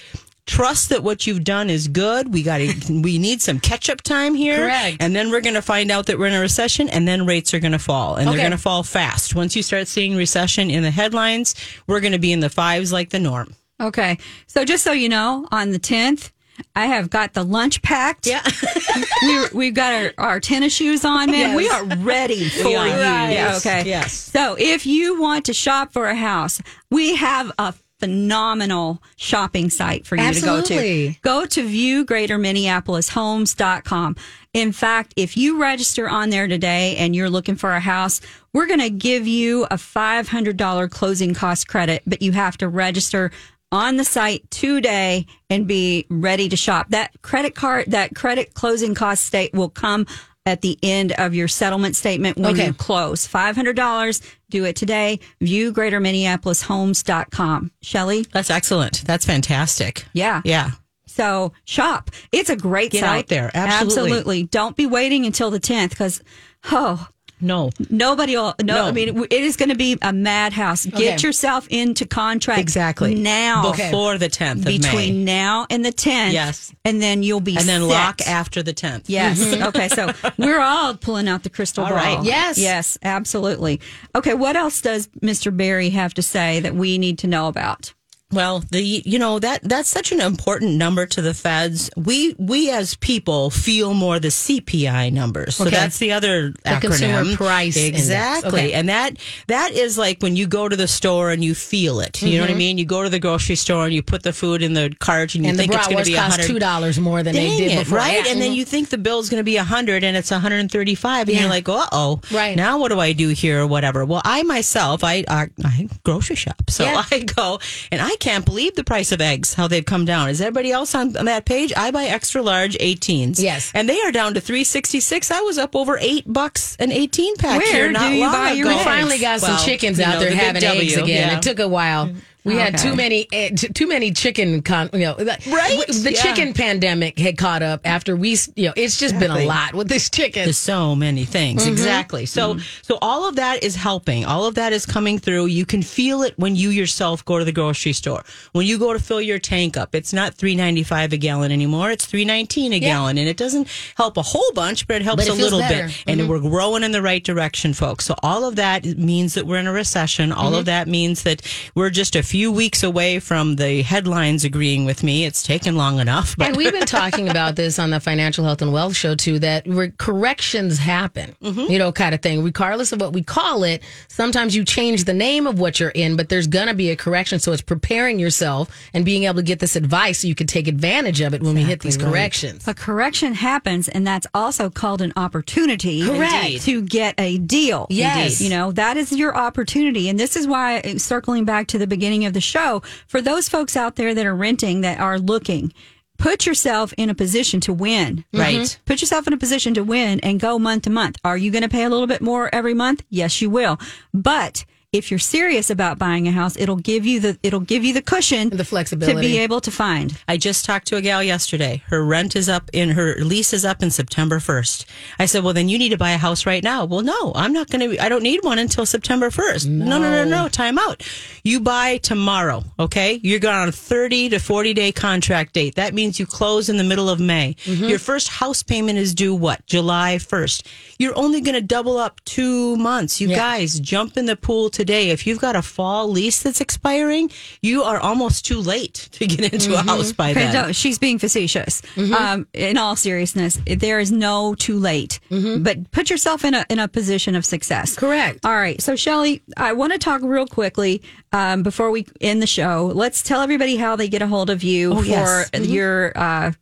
Trust 0.46 0.88
that 0.88 1.02
what 1.04 1.26
you've 1.26 1.44
done 1.44 1.70
is 1.70 1.86
good. 1.88 2.32
We 2.34 2.42
got 2.42 2.58
to. 2.58 2.72
We 3.02 3.18
need 3.18 3.40
some 3.40 3.58
catch 3.60 3.88
up 3.88 4.02
time 4.02 4.34
here, 4.34 4.56
Correct. 4.58 4.96
And 5.00 5.14
then 5.14 5.30
we're 5.30 5.40
going 5.40 5.54
to 5.54 5.62
find 5.62 5.90
out 5.90 6.06
that 6.06 6.18
we're 6.18 6.26
in 6.26 6.34
a 6.34 6.40
recession, 6.40 6.88
and 6.88 7.06
then 7.06 7.26
rates 7.26 7.54
are 7.54 7.60
going 7.60 7.72
to 7.72 7.78
fall, 7.78 8.16
and 8.16 8.28
Okay. 8.28 8.36
they're 8.36 8.44
going 8.48 8.56
to 8.56 8.62
fall 8.62 8.82
fast. 8.82 9.34
Once 9.34 9.54
you 9.56 9.62
start 9.62 9.86
seeing 9.88 10.16
recession 10.16 10.68
in 10.70 10.82
the 10.82 10.90
headlines, 10.90 11.54
we're 11.86 12.00
going 12.00 12.12
to 12.12 12.18
be 12.18 12.32
in 12.32 12.40
the 12.40 12.50
fives 12.50 12.92
like 12.92 13.10
the 13.10 13.18
norm. 13.20 13.54
Okay. 13.80 14.18
So 14.46 14.64
just 14.64 14.84
so 14.84 14.92
you 14.92 15.08
know, 15.08 15.46
on 15.50 15.70
the 15.70 15.78
10th, 15.80 16.30
I 16.76 16.86
have 16.86 17.08
got 17.10 17.32
the 17.34 17.42
lunch 17.44 17.80
packed. 17.82 18.26
Yeah. 18.26 18.42
we, 19.22 19.46
we've 19.54 19.74
got 19.74 19.92
our, 19.92 20.12
our 20.18 20.40
tennis 20.40 20.72
shoes 20.74 21.04
on, 21.04 21.30
man. 21.30 21.56
Yes. 21.56 21.56
We 21.56 21.68
are 21.68 21.84
ready 22.04 22.48
for 22.48 22.68
you. 22.68 22.76
Right. 22.76 23.30
Yeah, 23.32 23.56
okay. 23.56 23.84
Yes. 23.86 24.12
So 24.12 24.56
if 24.58 24.86
you 24.86 25.20
want 25.20 25.46
to 25.46 25.52
shop 25.54 25.92
for 25.92 26.06
a 26.08 26.14
house, 26.16 26.60
we 26.90 27.16
have 27.16 27.50
a 27.58 27.74
phenomenal 28.02 29.00
shopping 29.14 29.70
site 29.70 30.04
for 30.04 30.16
you 30.16 30.34
to 30.34 30.40
go 30.40 30.60
to. 30.60 31.14
Go 31.22 31.46
to 31.46 31.64
viewgreaterminneapolishomes.com. 31.64 34.16
In 34.52 34.72
fact, 34.72 35.14
if 35.16 35.36
you 35.36 35.62
register 35.62 36.08
on 36.08 36.30
there 36.30 36.48
today 36.48 36.96
and 36.96 37.14
you're 37.14 37.30
looking 37.30 37.54
for 37.54 37.70
a 37.70 37.78
house, 37.78 38.20
we're 38.52 38.66
going 38.66 38.80
to 38.80 38.90
give 38.90 39.28
you 39.28 39.66
a 39.66 39.76
$500 39.76 40.90
closing 40.90 41.32
cost 41.32 41.68
credit, 41.68 42.02
but 42.04 42.22
you 42.22 42.32
have 42.32 42.58
to 42.58 42.66
register 42.66 43.30
on 43.70 43.98
the 43.98 44.04
site 44.04 44.50
today 44.50 45.26
and 45.48 45.68
be 45.68 46.04
ready 46.10 46.48
to 46.48 46.56
shop. 46.56 46.88
That 46.88 47.12
credit 47.22 47.54
card, 47.54 47.92
that 47.92 48.16
credit 48.16 48.54
closing 48.54 48.96
cost 48.96 49.24
state 49.24 49.54
will 49.54 49.70
come 49.70 50.08
at 50.44 50.60
the 50.60 50.78
end 50.82 51.12
of 51.12 51.34
your 51.34 51.46
settlement 51.48 51.94
statement 51.96 52.36
when 52.36 52.52
Okay. 52.54 52.66
you 52.66 52.72
close. 52.72 53.26
$500. 53.28 54.20
Do 54.50 54.64
it 54.64 54.74
today. 54.76 55.20
View 55.40 55.72
greaterminneapolishomes.com. 55.72 57.70
Shelly? 57.82 58.26
That's 58.32 58.50
excellent. 58.50 59.04
That's 59.06 59.24
fantastic. 59.24 60.04
Yeah. 60.12 60.42
Yeah. 60.44 60.70
So 61.06 61.52
shop. 61.64 62.10
It's 62.32 62.50
a 62.50 62.56
great 62.56 62.90
Get 62.92 63.00
site. 63.00 63.18
out 63.24 63.28
there. 63.28 63.50
Absolutely. 63.54 64.10
Absolutely. 64.12 64.42
Don't 64.44 64.76
be 64.76 64.86
waiting 64.86 65.26
until 65.26 65.50
the 65.50 65.60
10th 65.60 65.90
because, 65.90 66.22
oh, 66.70 67.06
No. 67.42 67.70
nobody 67.90 68.36
will. 68.36 68.54
No, 68.62 68.74
No. 68.74 68.84
I 68.86 68.92
mean, 68.92 69.18
it 69.24 69.32
is 69.32 69.56
going 69.56 69.68
to 69.68 69.74
be 69.74 69.98
a 70.00 70.12
madhouse. 70.12 70.86
Get 70.86 70.94
Okay. 70.94 71.26
yourself 71.26 71.66
into 71.68 72.06
contract 72.06 72.60
Exactly. 72.60 73.14
now. 73.14 73.72
Before 73.72 74.16
the 74.18 74.28
10th 74.28 74.60
of 74.60 74.64
May. 74.66 74.78
Between 74.78 75.24
now 75.24 75.66
and 75.68 75.84
the 75.84 75.92
10th. 75.92 76.32
Yes. 76.32 76.72
And 76.84 77.02
then 77.02 77.22
you'll 77.22 77.40
be 77.40 77.56
And 77.56 77.68
then 77.68 77.80
set. 77.82 77.88
lock 77.88 78.20
after 78.22 78.62
the 78.62 78.72
10th. 78.72 79.04
Yes. 79.08 79.40
Mm-hmm. 79.42 79.62
okay. 79.64 79.88
So 79.88 80.12
we're 80.38 80.60
all 80.60 80.94
pulling 80.94 81.28
out 81.28 81.42
the 81.42 81.50
crystal 81.50 81.84
All 81.84 81.90
ball. 81.90 81.98
right. 81.98 82.24
Yes. 82.24 82.56
Yes. 82.58 82.96
Absolutely. 83.02 83.80
Okay. 84.14 84.34
What 84.34 84.56
else 84.56 84.80
does 84.80 85.08
Mr. 85.22 85.54
Barry 85.54 85.90
have 85.90 86.14
to 86.14 86.22
say 86.22 86.60
that 86.60 86.74
we 86.74 86.96
need 86.98 87.18
to 87.18 87.26
know 87.26 87.48
about? 87.48 87.92
Well, 88.32 88.64
the 88.70 88.82
you 88.82 89.18
know 89.18 89.38
that 89.38 89.60
that's 89.62 89.88
such 89.88 90.10
an 90.12 90.20
important 90.20 90.72
number 90.76 91.06
to 91.06 91.22
the 91.22 91.34
feds. 91.34 91.90
We 91.96 92.34
we 92.38 92.70
as 92.70 92.94
people 92.96 93.50
feel 93.50 93.94
more 93.94 94.18
the 94.18 94.28
CPI 94.28 95.12
numbers. 95.12 95.56
So 95.56 95.64
Okay. 95.66 95.76
that's 95.76 95.98
the 95.98 96.12
other 96.12 96.50
The 96.50 96.58
acronym. 96.70 96.80
Consumer 96.80 97.36
Price 97.36 97.76
Exactly. 97.76 98.48
Okay. 98.66 98.72
And 98.72 98.88
that 98.88 99.16
that 99.48 99.72
is 99.72 99.98
like 99.98 100.22
when 100.22 100.36
you 100.36 100.46
go 100.46 100.68
to 100.68 100.76
the 100.76 100.88
store 100.88 101.30
and 101.30 101.44
you 101.44 101.54
feel 101.54 102.00
it. 102.00 102.22
You 102.22 102.38
know 102.38 102.44
what 102.44 102.50
I 102.50 102.54
mean? 102.54 102.78
You 102.78 102.84
go 102.86 103.02
to 103.02 103.08
the 103.10 103.18
grocery 103.20 103.56
store 103.56 103.84
and 103.84 103.94
you 103.94 104.02
put 104.02 104.22
the 104.22 104.32
food 104.32 104.62
in 104.62 104.72
the 104.72 104.94
cart 104.98 105.34
and 105.34 105.44
you 105.44 105.52
Mm-hmm. 105.52 105.60
and 105.60 105.70
think 105.70 105.74
it's 105.74 105.88
going 105.88 106.04
to 106.04 106.10
be 106.10 106.16
cost 106.16 106.42
two 106.42 106.58
dollars 106.58 106.98
more 106.98 107.22
than 107.22 107.34
they 107.34 107.56
did 107.56 107.72
it, 107.72 107.78
before, 107.80 107.98
right? 107.98 108.24
Yeah. 108.24 108.32
And 108.32 108.40
then 108.40 108.52
Mhm. 108.52 108.56
you 108.56 108.64
think 108.64 108.88
the 108.88 108.98
bill's 108.98 109.28
going 109.28 109.40
to 109.40 109.44
be 109.44 109.56
a 109.56 109.64
100 109.64 110.04
and 110.04 110.16
it's 110.16 110.30
135 110.30 111.28
and 111.28 111.34
Yeah. 111.34 111.40
you're 111.42 111.50
like, 111.50 111.68
"Uh-oh. 111.68 112.20
Right. 112.30 112.56
Now 112.56 112.78
what 112.78 112.88
do 112.88 112.98
I 113.00 113.12
do 113.12 113.28
here 113.30 113.60
or 113.62 113.66
whatever?" 113.66 114.04
Well, 114.04 114.22
I 114.24 114.42
myself, 114.44 115.04
I 115.04 115.24
I, 115.28 115.48
I 115.64 115.88
grocery 116.04 116.36
shop. 116.36 116.62
So 116.70 116.84
Yeah. 116.84 117.02
I 117.10 117.18
go 117.20 117.58
and 117.90 118.00
I 118.00 118.14
can't 118.22 118.44
believe 118.44 118.76
the 118.76 118.84
price 118.84 119.10
of 119.10 119.20
eggs 119.20 119.54
how 119.54 119.66
they've 119.66 119.84
come 119.84 120.04
down. 120.04 120.28
Is 120.28 120.40
everybody 120.40 120.70
else 120.70 120.94
on, 120.94 121.16
on 121.16 121.24
that 121.24 121.44
page? 121.44 121.72
I 121.76 121.90
buy 121.90 122.04
extra 122.04 122.40
large 122.40 122.78
18s. 122.78 123.42
Yes. 123.42 123.72
And 123.74 123.88
they 123.88 124.00
are 124.02 124.12
down 124.12 124.34
to 124.34 124.40
366. 124.40 125.30
I 125.32 125.40
was 125.40 125.58
up 125.58 125.74
over 125.74 125.98
8 126.00 126.32
bucks 126.32 126.76
an 126.76 126.92
18 126.92 127.36
pack 127.36 127.58
Where 127.60 127.72
here 127.72 127.90
not 127.90 128.08
do 128.08 128.14
you 128.14 128.20
long 128.20 128.32
buy 128.32 128.52
your 128.52 128.68
we 128.68 128.78
finally 128.78 129.18
got 129.18 129.40
some 129.40 129.54
Well, 129.56 129.64
chickens 129.64 129.98
you 129.98 130.04
out 130.04 130.14
know, 130.14 130.20
there 130.20 130.30
the 130.30 130.36
big 130.36 130.44
having 130.44 130.62
eggs 130.64 130.94
W, 130.94 131.04
again. 131.04 131.28
yeah. 131.30 131.36
It 131.36 131.42
took 131.42 131.58
a 131.58 131.66
while. 131.68 132.12
We 132.44 132.56
had 132.56 132.76
too 132.78 132.96
many, 132.96 133.28
eh, 133.32 133.50
too 133.50 133.86
many 133.86 134.10
chicken. 134.10 134.62
Con- 134.62 134.90
you 134.92 135.00
know, 135.00 135.14
the- 135.14 135.38
Right? 135.46 135.78
The 135.86 136.12
Yeah. 136.12 136.22
chicken 136.22 136.52
pandemic 136.52 137.18
had 137.18 137.36
caught 137.36 137.62
up 137.62 137.80
after 137.84 138.16
we. 138.16 138.36
You 138.56 138.68
know, 138.68 138.72
it's 138.76 138.98
just 138.98 139.18
been 139.18 139.30
a 139.30 139.44
lot 139.44 139.74
with 139.74 139.88
this 139.88 140.08
chicken. 140.10 140.44
There's 140.44 140.58
so 140.58 140.96
many 140.96 141.24
things. 141.24 141.62
Mm-hmm. 141.62 141.72
Exactly. 141.72 142.26
So 142.26 142.54
mm-hmm. 142.54 142.62
so 142.82 142.98
all 143.02 143.28
of 143.28 143.36
that 143.36 143.62
is 143.62 143.76
helping. 143.76 144.24
All 144.24 144.46
of 144.46 144.54
that 144.56 144.72
is 144.72 144.86
coming 144.86 145.18
through. 145.18 145.46
You 145.46 145.64
can 145.66 145.82
feel 145.82 146.22
it 146.22 146.34
when 146.36 146.56
you 146.56 146.70
yourself 146.70 147.24
go 147.24 147.38
to 147.38 147.44
the 147.44 147.52
grocery 147.52 147.92
store. 147.92 148.24
When 148.52 148.66
you 148.66 148.78
go 148.78 148.92
to 148.92 148.98
fill 148.98 149.20
your 149.20 149.38
tank 149.38 149.76
up, 149.76 149.94
it's 149.94 150.12
not 150.12 150.36
3.95 150.36 151.12
a 151.12 151.16
gallon 151.16 151.52
anymore. 151.52 151.90
It's 151.90 152.06
3.19 152.06 152.74
a 152.74 152.80
gallon 152.80 153.18
and 153.18 153.28
it 153.28 153.36
doesn't 153.36 153.68
help 153.96 154.16
a 154.16 154.22
whole 154.22 154.50
bunch, 154.54 154.86
but 154.86 154.96
it 154.96 155.02
helps 155.02 155.26
But 155.26 155.34
it 155.34 155.38
a 155.38 155.42
little 155.42 155.60
better. 155.60 155.86
bit. 155.86 156.04
And 156.06 156.20
mm-hmm. 156.20 156.30
we're 156.30 156.40
growing 156.40 156.82
in 156.82 156.92
the 156.92 157.02
right 157.02 157.22
direction, 157.22 157.72
folks. 157.74 158.04
So 158.04 158.14
all 158.22 158.44
of 158.44 158.56
that 158.56 158.84
means 158.84 159.34
that 159.34 159.46
we're 159.46 159.58
in 159.58 159.66
a 159.66 159.72
recession. 159.72 160.32
All 160.32 160.54
of 160.54 160.64
that 160.64 160.88
means 160.88 161.22
that 161.22 161.42
we're 161.74 161.90
just 161.90 162.16
a 162.16 162.22
few 162.32 162.50
weeks 162.50 162.82
away 162.82 163.18
from 163.18 163.56
the 163.56 163.82
headlines 163.82 164.42
agreeing 164.42 164.86
with 164.86 165.02
me. 165.02 165.26
It's 165.26 165.42
taken 165.42 165.76
long 165.76 166.00
enough, 166.00 166.34
but 166.34 166.46
and 166.46 166.56
we've 166.56 166.72
been 166.72 166.86
talking 166.86 167.28
about 167.28 167.56
this 167.56 167.78
on 167.78 167.90
the 167.90 168.00
Financial 168.00 168.42
Health 168.42 168.62
and 168.62 168.72
Wealth 168.72 168.96
Show 168.96 169.14
too. 169.14 169.38
That 169.38 169.66
re- 169.66 169.92
corrections 169.98 170.78
happen, 170.78 171.36
mm-hmm. 171.42 171.70
you 171.70 171.78
know, 171.78 171.92
kind 171.92 172.14
of 172.14 172.22
thing. 172.22 172.42
Regardless 172.42 172.90
of 172.90 173.02
what 173.02 173.12
we 173.12 173.22
call 173.22 173.64
it, 173.64 173.82
sometimes 174.08 174.56
you 174.56 174.64
change 174.64 175.04
the 175.04 175.12
name 175.12 175.46
of 175.46 175.60
what 175.60 175.78
you're 175.78 175.90
in, 175.90 176.16
but 176.16 176.30
there's 176.30 176.46
gonna 176.46 176.72
be 176.72 176.88
a 176.88 176.96
correction. 176.96 177.38
So 177.38 177.52
it's 177.52 177.60
preparing 177.60 178.18
yourself 178.18 178.70
and 178.94 179.04
being 179.04 179.24
able 179.24 179.34
to 179.34 179.42
get 179.42 179.58
this 179.58 179.76
advice 179.76 180.20
so 180.20 180.26
you 180.26 180.34
can 180.34 180.46
take 180.46 180.68
advantage 180.68 181.20
of 181.20 181.34
it 181.34 181.42
when 181.42 181.54
we 181.54 181.64
hit 181.64 181.80
these 181.80 181.98
corrections. 181.98 182.66
A 182.66 182.72
correction 182.72 183.34
happens, 183.34 183.90
and 183.90 184.06
that's 184.06 184.26
also 184.32 184.70
called 184.70 185.02
an 185.02 185.12
opportunity 185.16 186.02
Correct. 186.02 186.62
to 186.62 186.80
get 186.80 187.14
a 187.18 187.36
deal. 187.36 187.86
Yes. 187.90 188.40
You 188.40 188.48
know, 188.48 188.72
that 188.72 188.96
is 188.96 189.12
your 189.12 189.36
opportunity. 189.36 190.08
And 190.08 190.18
this 190.18 190.34
is 190.34 190.46
why, 190.46 190.80
circling 190.96 191.44
back 191.44 191.66
to 191.66 191.76
the 191.76 191.86
beginning 191.86 192.21
of 192.26 192.32
the 192.32 192.40
show, 192.40 192.82
for 193.06 193.20
those 193.20 193.48
folks 193.48 193.76
out 193.76 193.96
there 193.96 194.14
that 194.14 194.26
are 194.26 194.34
renting, 194.34 194.80
that 194.82 195.00
are 195.00 195.18
looking, 195.18 195.72
put 196.18 196.46
yourself 196.46 196.92
in 196.96 197.10
a 197.10 197.14
position 197.14 197.60
to 197.60 197.72
win. 197.72 198.24
Mm-hmm. 198.32 198.38
Right. 198.38 198.78
Put 198.84 199.00
yourself 199.00 199.26
in 199.26 199.32
a 199.32 199.38
position 199.38 199.74
to 199.74 199.82
win 199.84 200.20
and 200.20 200.40
go 200.40 200.58
month 200.58 200.84
to 200.84 200.90
month. 200.90 201.16
Are 201.24 201.36
you 201.36 201.50
going 201.50 201.62
to 201.62 201.68
pay 201.68 201.84
a 201.84 201.90
little 201.90 202.06
bit 202.06 202.22
more 202.22 202.48
every 202.54 202.74
month? 202.74 203.02
Yes, 203.10 203.40
you 203.42 203.50
will. 203.50 203.78
But 204.14 204.64
if 204.92 205.10
you're 205.10 205.18
serious 205.18 205.70
about 205.70 205.98
buying 205.98 206.28
a 206.28 206.30
house, 206.32 206.54
it'll 206.58 206.76
give 206.76 207.06
you 207.06 207.18
the 207.18 207.38
it'll 207.42 207.60
give 207.60 207.82
you 207.82 207.94
the 207.94 208.02
cushion, 208.02 208.50
The 208.50 208.62
flexibility 208.64 209.14
to 209.14 209.20
be 209.22 209.38
able 209.38 209.62
to 209.62 209.70
find. 209.70 210.14
I 210.28 210.36
just 210.36 210.66
talked 210.66 210.86
to 210.88 210.96
a 210.96 211.00
gal 211.00 211.22
yesterday. 211.22 211.82
Her 211.86 212.04
rent 212.04 212.36
is 212.36 212.46
up 212.50 212.68
in 212.74 212.90
her 212.90 213.14
lease 213.16 213.54
is 213.54 213.64
up 213.64 213.82
in 213.82 213.90
September 213.90 214.38
1st. 214.38 214.84
I 215.18 215.24
said, 215.24 215.44
"Well, 215.44 215.54
then 215.54 215.70
you 215.70 215.78
need 215.78 215.88
to 215.90 215.96
buy 215.96 216.10
a 216.10 216.18
house 216.18 216.44
right 216.44 216.62
now." 216.62 216.84
Well, 216.84 217.00
no, 217.00 217.32
I'm 217.34 217.54
not 217.54 217.70
going 217.70 217.90
to 217.90 218.04
I 218.04 218.10
don't 218.10 218.22
need 218.22 218.44
one 218.44 218.58
until 218.58 218.84
September 218.84 219.30
1st. 219.30 219.66
No, 219.66 219.98
no, 219.98 220.10
no, 220.10 220.24
no, 220.24 220.48
time 220.48 220.78
out. 220.78 221.02
You 221.42 221.60
buy 221.60 221.96
tomorrow, 221.96 222.62
okay? 222.78 223.18
You're 223.22 223.38
going 223.40 223.56
on 223.56 223.68
a 223.70 223.72
30 223.72 224.28
to 224.28 224.38
40 224.38 224.74
day 224.74 224.92
contract 224.92 225.54
date. 225.54 225.74
That 225.76 225.94
means 225.94 226.20
you 226.20 226.26
close 226.26 226.68
in 226.68 226.76
the 226.76 226.84
middle 226.84 227.08
of 227.08 227.18
May. 227.18 227.56
Mm-hmm. 227.64 227.84
Your 227.84 227.98
first 227.98 228.28
house 228.28 228.62
payment 228.62 228.98
is 228.98 229.14
due 229.14 229.34
what? 229.34 229.64
July 229.64 230.16
1st. 230.20 230.66
You're 230.98 231.16
only 231.18 231.40
going 231.40 231.54
to 231.54 231.62
double 231.62 231.96
up 231.96 232.20
2 232.26 232.76
months. 232.76 233.22
You 233.22 233.28
Yeah. 233.28 233.36
guys 233.36 233.80
jump 233.80 234.18
in 234.18 234.26
the 234.26 234.36
pool 234.36 234.68
today. 234.82 235.10
If 235.10 235.26
you've 235.26 235.38
got 235.38 235.54
a 235.54 235.62
fall 235.62 236.08
lease 236.08 236.42
that's 236.42 236.60
expiring, 236.60 237.30
you 237.62 237.82
are 237.84 238.00
almost 238.00 238.44
too 238.44 238.58
late 238.58 239.08
to 239.12 239.26
get 239.26 239.52
into 239.52 239.74
a 239.74 239.82
house 239.82 240.12
by 240.12 240.32
Okay, 240.32 240.40
then. 240.46 240.54
no, 240.54 240.72
she's 240.72 240.98
being 240.98 241.18
facetious. 241.18 241.82
Um, 241.96 242.46
in 242.52 242.76
all 242.76 242.96
seriousness, 242.96 243.58
there 243.66 244.00
is 244.00 244.10
no 244.10 244.54
too 244.56 244.78
late. 244.78 245.20
But 245.30 245.90
put 245.92 246.10
yourself 246.10 246.44
in 246.44 246.54
a 246.54 246.66
in 246.68 246.78
a 246.78 246.88
position 246.88 247.34
of 247.36 247.44
success. 247.44 247.96
Correct. 247.96 248.44
All 248.44 248.54
right. 248.54 248.80
So, 248.82 248.96
Shelly, 248.96 249.42
I 249.56 249.72
want 249.72 249.92
to 249.92 249.98
talk 249.98 250.20
real 250.22 250.46
quickly 250.46 251.02
um, 251.32 251.62
before 251.62 251.90
we 251.90 252.06
end 252.20 252.42
the 252.42 252.46
show. 252.46 252.90
Let's 252.94 253.22
tell 253.22 253.40
everybody 253.40 253.76
how 253.76 253.96
they 253.96 254.08
get 254.08 254.22
a 254.22 254.26
hold 254.26 254.50
of 254.50 254.62
you 254.62 254.94
for 254.94 255.04
yes. 255.04 255.50
your 255.60 256.12
uh, 256.16 256.52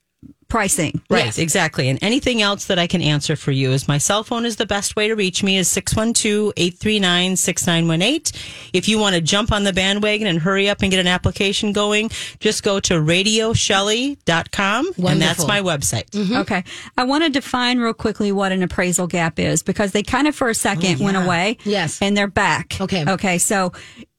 pricing. 0.50 1.00
Right, 1.08 1.24
Yes. 1.26 1.38
exactly. 1.38 1.88
And 1.88 1.98
anything 2.02 2.42
else 2.42 2.66
that 2.66 2.78
I 2.78 2.86
can 2.86 3.00
answer 3.00 3.36
for 3.36 3.52
you 3.52 3.72
is 3.72 3.88
my 3.88 3.96
cell 3.98 4.24
phone 4.24 4.44
is 4.44 4.56
the 4.56 4.66
best 4.66 4.96
way 4.96 5.08
to 5.08 5.14
reach 5.14 5.42
me 5.42 5.56
is 5.56 5.68
612-839-6918. 5.68 8.32
If 8.72 8.88
you 8.88 8.98
want 8.98 9.14
to 9.14 9.20
jump 9.20 9.52
on 9.52 9.64
the 9.64 9.72
bandwagon 9.72 10.26
and 10.26 10.40
hurry 10.40 10.68
up 10.68 10.82
and 10.82 10.90
get 10.90 11.00
an 11.00 11.06
application 11.06 11.72
going, 11.72 12.10
just 12.40 12.62
go 12.62 12.80
to 12.80 12.94
radioshelly.com 12.94 14.90
and 15.06 15.22
that's 15.22 15.46
my 15.46 15.60
website. 15.60 16.10
Mm-hmm. 16.10 16.36
Okay. 16.36 16.64
I 16.96 17.04
want 17.04 17.24
to 17.24 17.30
define 17.30 17.78
real 17.78 17.94
quickly 17.94 18.32
what 18.32 18.52
an 18.52 18.62
appraisal 18.62 19.06
gap 19.06 19.38
is 19.38 19.62
because 19.62 19.92
they 19.92 20.02
kind 20.02 20.26
of 20.26 20.34
for 20.34 20.48
a 20.48 20.54
second 20.54 21.00
oh, 21.00 21.04
went 21.04 21.16
away. 21.16 21.58
Yes. 21.64 22.00
And 22.02 22.16
they're 22.16 22.26
back. 22.26 22.80
Okay. 22.80 23.04
Okay. 23.06 23.38
So 23.38 23.72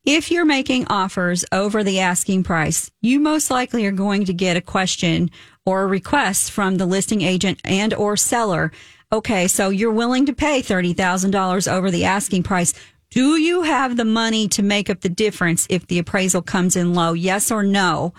if 0.03 0.31
you're 0.31 0.45
making 0.45 0.87
offers 0.87 1.45
over 1.51 1.83
the 1.83 1.99
asking 1.99 2.43
price, 2.43 2.89
you 3.01 3.19
most 3.19 3.51
likely 3.51 3.85
are 3.85 3.91
going 3.91 4.25
to 4.25 4.33
get 4.33 4.57
a 4.57 4.61
question 4.61 5.29
or 5.65 5.83
a 5.83 5.87
request 5.87 6.51
from 6.51 6.77
the 6.77 6.85
listing 6.85 7.21
agent 7.21 7.61
and 7.63 7.93
or 7.93 8.17
seller. 8.17 8.71
Okay. 9.11 9.47
So 9.47 9.69
you're 9.69 9.91
willing 9.91 10.25
to 10.25 10.33
pay 10.33 10.61
$30,000 10.61 11.71
over 11.71 11.91
the 11.91 12.05
asking 12.05 12.43
price. 12.43 12.73
Do 13.11 13.37
you 13.37 13.63
have 13.63 13.97
the 13.97 14.05
money 14.05 14.47
to 14.49 14.63
make 14.63 14.89
up 14.89 15.01
the 15.01 15.09
difference 15.09 15.67
if 15.69 15.85
the 15.87 15.99
appraisal 15.99 16.41
comes 16.41 16.75
in 16.75 16.93
low? 16.93 17.13
Yes 17.13 17.51
or 17.51 17.61
no? 17.61 18.13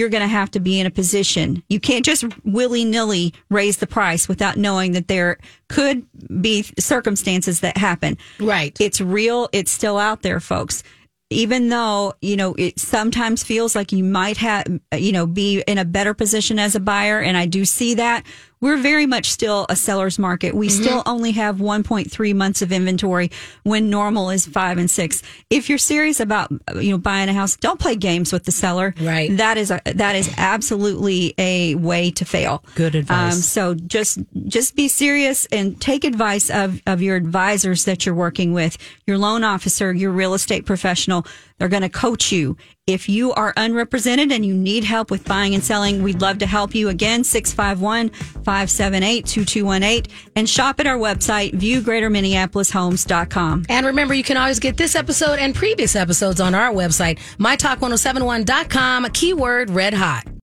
you're 0.00 0.08
going 0.08 0.22
to 0.22 0.28
have 0.28 0.50
to 0.52 0.60
be 0.60 0.80
in 0.80 0.86
a 0.86 0.90
position. 0.90 1.62
You 1.68 1.78
can't 1.78 2.04
just 2.04 2.24
willy 2.44 2.86
nilly 2.86 3.34
raise 3.50 3.76
the 3.76 3.86
price 3.86 4.28
without 4.28 4.56
knowing 4.56 4.92
that 4.92 5.08
there 5.08 5.38
could 5.68 6.06
be 6.40 6.64
circumstances 6.78 7.60
that 7.60 7.76
happen. 7.76 8.16
Right. 8.38 8.74
It's 8.80 9.00
real. 9.00 9.50
It's 9.52 9.70
still 9.70 9.98
out 9.98 10.22
there, 10.22 10.40
folks. 10.40 10.82
Even 11.30 11.68
though, 11.68 12.14
you 12.20 12.36
know, 12.36 12.54
it 12.58 12.80
sometimes 12.80 13.44
feels 13.44 13.76
like 13.76 13.92
you 13.92 14.02
might 14.02 14.36
have, 14.38 14.66
you 14.92 15.12
know, 15.12 15.26
be 15.26 15.62
in 15.66 15.78
a 15.78 15.84
better 15.84 16.12
position 16.12 16.58
as 16.58 16.74
a 16.74 16.80
buyer. 16.80 17.20
And 17.20 17.36
I 17.36 17.46
do 17.46 17.64
see 17.64 17.94
that. 17.94 18.26
We're 18.60 18.76
very 18.76 19.06
much 19.06 19.30
still 19.30 19.64
a 19.70 19.76
seller's 19.76 20.18
market. 20.18 20.54
We 20.54 20.68
still 20.68 21.02
only 21.06 21.32
have 21.32 21.56
1.3 21.56 22.34
months 22.34 22.60
of 22.60 22.72
inventory 22.72 23.30
when 23.62 23.88
normal 23.88 24.28
is 24.28 24.44
five 24.44 24.76
and 24.76 24.90
six. 24.90 25.22
If 25.48 25.70
you're 25.70 25.78
serious 25.78 26.20
about, 26.20 26.50
you 26.74 26.90
know, 26.90 26.98
buying 26.98 27.30
a 27.30 27.32
house, 27.32 27.56
don't 27.56 27.80
play 27.80 27.96
games 27.96 28.34
with 28.34 28.44
the 28.44 28.52
seller. 28.52 28.94
Right. 29.00 29.34
That 29.34 29.56
is 29.56 29.70
a, 29.70 29.80
that 29.86 30.14
is 30.14 30.32
absolutely 30.36 31.34
a 31.38 31.74
way 31.76 32.10
to 32.10 32.24
fail. 32.26 32.62
Good 32.74 32.94
advice. 32.96 33.34
Um, 33.34 33.40
so 33.40 33.74
just 33.74 34.18
just 34.46 34.76
be 34.76 34.88
serious 34.88 35.46
and 35.46 35.80
take 35.80 36.04
advice 36.04 36.50
of 36.50 36.82
of 36.86 37.00
your 37.00 37.16
advisors 37.16 37.86
that 37.86 38.04
you're 38.04 38.14
working 38.14 38.52
with, 38.52 38.76
your 39.06 39.16
loan 39.16 39.42
officer, 39.42 39.92
your 39.92 40.10
real 40.10 40.34
estate 40.34 40.66
professional. 40.66 41.26
They're 41.60 41.68
going 41.68 41.82
to 41.82 41.88
coach 41.90 42.32
you. 42.32 42.56
If 42.86 43.06
you 43.06 43.34
are 43.34 43.52
unrepresented 43.56 44.32
and 44.32 44.46
you 44.46 44.54
need 44.54 44.82
help 44.82 45.10
with 45.10 45.26
buying 45.26 45.54
and 45.54 45.62
selling, 45.62 46.02
we'd 46.02 46.22
love 46.22 46.38
to 46.38 46.46
help 46.46 46.74
you. 46.74 46.88
Again, 46.88 47.20
651-578-2218 47.22 50.10
and 50.36 50.48
shop 50.48 50.80
at 50.80 50.86
our 50.86 50.96
website, 50.96 51.52
viewgreaterminneapolishomes.com. 51.52 53.66
And 53.68 53.86
remember, 53.86 54.14
you 54.14 54.24
can 54.24 54.38
always 54.38 54.58
get 54.58 54.78
this 54.78 54.96
episode 54.96 55.38
and 55.38 55.54
previous 55.54 55.94
episodes 55.94 56.40
on 56.40 56.54
our 56.54 56.72
website, 56.72 57.18
mytalk1071.com, 57.38 59.10
keyword 59.10 59.68
red 59.68 59.92
hot. 59.92 60.30